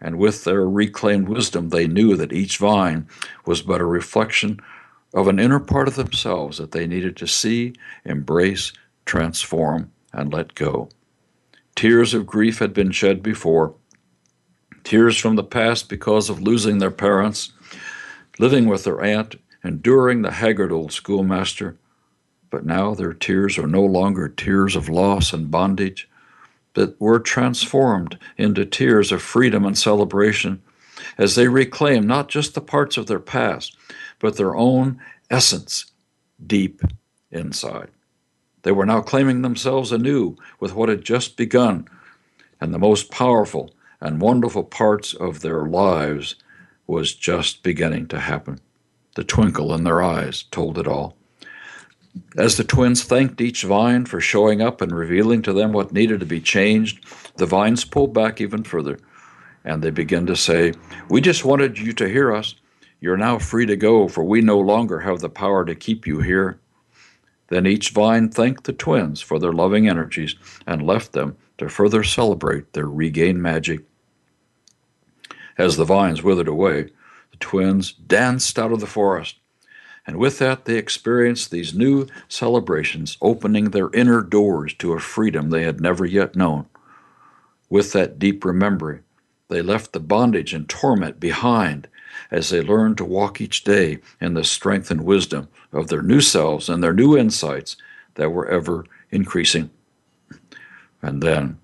And 0.00 0.18
with 0.18 0.44
their 0.44 0.68
reclaimed 0.68 1.28
wisdom, 1.28 1.70
they 1.70 1.86
knew 1.86 2.16
that 2.16 2.32
each 2.32 2.58
vine 2.58 3.08
was 3.44 3.62
but 3.62 3.80
a 3.80 3.86
reflection 3.86 4.60
of 5.14 5.26
an 5.26 5.38
inner 5.38 5.60
part 5.60 5.88
of 5.88 5.96
themselves 5.96 6.58
that 6.58 6.72
they 6.72 6.86
needed 6.86 7.16
to 7.16 7.26
see, 7.26 7.72
embrace, 8.04 8.72
transform, 9.06 9.90
and 10.12 10.32
let 10.32 10.54
go. 10.54 10.88
Tears 11.78 12.12
of 12.12 12.26
grief 12.26 12.58
had 12.58 12.74
been 12.74 12.90
shed 12.90 13.22
before, 13.22 13.76
tears 14.82 15.16
from 15.16 15.36
the 15.36 15.44
past 15.44 15.88
because 15.88 16.28
of 16.28 16.42
losing 16.42 16.78
their 16.78 16.90
parents, 16.90 17.52
living 18.40 18.66
with 18.66 18.82
their 18.82 19.00
aunt, 19.00 19.36
enduring 19.62 20.22
the 20.22 20.32
haggard 20.32 20.72
old 20.72 20.90
schoolmaster. 20.90 21.76
But 22.50 22.66
now 22.66 22.94
their 22.94 23.12
tears 23.12 23.58
are 23.58 23.68
no 23.68 23.84
longer 23.84 24.28
tears 24.28 24.74
of 24.74 24.88
loss 24.88 25.32
and 25.32 25.52
bondage, 25.52 26.08
but 26.74 27.00
were 27.00 27.20
transformed 27.20 28.18
into 28.36 28.64
tears 28.66 29.12
of 29.12 29.22
freedom 29.22 29.64
and 29.64 29.78
celebration 29.78 30.60
as 31.16 31.36
they 31.36 31.46
reclaim 31.46 32.08
not 32.08 32.28
just 32.28 32.54
the 32.54 32.60
parts 32.60 32.96
of 32.96 33.06
their 33.06 33.20
past, 33.20 33.76
but 34.18 34.36
their 34.36 34.56
own 34.56 35.00
essence 35.30 35.92
deep 36.44 36.82
inside. 37.30 37.90
They 38.62 38.72
were 38.72 38.86
now 38.86 39.00
claiming 39.00 39.42
themselves 39.42 39.92
anew 39.92 40.36
with 40.60 40.74
what 40.74 40.88
had 40.88 41.04
just 41.04 41.36
begun, 41.36 41.88
and 42.60 42.74
the 42.74 42.78
most 42.78 43.10
powerful 43.10 43.72
and 44.00 44.20
wonderful 44.20 44.64
parts 44.64 45.14
of 45.14 45.40
their 45.40 45.64
lives 45.64 46.36
was 46.86 47.14
just 47.14 47.62
beginning 47.62 48.08
to 48.08 48.20
happen. 48.20 48.60
The 49.14 49.24
twinkle 49.24 49.74
in 49.74 49.84
their 49.84 50.02
eyes 50.02 50.44
told 50.44 50.78
it 50.78 50.86
all. 50.86 51.16
As 52.36 52.56
the 52.56 52.64
twins 52.64 53.04
thanked 53.04 53.40
each 53.40 53.62
vine 53.62 54.06
for 54.06 54.20
showing 54.20 54.60
up 54.60 54.80
and 54.80 54.92
revealing 54.92 55.42
to 55.42 55.52
them 55.52 55.72
what 55.72 55.92
needed 55.92 56.20
to 56.20 56.26
be 56.26 56.40
changed, 56.40 57.04
the 57.36 57.46
vines 57.46 57.84
pulled 57.84 58.12
back 58.12 58.40
even 58.40 58.64
further, 58.64 58.98
and 59.64 59.82
they 59.82 59.90
began 59.90 60.26
to 60.26 60.36
say, 60.36 60.72
We 61.08 61.20
just 61.20 61.44
wanted 61.44 61.78
you 61.78 61.92
to 61.92 62.08
hear 62.08 62.34
us. 62.34 62.54
You're 63.00 63.16
now 63.16 63.38
free 63.38 63.66
to 63.66 63.76
go, 63.76 64.08
for 64.08 64.24
we 64.24 64.40
no 64.40 64.58
longer 64.58 65.00
have 65.00 65.20
the 65.20 65.28
power 65.28 65.64
to 65.64 65.74
keep 65.74 66.06
you 66.06 66.20
here. 66.20 66.58
Then 67.48 67.66
each 67.66 67.90
vine 67.90 68.28
thanked 68.28 68.64
the 68.64 68.72
twins 68.72 69.20
for 69.20 69.38
their 69.38 69.52
loving 69.52 69.88
energies 69.88 70.36
and 70.66 70.86
left 70.86 71.12
them 71.12 71.36
to 71.58 71.68
further 71.68 72.04
celebrate 72.04 72.72
their 72.72 72.88
regained 72.88 73.42
magic. 73.42 73.80
As 75.56 75.76
the 75.76 75.84
vines 75.84 76.22
withered 76.22 76.48
away, 76.48 76.90
the 77.30 77.36
twins 77.38 77.92
danced 77.92 78.58
out 78.58 78.72
of 78.72 78.80
the 78.80 78.86
forest, 78.86 79.36
and 80.06 80.16
with 80.16 80.38
that 80.38 80.64
they 80.64 80.76
experienced 80.78 81.50
these 81.50 81.74
new 81.74 82.06
celebrations, 82.28 83.18
opening 83.20 83.70
their 83.70 83.90
inner 83.92 84.22
doors 84.22 84.72
to 84.74 84.92
a 84.92 85.00
freedom 85.00 85.50
they 85.50 85.64
had 85.64 85.80
never 85.80 86.06
yet 86.06 86.36
known. 86.36 86.66
With 87.68 87.92
that 87.92 88.18
deep 88.18 88.44
remembering, 88.44 89.00
they 89.48 89.62
left 89.62 89.92
the 89.92 90.00
bondage 90.00 90.54
and 90.54 90.68
torment 90.68 91.18
behind 91.18 91.88
as 92.30 92.50
they 92.50 92.60
learn 92.60 92.94
to 92.96 93.04
walk 93.04 93.40
each 93.40 93.64
day 93.64 93.98
in 94.20 94.34
the 94.34 94.44
strength 94.44 94.90
and 94.90 95.04
wisdom 95.04 95.48
of 95.72 95.88
their 95.88 96.02
new 96.02 96.20
selves 96.20 96.68
and 96.68 96.82
their 96.82 96.92
new 96.92 97.16
insights 97.16 97.76
that 98.14 98.30
were 98.30 98.48
ever 98.48 98.84
increasing. 99.10 99.70
And 101.00 101.22
then 101.22 101.58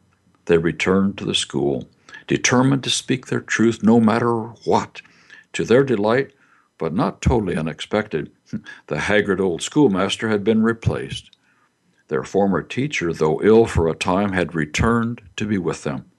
they 0.46 0.58
returned 0.58 1.18
to 1.18 1.24
the 1.24 1.34
school, 1.34 1.88
determined 2.26 2.84
to 2.84 2.90
speak 2.90 3.26
their 3.26 3.40
truth 3.40 3.82
no 3.82 4.00
matter 4.00 4.34
what. 4.64 5.02
To 5.54 5.64
their 5.64 5.84
delight, 5.84 6.32
but 6.78 6.92
not 6.92 7.22
totally 7.22 7.56
unexpected, 7.56 8.30
the 8.86 9.00
haggard 9.00 9.40
old 9.40 9.62
schoolmaster 9.62 10.28
had 10.28 10.44
been 10.44 10.62
replaced. 10.62 11.36
Their 12.08 12.24
former 12.24 12.62
teacher, 12.62 13.12
though 13.12 13.40
ill 13.42 13.66
for 13.66 13.88
a 13.88 13.94
time, 13.94 14.32
had 14.32 14.54
returned 14.54 15.22
to 15.36 15.46
be 15.46 15.58
with 15.58 15.84
them. 15.84 16.10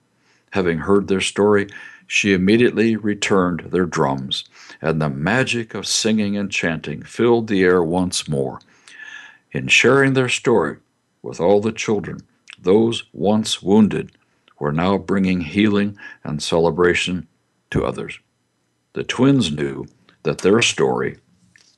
Having 0.52 0.80
heard 0.80 1.08
their 1.08 1.22
story, 1.22 1.68
she 2.08 2.34
immediately 2.34 2.95
returned 2.95 3.62
their 3.72 3.86
drums, 3.86 4.43
and 4.82 5.01
the 5.01 5.10
magic 5.10 5.74
of 5.74 5.88
singing 5.88 6.38
and 6.38 6.51
chanting 6.51 7.01
filled 7.03 7.47
the 7.47 7.64
air 7.64 7.84
once 7.84 8.28
more. 8.28 8.60
In 9.51 9.68
sharing 9.68 10.14
their 10.14 10.30
story 10.30 10.78
with 11.22 11.39
all 11.39 11.62
the 11.62 11.72
children, 11.72 12.20
those 12.60 13.03
once 13.14 13.62
wounded 13.62 14.12
were 14.60 14.72
now 14.72 14.97
bringing 14.97 15.41
healing 15.41 15.97
and 16.24 16.41
celebration 16.41 17.28
to 17.72 17.86
others. 17.86 18.20
The 18.93 19.03
twins 19.03 19.51
knew 19.51 19.86
that 20.24 20.39
their 20.39 20.62
story 20.62 21.18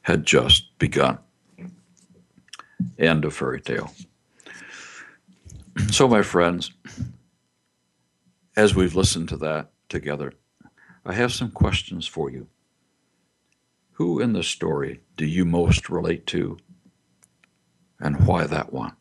had 0.02 0.26
just 0.26 0.78
begun. 0.78 1.18
End 2.98 3.26
of 3.26 3.34
fairy 3.34 3.62
tale. 3.62 3.92
So, 5.92 6.08
my 6.08 6.22
friends, 6.22 6.72
as 8.56 8.76
we've 8.76 8.96
listened 8.96 9.30
to 9.30 9.38
that, 9.38 9.70
together, 9.90 10.34
I 11.06 11.14
have 11.14 11.34
some 11.34 11.52
questions 11.52 12.08
for 12.08 12.30
you. 12.30 12.48
Who 13.94 14.20
in 14.20 14.34
the 14.34 14.44
story 14.44 15.02
do 15.16 15.26
you 15.26 15.46
most 15.46 15.90
relate 15.90 16.28
to, 16.28 16.58
and 18.00 18.28
why 18.28 18.46
that 18.46 18.72
one? 18.72 18.94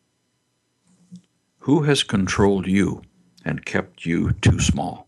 Who 1.59 1.83
has 1.83 2.01
controlled 2.01 2.65
you 2.65 3.01
and 3.45 3.65
kept 3.65 4.05
you 4.05 4.31
too 4.31 4.59
small? 4.59 5.07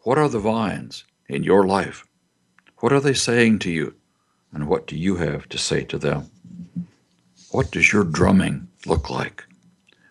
What 0.00 0.16
are 0.16 0.28
the 0.28 0.38
vines 0.38 1.04
in 1.28 1.42
your 1.42 1.66
life? 1.66 2.06
What 2.78 2.92
are 2.92 3.00
they 3.00 3.14
saying 3.14 3.58
to 3.60 3.70
you, 3.70 3.94
and 4.52 4.68
what 4.68 4.86
do 4.86 4.96
you 4.96 5.16
have 5.16 5.48
to 5.48 5.58
say 5.58 5.84
to 5.84 5.98
them? 5.98 6.30
What 7.50 7.70
does 7.70 7.92
your 7.92 8.04
drumming 8.04 8.68
look 8.86 9.10
like? 9.10 9.44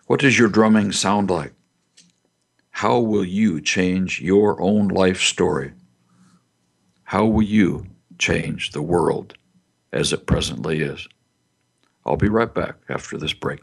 What 0.06 0.20
does 0.20 0.38
your 0.38 0.48
drumming 0.48 0.92
sound 0.92 1.30
like? 1.30 1.54
How 2.76 2.98
will 2.98 3.24
you 3.24 3.62
change 3.62 4.20
your 4.20 4.60
own 4.60 4.88
life 4.88 5.22
story? 5.22 5.72
How 7.04 7.24
will 7.24 7.42
you 7.42 7.86
change 8.18 8.72
the 8.72 8.82
world 8.82 9.32
as 9.94 10.12
it 10.12 10.26
presently 10.26 10.82
is? 10.82 11.08
I'll 12.04 12.18
be 12.18 12.28
right 12.28 12.52
back 12.52 12.74
after 12.90 13.16
this 13.16 13.32
break. 13.32 13.60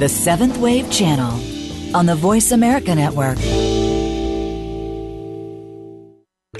The 0.00 0.08
Seventh 0.08 0.58
Wave 0.58 0.90
Channel 0.90 1.40
on 1.96 2.06
the 2.06 2.16
Voice 2.16 2.50
America 2.50 2.92
Network. 2.96 3.38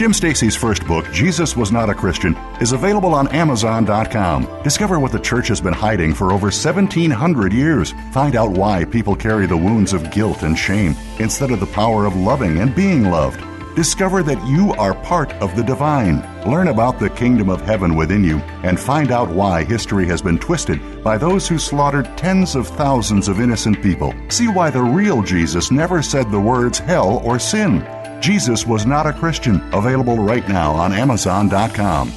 Jim 0.00 0.14
Stacy's 0.14 0.56
first 0.56 0.86
book, 0.86 1.04
Jesus 1.12 1.58
Was 1.58 1.70
Not 1.70 1.90
a 1.90 1.94
Christian, 1.94 2.34
is 2.58 2.72
available 2.72 3.14
on 3.14 3.28
Amazon.com. 3.28 4.62
Discover 4.62 4.98
what 4.98 5.12
the 5.12 5.20
church 5.20 5.48
has 5.48 5.60
been 5.60 5.74
hiding 5.74 6.14
for 6.14 6.32
over 6.32 6.46
1,700 6.46 7.52
years. 7.52 7.92
Find 8.12 8.34
out 8.34 8.50
why 8.50 8.86
people 8.86 9.14
carry 9.14 9.44
the 9.44 9.58
wounds 9.58 9.92
of 9.92 10.10
guilt 10.10 10.42
and 10.42 10.58
shame 10.58 10.96
instead 11.18 11.50
of 11.50 11.60
the 11.60 11.66
power 11.66 12.06
of 12.06 12.16
loving 12.16 12.60
and 12.60 12.74
being 12.74 13.10
loved. 13.10 13.44
Discover 13.76 14.24
that 14.24 14.46
you 14.46 14.72
are 14.72 14.94
part 14.94 15.32
of 15.34 15.54
the 15.56 15.62
divine. 15.62 16.22
Learn 16.48 16.68
about 16.68 16.98
the 16.98 17.10
kingdom 17.10 17.48
of 17.48 17.60
heaven 17.60 17.94
within 17.94 18.24
you 18.24 18.38
and 18.64 18.78
find 18.78 19.12
out 19.12 19.28
why 19.30 19.64
history 19.64 20.06
has 20.06 20.20
been 20.20 20.38
twisted 20.38 21.02
by 21.04 21.16
those 21.16 21.46
who 21.46 21.58
slaughtered 21.58 22.16
tens 22.16 22.54
of 22.54 22.66
thousands 22.66 23.28
of 23.28 23.40
innocent 23.40 23.80
people. 23.82 24.12
See 24.28 24.48
why 24.48 24.70
the 24.70 24.82
real 24.82 25.22
Jesus 25.22 25.70
never 25.70 26.02
said 26.02 26.30
the 26.30 26.40
words 26.40 26.78
hell 26.78 27.22
or 27.24 27.38
sin. 27.38 27.86
Jesus 28.20 28.66
was 28.66 28.86
not 28.86 29.06
a 29.06 29.12
Christian. 29.12 29.62
Available 29.72 30.16
right 30.16 30.46
now 30.48 30.72
on 30.72 30.92
Amazon.com. 30.92 32.12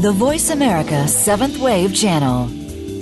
The 0.00 0.12
Voice 0.12 0.50
America 0.50 1.06
Seventh 1.08 1.58
Wave 1.58 1.94
Channel. 1.94 2.48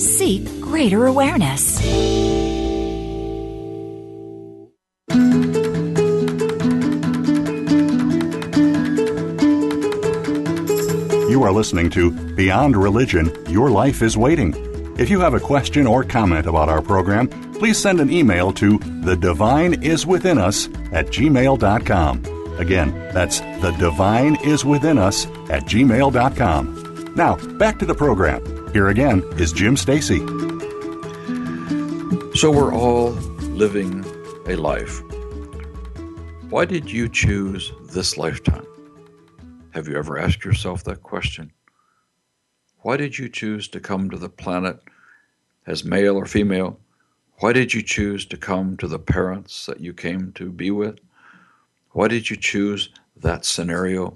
Seek 0.00 0.60
greater 0.60 1.06
awareness. 1.06 2.35
Are 11.46 11.52
listening 11.52 11.88
to 11.88 12.10
Beyond 12.34 12.76
Religion 12.76 13.30
Your 13.48 13.70
Life 13.70 14.02
is 14.02 14.16
Waiting. 14.16 14.52
If 14.98 15.08
you 15.08 15.20
have 15.20 15.34
a 15.34 15.38
question 15.38 15.86
or 15.86 16.02
comment 16.02 16.44
about 16.46 16.68
our 16.68 16.82
program, 16.82 17.28
please 17.52 17.78
send 17.78 18.00
an 18.00 18.10
email 18.10 18.52
to 18.54 18.78
the 19.04 19.14
divine 19.14 19.80
is 19.80 20.04
within 20.04 20.38
us 20.38 20.66
at 20.90 21.06
gmail.com. 21.06 22.24
Again, 22.58 22.90
that's 23.14 23.38
the 23.62 23.72
divine 23.78 24.34
is 24.44 24.64
within 24.64 24.98
us 24.98 25.26
at 25.48 25.66
gmail.com. 25.66 27.14
Now, 27.14 27.36
back 27.58 27.78
to 27.78 27.86
the 27.86 27.94
program. 27.94 28.72
Here 28.72 28.88
again 28.88 29.22
is 29.38 29.52
Jim 29.52 29.76
Stacy. 29.76 30.18
So 32.34 32.50
we're 32.50 32.74
all 32.74 33.10
living 33.54 34.04
a 34.48 34.56
life. 34.56 35.00
Why 36.50 36.64
did 36.64 36.90
you 36.90 37.08
choose 37.08 37.72
this 37.84 38.18
lifetime? 38.18 38.66
Have 39.76 39.88
you 39.88 39.98
ever 39.98 40.16
asked 40.16 40.42
yourself 40.42 40.84
that 40.84 41.02
question? 41.02 41.52
Why 42.78 42.96
did 42.96 43.18
you 43.18 43.28
choose 43.28 43.68
to 43.68 43.78
come 43.78 44.08
to 44.08 44.16
the 44.16 44.30
planet 44.30 44.80
as 45.66 45.84
male 45.84 46.16
or 46.16 46.24
female? 46.24 46.80
Why 47.40 47.52
did 47.52 47.74
you 47.74 47.82
choose 47.82 48.24
to 48.28 48.38
come 48.38 48.78
to 48.78 48.88
the 48.88 48.98
parents 48.98 49.66
that 49.66 49.80
you 49.80 49.92
came 49.92 50.32
to 50.36 50.50
be 50.50 50.70
with? 50.70 50.98
Why 51.90 52.08
did 52.08 52.30
you 52.30 52.36
choose 52.36 52.88
that 53.18 53.44
scenario? 53.44 54.14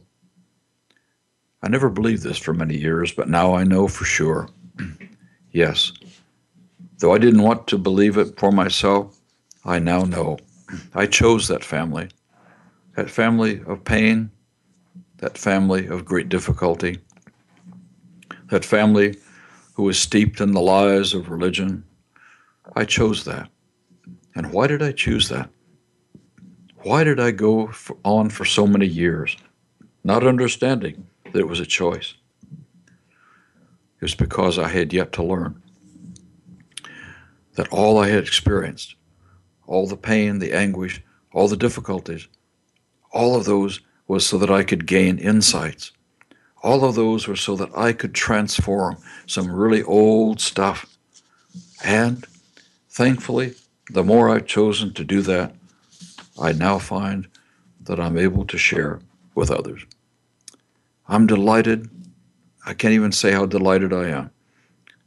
I 1.63 1.69
never 1.69 1.91
believed 1.91 2.23
this 2.23 2.39
for 2.39 2.55
many 2.55 2.79
years, 2.79 3.13
but 3.13 3.29
now 3.29 3.53
I 3.53 3.65
know 3.65 3.87
for 3.87 4.07
sure. 4.07 4.49
yes. 5.53 5.93
Though 7.01 7.13
I 7.13 7.19
didn't 7.19 7.43
want 7.43 7.67
to 7.67 7.77
believe 7.77 8.17
it 8.17 8.39
for 8.39 8.51
myself, 8.51 9.21
I 9.67 9.79
now 9.79 10.05
know. 10.05 10.39
I 10.95 11.05
chose 11.05 11.49
that 11.49 11.65
family. 11.65 12.09
That 12.97 13.11
family 13.11 13.61
of 13.67 13.85
pain, 13.85 14.31
that 15.21 15.37
family 15.37 15.87
of 15.87 16.05
great 16.05 16.29
difficulty, 16.31 16.99
that 18.49 18.65
family 18.65 19.17
who 19.75 19.83
was 19.83 19.99
steeped 19.99 20.41
in 20.41 20.53
the 20.53 20.61
lies 20.61 21.15
of 21.15 21.31
religion, 21.31 21.85
I 22.75 22.85
chose 22.87 23.25
that. 23.25 23.49
And 24.35 24.51
why 24.53 24.67
did 24.67 24.83
I 24.83 24.93
choose 24.93 25.29
that? 25.29 25.51
Why 26.83 27.05
did 27.05 27.21
I 27.21 27.31
go 27.31 27.67
for, 27.69 27.99
on 28.03 28.31
for 28.31 28.47
so 28.47 28.67
many 28.67 28.87
years, 28.87 29.37
not 30.05 30.27
understanding 30.27 31.07
that 31.25 31.37
it 31.39 31.49
was 31.49 31.61
a 31.61 31.67
choice? 31.67 32.15
It 34.01 34.03
was 34.03 34.15
because 34.15 34.59
I 34.59 34.69
had 34.69 34.93
yet 34.93 35.13
to 35.13 35.23
learn 35.23 35.63
that 37.57 37.69
all 37.69 37.99
I 37.99 38.09
had 38.09 38.23
experienced, 38.23 38.95
all 39.67 39.87
the 39.87 39.97
pain, 39.97 40.39
the 40.39 40.55
anguish, 40.55 41.03
all 41.35 41.47
the 41.47 41.57
difficulties, 41.57 42.27
all 43.13 43.37
of 43.37 43.45
those 43.45 43.81
was 44.11 44.27
so 44.27 44.37
that 44.39 44.51
I 44.51 44.63
could 44.65 44.87
gain 44.87 45.19
insights. 45.19 45.93
All 46.63 46.85
of 46.85 46.95
those 46.95 47.27
were 47.27 47.37
so 47.37 47.57
that 47.57 47.71
I 47.77 47.93
could 47.93 48.15
transform 48.15 48.99
some 49.27 49.51
really 49.51 49.83
old 49.83 50.41
stuff. 50.41 50.87
And 51.83 52.27
Thankfully, 52.91 53.55
the 53.89 54.03
more 54.03 54.29
I've 54.29 54.47
chosen 54.47 54.93
to 54.95 55.05
do 55.05 55.23
that, 55.23 55.55
I 56.41 56.53
now 56.53 56.79
find 56.81 57.29
that 57.83 58.01
I'm 58.01 58.19
able 58.19 58.45
to 58.47 58.59
share 58.59 59.01
with 59.37 59.51
others. 59.51 59.87
I'm 61.09 61.27
delighted, 61.29 61.89
I 62.67 62.75
can't 62.75 62.95
even 62.95 63.13
say 63.13 63.31
how 63.31 63.47
delighted 63.47 63.93
I 63.93 64.09
am 64.09 64.31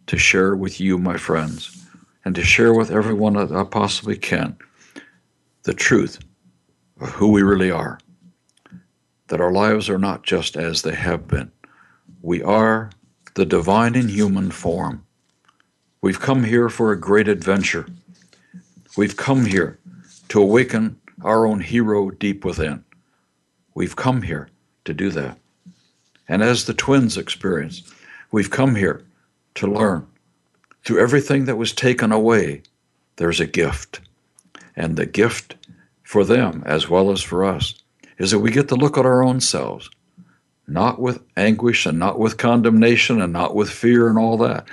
to 0.08 0.18
share 0.18 0.56
with 0.56 0.80
you, 0.80 0.97
my 0.97 1.18
friends, 1.18 1.86
and 2.24 2.34
to 2.36 2.43
share 2.43 2.74
with 2.74 2.89
everyone 2.89 3.34
that 3.34 3.51
I 3.51 3.64
possibly 3.66 4.18
can 4.18 4.58
the 5.64 5.74
truth 5.74 6.20
of 7.01 7.10
who 7.10 7.28
we 7.28 7.43
really 7.43 7.70
are. 7.70 7.99
That 9.34 9.42
our 9.42 9.52
lives 9.52 9.90
are 9.90 9.98
not 9.98 10.22
just 10.22 10.56
as 10.56 10.84
they 10.84 10.94
have 10.94 11.28
been. 11.28 11.52
We 12.22 12.44
are 12.44 12.92
the 13.34 13.48
divine 13.48 13.96
in 13.96 14.08
human 14.08 14.52
form 14.52 15.08
We've 16.04 16.20
come 16.20 16.44
here 16.44 16.70
for 16.70 16.92
a 16.92 17.00
great 17.00 17.28
adventure. 17.28 17.88
We've 18.96 19.18
come 19.18 19.46
here 19.46 19.80
to 20.28 20.40
awaken 20.40 21.00
our 21.24 21.48
own 21.48 21.62
hero 21.62 22.12
deep 22.12 22.46
within. 22.46 22.84
We've 23.74 23.96
come 23.96 24.22
here 24.22 24.50
to 24.86 24.94
do 24.94 25.10
that. 25.10 25.40
And 26.28 26.44
as 26.44 26.66
the 26.66 26.76
twins 26.76 27.18
experienced, 27.18 27.92
we've 28.32 28.52
come 28.52 28.76
here 28.76 29.04
to 29.56 29.66
learn. 29.66 30.06
Through 30.84 31.00
everything 31.00 31.46
that 31.46 31.58
was 31.58 31.72
taken 31.72 32.12
away, 32.12 32.62
there's 33.16 33.40
a 33.40 33.48
gift. 33.48 34.02
And 34.76 34.96
the 34.96 35.08
gift 35.08 35.56
for 36.04 36.24
them, 36.24 36.62
as 36.68 36.88
well 36.88 37.12
as 37.12 37.22
for 37.24 37.46
us, 37.46 37.76
is 38.24 38.32
that 38.32 38.39
we 38.39 38.51
get 38.51 38.69
to 38.69 38.76
look 38.76 38.97
at 38.97 39.05
our 39.05 39.21
own 39.21 39.41
selves, 39.41 39.89
not 40.65 40.97
with 40.97 41.21
anguish 41.36 41.86
and 41.86 41.99
not 41.99 42.17
with 42.17 42.38
condemnation 42.38 43.21
and 43.21 43.34
not 43.34 43.53
with 43.53 43.69
fear 43.69 44.07
and 44.07 44.17
all 44.17 44.38
that. 44.38 44.65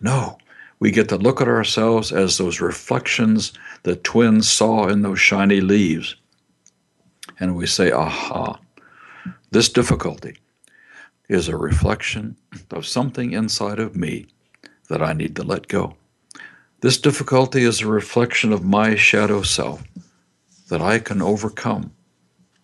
No, 0.00 0.38
we 0.80 0.90
get 0.90 1.10
to 1.10 1.18
look 1.18 1.42
at 1.42 1.46
ourselves 1.46 2.10
as 2.10 2.38
those 2.38 2.62
reflections 2.62 3.52
the 3.82 3.96
twins 3.96 4.50
saw 4.50 4.88
in 4.88 5.02
those 5.02 5.20
shiny 5.20 5.60
leaves. 5.60 6.16
And 7.38 7.54
we 7.54 7.66
say, 7.66 7.92
aha, 7.92 8.58
this 9.50 9.68
difficulty 9.68 10.38
is 11.28 11.48
a 11.48 11.56
reflection 11.56 12.34
of 12.70 12.86
something 12.86 13.32
inside 13.32 13.78
of 13.78 13.94
me 13.94 14.24
that 14.88 15.02
I 15.02 15.12
need 15.12 15.36
to 15.36 15.42
let 15.42 15.68
go. 15.68 15.96
This 16.80 16.98
difficulty 16.98 17.62
is 17.62 17.82
a 17.82 17.88
reflection 17.88 18.54
of 18.54 18.64
my 18.64 18.94
shadow 18.94 19.42
self 19.42 19.84
that 20.70 20.80
I 20.80 20.98
can 20.98 21.20
overcome. 21.20 21.92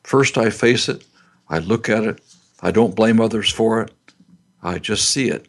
First, 0.04 0.38
I 0.38 0.50
face 0.50 0.88
it, 0.88 1.04
I 1.48 1.58
look 1.58 1.88
at 1.88 2.04
it, 2.04 2.20
I 2.60 2.70
don't 2.70 2.96
blame 2.96 3.20
others 3.20 3.50
for 3.50 3.82
it, 3.82 3.92
I 4.62 4.78
just 4.78 5.10
see 5.10 5.28
it 5.28 5.46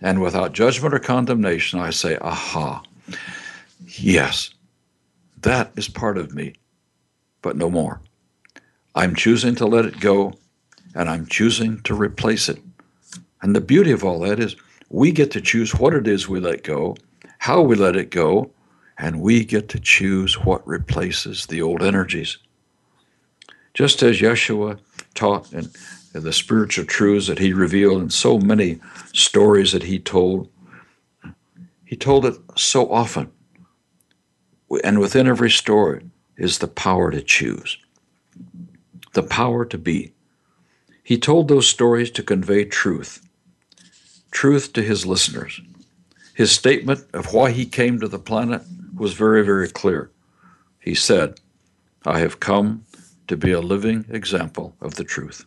and 0.00 0.20
without 0.20 0.52
judgment 0.52 0.94
or 0.94 0.98
condemnation, 0.98 1.80
I 1.80 1.90
say, 1.90 2.16
aha, 2.18 2.82
yes, 3.86 4.50
that 5.42 5.72
is 5.76 5.88
part 5.88 6.18
of 6.18 6.34
me, 6.34 6.54
but 7.42 7.56
no 7.56 7.70
more. 7.70 8.00
I'm 8.94 9.14
choosing 9.14 9.54
to 9.56 9.66
let 9.66 9.84
it 9.84 10.00
go, 10.00 10.34
and 10.94 11.08
I'm 11.08 11.26
choosing 11.26 11.80
to 11.82 11.94
replace 11.94 12.48
it. 12.48 12.60
And 13.42 13.54
the 13.54 13.60
beauty 13.60 13.92
of 13.92 14.04
all 14.04 14.20
that 14.20 14.40
is 14.40 14.56
we 14.88 15.12
get 15.12 15.30
to 15.32 15.40
choose 15.40 15.74
what 15.74 15.94
it 15.94 16.06
is 16.06 16.28
we 16.28 16.40
let 16.40 16.64
go, 16.64 16.96
how 17.38 17.60
we 17.60 17.76
let 17.76 17.96
it 17.96 18.10
go, 18.10 18.50
and 18.98 19.20
we 19.20 19.44
get 19.44 19.68
to 19.70 19.80
choose 19.80 20.34
what 20.40 20.66
replaces 20.66 21.46
the 21.46 21.62
old 21.62 21.82
energies. 21.82 22.38
Just 23.78 24.02
as 24.02 24.18
Yeshua 24.18 24.80
taught 25.14 25.52
and 25.52 25.70
the 26.12 26.32
spiritual 26.32 26.84
truths 26.84 27.28
that 27.28 27.38
he 27.38 27.52
revealed 27.52 28.02
in 28.02 28.10
so 28.10 28.36
many 28.36 28.80
stories 29.12 29.70
that 29.70 29.84
he 29.84 30.00
told. 30.00 30.50
He 31.84 31.94
told 31.94 32.26
it 32.26 32.34
so 32.56 32.90
often. 32.90 33.30
And 34.82 34.98
within 34.98 35.28
every 35.28 35.52
story 35.52 36.10
is 36.36 36.58
the 36.58 36.66
power 36.66 37.12
to 37.12 37.22
choose, 37.22 37.78
the 39.12 39.22
power 39.22 39.64
to 39.66 39.78
be. 39.78 40.12
He 41.04 41.16
told 41.16 41.46
those 41.46 41.68
stories 41.68 42.10
to 42.10 42.22
convey 42.24 42.64
truth, 42.64 43.24
truth 44.32 44.72
to 44.72 44.82
his 44.82 45.06
listeners. 45.06 45.60
His 46.34 46.50
statement 46.50 47.06
of 47.14 47.32
why 47.32 47.52
he 47.52 47.64
came 47.64 48.00
to 48.00 48.08
the 48.08 48.18
planet 48.18 48.62
was 48.92 49.12
very, 49.12 49.44
very 49.44 49.68
clear. 49.68 50.10
He 50.80 50.96
said, 50.96 51.38
I 52.04 52.18
have 52.18 52.40
come 52.40 52.84
to 53.28 53.36
be 53.36 53.52
a 53.52 53.60
living 53.60 54.04
example 54.08 54.74
of 54.80 54.96
the 54.96 55.04
truth. 55.04 55.44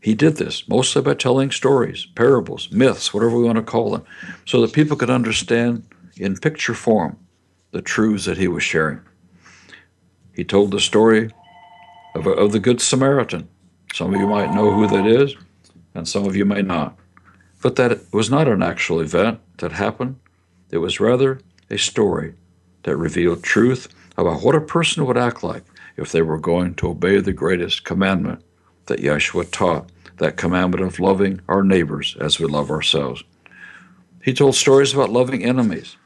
He 0.00 0.14
did 0.14 0.36
this 0.36 0.66
mostly 0.68 1.02
by 1.02 1.14
telling 1.14 1.50
stories, 1.50 2.06
parables, 2.14 2.70
myths, 2.72 3.12
whatever 3.12 3.36
we 3.36 3.44
want 3.44 3.56
to 3.56 3.62
call 3.62 3.90
them, 3.90 4.04
so 4.46 4.60
that 4.62 4.72
people 4.72 4.96
could 4.96 5.10
understand 5.10 5.84
in 6.16 6.36
picture 6.36 6.74
form 6.74 7.18
the 7.70 7.82
truths 7.82 8.24
that 8.24 8.38
he 8.38 8.48
was 8.48 8.62
sharing. 8.62 9.00
He 10.34 10.42
told 10.42 10.70
the 10.70 10.80
story 10.80 11.30
of, 12.14 12.26
of 12.26 12.52
the 12.52 12.60
Good 12.60 12.80
Samaritan. 12.80 13.48
Some 13.92 14.14
of 14.14 14.20
you 14.20 14.26
might 14.26 14.54
know 14.54 14.72
who 14.72 14.86
that 14.86 15.06
is, 15.06 15.36
and 15.94 16.08
some 16.08 16.24
of 16.24 16.34
you 16.34 16.44
may 16.44 16.62
not. 16.62 16.96
But 17.62 17.76
that 17.76 18.12
was 18.12 18.30
not 18.30 18.48
an 18.48 18.62
actual 18.62 19.00
event 19.00 19.40
that 19.58 19.72
happened. 19.72 20.18
It 20.70 20.78
was 20.78 20.98
rather 20.98 21.40
a 21.68 21.76
story 21.76 22.34
that 22.84 22.96
revealed 22.96 23.42
truth 23.42 23.88
about 24.16 24.42
what 24.42 24.54
a 24.54 24.60
person 24.60 25.04
would 25.04 25.18
act 25.18 25.44
like 25.44 25.62
if 25.96 26.12
they 26.12 26.22
were 26.22 26.38
going 26.38 26.74
to 26.76 26.88
obey 26.88 27.20
the 27.20 27.32
greatest 27.32 27.84
commandment 27.84 28.42
that 28.86 29.00
Yeshua 29.00 29.50
taught, 29.50 29.90
that 30.18 30.36
commandment 30.36 30.84
of 30.84 31.00
loving 31.00 31.40
our 31.48 31.62
neighbors 31.62 32.16
as 32.20 32.38
we 32.38 32.46
love 32.46 32.70
ourselves. 32.70 33.22
He 34.22 34.34
told 34.34 34.54
stories 34.54 34.92
about 34.92 35.10
loving 35.10 35.44
enemies. 35.44 35.96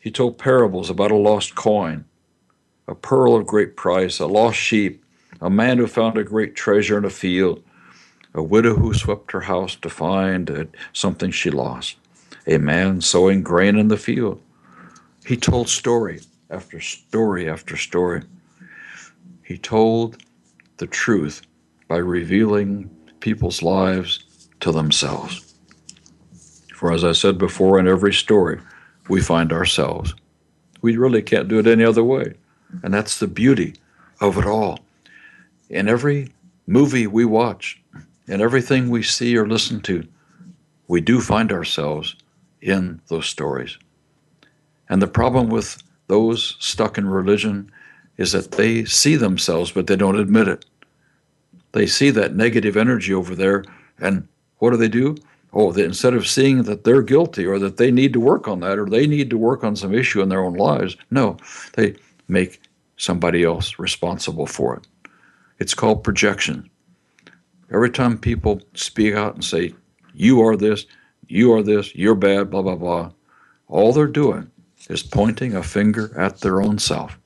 He 0.00 0.10
told 0.10 0.38
parables 0.38 0.88
about 0.88 1.10
a 1.10 1.16
lost 1.16 1.54
coin, 1.54 2.06
a 2.88 2.94
pearl 2.94 3.36
of 3.36 3.46
great 3.46 3.76
price, 3.76 4.18
a 4.18 4.26
lost 4.26 4.58
sheep, 4.58 5.04
a 5.40 5.50
man 5.50 5.78
who 5.78 5.86
found 5.86 6.16
a 6.16 6.24
great 6.24 6.54
treasure 6.56 6.96
in 6.96 7.04
a 7.04 7.10
field, 7.10 7.62
a 8.34 8.42
widow 8.42 8.74
who 8.76 8.94
swept 8.94 9.32
her 9.32 9.42
house 9.42 9.76
to 9.76 9.90
find 9.90 10.68
something 10.92 11.30
she 11.30 11.50
lost, 11.50 11.96
a 12.46 12.58
man 12.58 13.00
sowing 13.00 13.42
grain 13.42 13.76
in 13.76 13.88
the 13.88 13.96
field. 13.96 14.40
He 15.26 15.36
told 15.36 15.68
story 15.68 16.20
after 16.48 16.80
story 16.80 17.48
after 17.48 17.76
story. 17.76 18.22
He 19.52 19.58
told 19.58 20.16
the 20.78 20.86
truth 20.86 21.42
by 21.86 21.98
revealing 21.98 22.88
people's 23.20 23.60
lives 23.60 24.48
to 24.60 24.72
themselves. 24.72 25.54
For 26.74 26.90
as 26.90 27.04
I 27.04 27.12
said 27.12 27.36
before, 27.36 27.78
in 27.78 27.86
every 27.86 28.14
story, 28.14 28.60
we 29.10 29.20
find 29.20 29.52
ourselves. 29.52 30.14
We 30.80 30.96
really 30.96 31.20
can't 31.20 31.48
do 31.48 31.58
it 31.58 31.66
any 31.66 31.84
other 31.84 32.02
way. 32.02 32.32
And 32.82 32.94
that's 32.94 33.18
the 33.18 33.26
beauty 33.26 33.74
of 34.22 34.38
it 34.38 34.46
all. 34.46 34.78
In 35.68 35.86
every 35.86 36.32
movie 36.66 37.06
we 37.06 37.26
watch, 37.26 37.78
in 38.26 38.40
everything 38.40 38.88
we 38.88 39.02
see 39.02 39.36
or 39.36 39.46
listen 39.46 39.82
to, 39.82 40.08
we 40.88 41.02
do 41.02 41.20
find 41.20 41.52
ourselves 41.52 42.16
in 42.62 43.02
those 43.08 43.26
stories. 43.26 43.76
And 44.88 45.02
the 45.02 45.08
problem 45.08 45.50
with 45.50 45.82
those 46.06 46.56
stuck 46.58 46.96
in 46.96 47.06
religion 47.06 47.70
is 48.22 48.30
that 48.32 48.52
they 48.52 48.84
see 48.84 49.16
themselves, 49.16 49.72
but 49.72 49.88
they 49.88 49.96
don't 49.96 50.18
admit 50.18 50.46
it. 50.46 50.64
They 51.72 51.86
see 51.86 52.10
that 52.10 52.36
negative 52.36 52.76
energy 52.76 53.12
over 53.12 53.34
there, 53.34 53.64
and 53.98 54.28
what 54.58 54.70
do 54.70 54.76
they 54.76 54.88
do? 54.88 55.16
Oh, 55.52 55.72
they, 55.72 55.84
instead 55.84 56.14
of 56.14 56.28
seeing 56.28 56.62
that 56.62 56.84
they're 56.84 57.02
guilty 57.02 57.44
or 57.44 57.58
that 57.58 57.78
they 57.78 57.90
need 57.90 58.12
to 58.12 58.20
work 58.20 58.46
on 58.46 58.60
that 58.60 58.78
or 58.78 58.86
they 58.86 59.08
need 59.08 59.28
to 59.30 59.36
work 59.36 59.64
on 59.64 59.74
some 59.74 59.92
issue 59.92 60.22
in 60.22 60.28
their 60.28 60.44
own 60.44 60.54
lives, 60.54 60.96
no, 61.10 61.36
they 61.74 61.96
make 62.28 62.60
somebody 62.96 63.42
else 63.42 63.78
responsible 63.80 64.46
for 64.46 64.76
it. 64.76 64.86
It's 65.58 65.74
called 65.74 66.04
projection. 66.04 66.70
Every 67.72 67.90
time 67.90 68.18
people 68.18 68.62
speak 68.74 69.14
out 69.14 69.34
and 69.34 69.44
say, 69.44 69.74
you 70.14 70.40
are 70.42 70.56
this, 70.56 70.86
you 71.26 71.52
are 71.52 71.62
this, 71.62 71.94
you're 71.96 72.14
bad, 72.14 72.50
blah, 72.50 72.62
blah, 72.62 72.76
blah, 72.76 73.10
all 73.66 73.92
they're 73.92 74.06
doing 74.06 74.48
is 74.88 75.02
pointing 75.02 75.56
a 75.56 75.62
finger 75.62 76.16
at 76.16 76.40
their 76.40 76.62
own 76.62 76.78
self. 76.78 77.18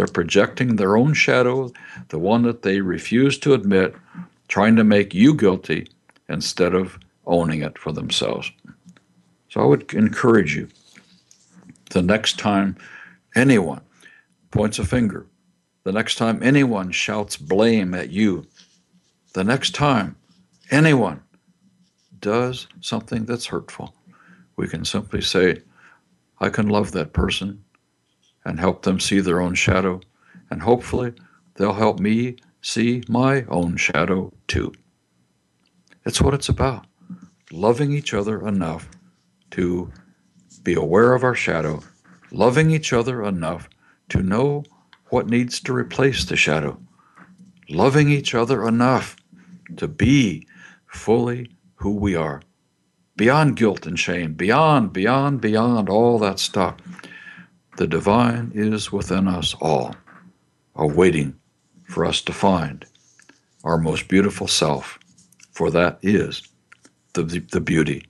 They're 0.00 0.06
projecting 0.06 0.76
their 0.76 0.96
own 0.96 1.12
shadow, 1.12 1.70
the 2.08 2.18
one 2.18 2.40
that 2.44 2.62
they 2.62 2.80
refuse 2.80 3.38
to 3.40 3.52
admit, 3.52 3.94
trying 4.48 4.74
to 4.76 4.82
make 4.82 5.12
you 5.12 5.34
guilty 5.34 5.88
instead 6.26 6.72
of 6.72 6.98
owning 7.26 7.60
it 7.60 7.76
for 7.76 7.92
themselves. 7.92 8.50
So 9.50 9.60
I 9.60 9.66
would 9.66 9.92
encourage 9.92 10.56
you 10.56 10.68
the 11.90 12.00
next 12.00 12.38
time 12.38 12.78
anyone 13.34 13.82
points 14.52 14.78
a 14.78 14.86
finger, 14.86 15.26
the 15.84 15.92
next 15.92 16.14
time 16.14 16.42
anyone 16.42 16.92
shouts 16.92 17.36
blame 17.36 17.92
at 17.92 18.08
you, 18.08 18.46
the 19.34 19.44
next 19.44 19.74
time 19.74 20.16
anyone 20.70 21.22
does 22.20 22.68
something 22.80 23.26
that's 23.26 23.44
hurtful, 23.44 23.94
we 24.56 24.66
can 24.66 24.86
simply 24.86 25.20
say, 25.20 25.60
I 26.38 26.48
can 26.48 26.70
love 26.70 26.92
that 26.92 27.12
person 27.12 27.62
and 28.44 28.58
help 28.58 28.82
them 28.82 29.00
see 29.00 29.20
their 29.20 29.40
own 29.40 29.54
shadow, 29.54 30.00
and 30.50 30.62
hopefully 30.62 31.12
they'll 31.54 31.72
help 31.74 32.00
me 32.00 32.36
see 32.62 33.02
my 33.08 33.44
own 33.44 33.76
shadow 33.76 34.32
too. 34.48 34.72
It's 36.04 36.20
what 36.20 36.34
it's 36.34 36.48
about 36.48 36.86
loving 37.52 37.92
each 37.92 38.14
other 38.14 38.46
enough 38.46 38.88
to 39.50 39.90
be 40.62 40.74
aware 40.74 41.14
of 41.14 41.24
our 41.24 41.34
shadow, 41.34 41.82
loving 42.30 42.70
each 42.70 42.92
other 42.92 43.24
enough 43.24 43.68
to 44.08 44.22
know 44.22 44.62
what 45.08 45.28
needs 45.28 45.60
to 45.60 45.72
replace 45.72 46.24
the 46.24 46.36
shadow, 46.36 46.80
loving 47.68 48.08
each 48.08 48.34
other 48.34 48.66
enough 48.66 49.16
to 49.76 49.88
be 49.88 50.46
fully 50.86 51.50
who 51.76 51.94
we 51.94 52.14
are 52.14 52.40
beyond 53.20 53.54
guilt 53.54 53.86
and 53.86 53.98
shame, 53.98 54.32
beyond, 54.32 54.94
beyond, 54.94 55.42
beyond 55.42 55.90
all 55.90 56.18
that 56.18 56.38
stuff. 56.38 56.76
The 57.76 57.86
divine 57.86 58.52
is 58.54 58.92
within 58.92 59.28
us 59.28 59.54
all, 59.60 59.94
awaiting 60.76 61.36
for 61.84 62.04
us 62.04 62.20
to 62.22 62.32
find 62.32 62.84
our 63.64 63.78
most 63.78 64.08
beautiful 64.08 64.48
self, 64.48 64.98
for 65.52 65.70
that 65.70 65.98
is 66.02 66.42
the, 67.14 67.22
the, 67.22 67.60
beauty, 67.60 68.06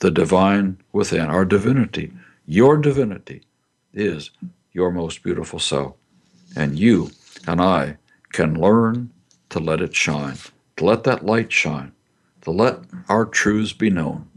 the 0.00 0.10
divine 0.10 0.78
within, 0.92 1.26
our 1.26 1.44
divinity. 1.44 2.12
Your 2.46 2.76
divinity 2.76 3.42
is 3.92 4.30
your 4.72 4.90
most 4.90 5.22
beautiful 5.22 5.58
self. 5.58 5.94
And 6.56 6.78
you 6.78 7.10
and 7.46 7.60
I 7.60 7.98
can 8.32 8.54
learn 8.60 9.10
to 9.50 9.58
let 9.60 9.80
it 9.80 9.94
shine, 9.94 10.36
to 10.76 10.84
let 10.84 11.04
that 11.04 11.24
light 11.24 11.52
shine, 11.52 11.92
to 12.42 12.50
let 12.50 12.80
our 13.08 13.24
truths 13.24 13.72
be 13.72 13.90
known. 13.90 14.28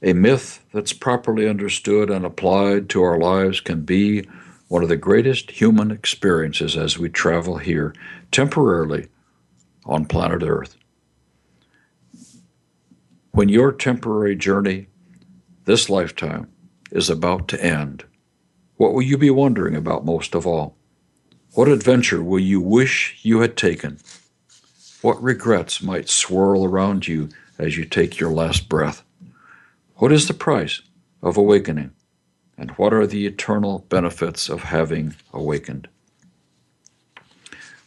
A 0.00 0.12
myth 0.12 0.64
that's 0.72 0.92
properly 0.92 1.48
understood 1.48 2.08
and 2.08 2.24
applied 2.24 2.88
to 2.90 3.02
our 3.02 3.18
lives 3.18 3.60
can 3.60 3.82
be 3.82 4.28
one 4.68 4.82
of 4.82 4.88
the 4.88 4.96
greatest 4.96 5.50
human 5.50 5.90
experiences 5.90 6.76
as 6.76 6.98
we 6.98 7.08
travel 7.08 7.58
here 7.58 7.94
temporarily 8.30 9.08
on 9.84 10.04
planet 10.04 10.42
Earth. 10.44 10.76
When 13.32 13.48
your 13.48 13.72
temporary 13.72 14.36
journey, 14.36 14.86
this 15.64 15.90
lifetime, 15.90 16.48
is 16.92 17.10
about 17.10 17.48
to 17.48 17.64
end, 17.64 18.04
what 18.76 18.94
will 18.94 19.02
you 19.02 19.18
be 19.18 19.30
wondering 19.30 19.74
about 19.74 20.04
most 20.04 20.34
of 20.36 20.46
all? 20.46 20.76
What 21.54 21.68
adventure 21.68 22.22
will 22.22 22.38
you 22.38 22.60
wish 22.60 23.18
you 23.22 23.40
had 23.40 23.56
taken? 23.56 23.98
What 25.02 25.20
regrets 25.20 25.82
might 25.82 26.08
swirl 26.08 26.64
around 26.64 27.08
you 27.08 27.30
as 27.58 27.76
you 27.76 27.84
take 27.84 28.20
your 28.20 28.30
last 28.30 28.68
breath? 28.68 29.02
What 29.98 30.12
is 30.12 30.28
the 30.28 30.34
price 30.34 30.80
of 31.22 31.36
awakening? 31.36 31.90
And 32.56 32.70
what 32.72 32.94
are 32.94 33.06
the 33.06 33.26
eternal 33.26 33.80
benefits 33.88 34.48
of 34.48 34.62
having 34.62 35.16
awakened? 35.32 35.88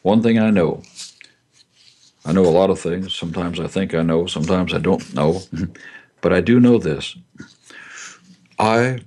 One 0.01 0.21
thing 0.21 0.37
I 0.37 0.49
know 0.49 0.83
I 2.25 2.33
know 2.33 2.45
a 2.45 2.51
lot 2.51 2.69
of 2.69 2.79
things. 2.79 3.15
Sometimes 3.15 3.59
I 3.59 3.67
think 3.67 3.95
I 3.95 4.03
know, 4.03 4.27
sometimes 4.27 4.73
I 4.73 4.77
don't 4.77 5.13
know. 5.15 5.41
but 6.21 6.33
I 6.33 6.41
do 6.41 6.59
know 6.59 6.77
this 6.77 7.15
I 8.59 8.99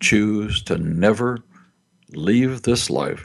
choose 0.00 0.62
to 0.64 0.76
never 0.76 1.38
leave 2.10 2.62
this 2.62 2.90
life 2.90 3.24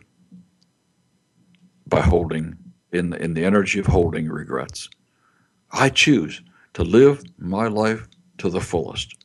by 1.87 2.01
holding 2.01 2.57
in 2.93 3.09
the, 3.09 3.21
in 3.21 3.33
the 3.33 3.43
energy 3.43 3.79
of 3.79 3.85
holding 3.85 4.29
regrets. 4.29 4.89
I 5.71 5.89
choose 5.89 6.41
to 6.73 6.83
live 6.83 7.21
my 7.37 7.67
life 7.67 8.07
to 8.37 8.49
the 8.49 8.61
fullest. 8.61 9.15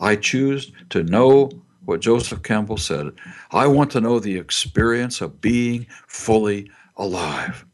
I 0.00 0.16
choose 0.16 0.72
to 0.90 1.02
know 1.02 1.50
what 1.84 2.00
Joseph 2.00 2.42
Campbell 2.42 2.76
said. 2.76 3.12
I 3.52 3.66
want 3.66 3.90
to 3.92 4.00
know 4.00 4.18
the 4.18 4.36
experience 4.36 5.20
of 5.20 5.40
being 5.40 5.86
fully 6.06 6.70
alive. 6.96 7.64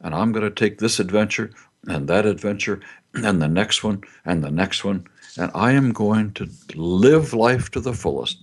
And 0.00 0.14
I'm 0.14 0.32
going 0.32 0.44
to 0.44 0.50
take 0.50 0.78
this 0.78 0.98
adventure 0.98 1.50
and 1.86 2.08
that 2.08 2.26
adventure 2.26 2.80
and 3.14 3.40
the 3.40 3.48
next 3.48 3.84
one 3.84 4.02
and 4.24 4.42
the 4.42 4.50
next 4.50 4.84
one. 4.84 5.06
And 5.38 5.50
I 5.54 5.72
am 5.72 5.92
going 5.92 6.32
to 6.32 6.48
live 6.74 7.32
life 7.32 7.70
to 7.72 7.80
the 7.80 7.94
fullest. 7.94 8.38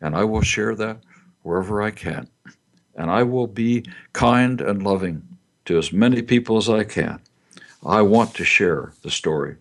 And 0.00 0.16
I 0.16 0.24
will 0.24 0.42
share 0.42 0.74
that 0.76 0.98
wherever 1.42 1.82
I 1.82 1.90
can. 1.90 2.28
And 2.94 3.10
I 3.10 3.22
will 3.22 3.46
be 3.46 3.84
kind 4.12 4.60
and 4.60 4.82
loving 4.82 5.26
to 5.66 5.78
as 5.78 5.92
many 5.92 6.22
people 6.22 6.56
as 6.56 6.68
I 6.68 6.84
can. 6.84 7.20
I 7.84 8.02
want 8.02 8.34
to 8.34 8.44
share 8.44 8.92
the 9.02 9.10
story 9.10 9.56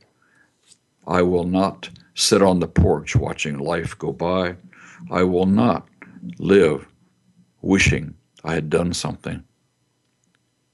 I 1.09 1.23
will 1.23 1.43
not 1.43 1.89
sit 2.13 2.43
on 2.43 2.59
the 2.59 2.67
porch 2.67 3.15
watching 3.15 3.57
life 3.57 3.97
go 3.97 4.13
by. 4.13 4.55
I 5.09 5.23
will 5.23 5.47
not 5.47 5.87
live 6.37 6.87
wishing 7.61 8.13
I 8.43 8.53
had 8.53 8.69
done 8.69 8.93
something. 8.93 9.43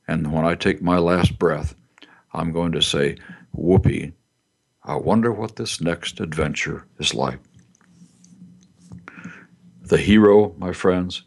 And 0.09 0.33
when 0.33 0.45
I 0.45 0.55
take 0.55 0.81
my 0.81 0.97
last 0.97 1.39
breath, 1.39 1.73
I'm 2.33 2.51
going 2.51 2.73
to 2.73 2.81
say, 2.81 3.15
Whoopee, 3.53 4.11
I 4.83 4.95
wonder 4.95 5.31
what 5.31 5.55
this 5.55 5.79
next 5.79 6.19
adventure 6.19 6.85
is 6.99 7.13
like. 7.13 7.39
The 9.83 9.97
hero, 9.97 10.53
my 10.57 10.73
friends, 10.73 11.23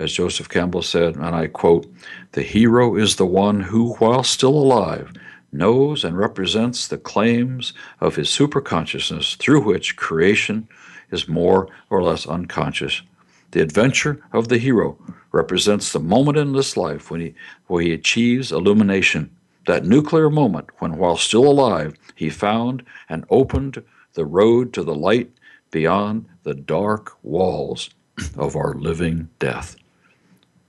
as 0.00 0.12
Joseph 0.12 0.48
Campbell 0.48 0.82
said, 0.82 1.14
and 1.14 1.36
I 1.36 1.46
quote, 1.46 1.86
the 2.32 2.42
hero 2.42 2.96
is 2.96 3.16
the 3.16 3.26
one 3.26 3.60
who, 3.60 3.94
while 3.94 4.24
still 4.24 4.54
alive, 4.54 5.12
knows 5.52 6.04
and 6.04 6.16
represents 6.16 6.88
the 6.88 6.98
claims 6.98 7.72
of 8.00 8.16
his 8.16 8.28
superconsciousness 8.28 9.36
through 9.36 9.60
which 9.60 9.96
creation 9.96 10.66
is 11.10 11.28
more 11.28 11.68
or 11.90 12.02
less 12.02 12.26
unconscious. 12.26 13.02
The 13.50 13.60
adventure 13.60 14.24
of 14.32 14.48
the 14.48 14.58
hero 14.58 14.98
represents 15.30 15.92
the 15.92 16.00
moment 16.00 16.38
in 16.38 16.52
this 16.52 16.76
life 16.76 17.10
when 17.10 17.20
he, 17.20 17.34
where 17.66 17.82
he 17.82 17.92
achieves 17.92 18.50
illumination, 18.50 19.30
that 19.66 19.84
nuclear 19.84 20.30
moment 20.30 20.70
when, 20.78 20.96
while 20.96 21.16
still 21.16 21.46
alive, 21.46 21.94
he 22.14 22.30
found 22.30 22.82
and 23.08 23.24
opened 23.30 23.82
the 24.14 24.24
road 24.24 24.72
to 24.72 24.82
the 24.82 24.94
light 24.94 25.30
beyond 25.70 26.26
the 26.42 26.54
dark 26.54 27.12
walls 27.22 27.90
of 28.36 28.56
our 28.56 28.74
living 28.74 29.28
death. 29.38 29.76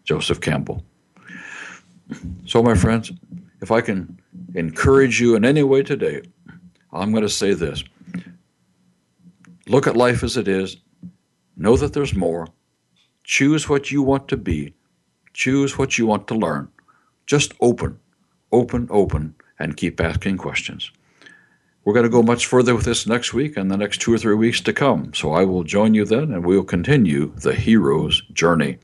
Joseph 0.03 0.41
Campbell. 0.41 0.83
So, 2.45 2.61
my 2.61 2.75
friends, 2.75 3.11
if 3.63 3.71
I 3.71 3.79
can 3.79 4.19
encourage 4.55 5.21
you 5.21 5.35
in 5.35 5.45
any 5.45 5.63
way 5.63 5.83
today, 5.83 6.21
I'm 6.91 7.11
going 7.11 7.23
to 7.23 7.29
say 7.29 7.53
this 7.53 7.81
look 9.67 9.87
at 9.87 9.95
life 9.95 10.21
as 10.21 10.35
it 10.35 10.49
is, 10.49 10.75
know 11.55 11.77
that 11.77 11.93
there's 11.93 12.13
more, 12.13 12.49
choose 13.23 13.69
what 13.69 13.89
you 13.89 14.03
want 14.03 14.27
to 14.27 14.37
be, 14.37 14.73
choose 15.31 15.77
what 15.77 15.97
you 15.97 16.05
want 16.05 16.27
to 16.27 16.35
learn. 16.35 16.67
Just 17.25 17.53
open, 17.61 17.97
open, 18.51 18.89
open, 18.91 19.33
and 19.57 19.77
keep 19.77 20.01
asking 20.01 20.37
questions. 20.37 20.91
We're 21.85 21.93
going 21.93 22.03
to 22.03 22.09
go 22.09 22.21
much 22.21 22.45
further 22.45 22.75
with 22.75 22.83
this 22.83 23.07
next 23.07 23.33
week 23.33 23.55
and 23.55 23.71
the 23.71 23.77
next 23.77 24.01
two 24.01 24.13
or 24.13 24.17
three 24.17 24.35
weeks 24.35 24.59
to 24.61 24.73
come. 24.73 25.13
So 25.13 25.31
I 25.31 25.45
will 25.45 25.63
join 25.63 25.93
you 25.93 26.03
then 26.03 26.33
and 26.33 26.45
we 26.45 26.57
will 26.57 26.65
continue 26.65 27.33
the 27.37 27.53
hero's 27.53 28.21
journey. 28.33 28.79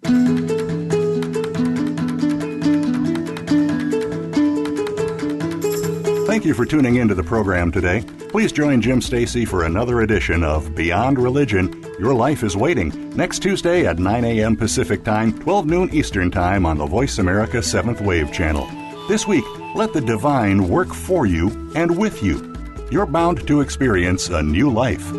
Thank 6.40 6.48
you 6.48 6.54
for 6.54 6.66
tuning 6.66 6.96
into 6.96 7.16
the 7.16 7.22
program 7.22 7.70
today. 7.70 8.02
Please 8.30 8.54
join 8.54 8.80
Jim 8.80 9.02
Stacy 9.02 9.44
for 9.44 9.66
another 9.66 10.00
edition 10.04 10.42
of 10.42 10.74
Beyond 10.74 11.20
Religion. 11.20 11.84
Your 12.00 12.14
life 12.14 12.44
is 12.44 12.56
waiting 12.56 13.10
next 13.14 13.40
Tuesday 13.40 13.86
at 13.86 14.00
9 14.00 14.24
a.m. 14.24 14.56
Pacific 14.56 15.04
Time, 15.04 15.38
12 15.38 15.66
noon 15.66 15.90
Eastern 15.94 16.32
Time 16.32 16.66
on 16.66 16.78
the 16.78 16.86
Voice 16.86 17.18
America 17.18 17.58
7th 17.58 18.00
Wave 18.00 18.32
channel. 18.32 18.70
This 19.10 19.28
week, 19.28 19.44
let 19.76 19.92
the 19.92 20.00
divine 20.00 20.70
work 20.70 20.94
for 20.94 21.26
you 21.26 21.50
and 21.76 21.98
with 21.98 22.24
you. 22.24 22.56
You're 22.90 23.06
bound 23.06 23.46
to 23.46 23.60
experience 23.60 24.30
a 24.30 24.42
new 24.42 24.70
life. 24.70 25.12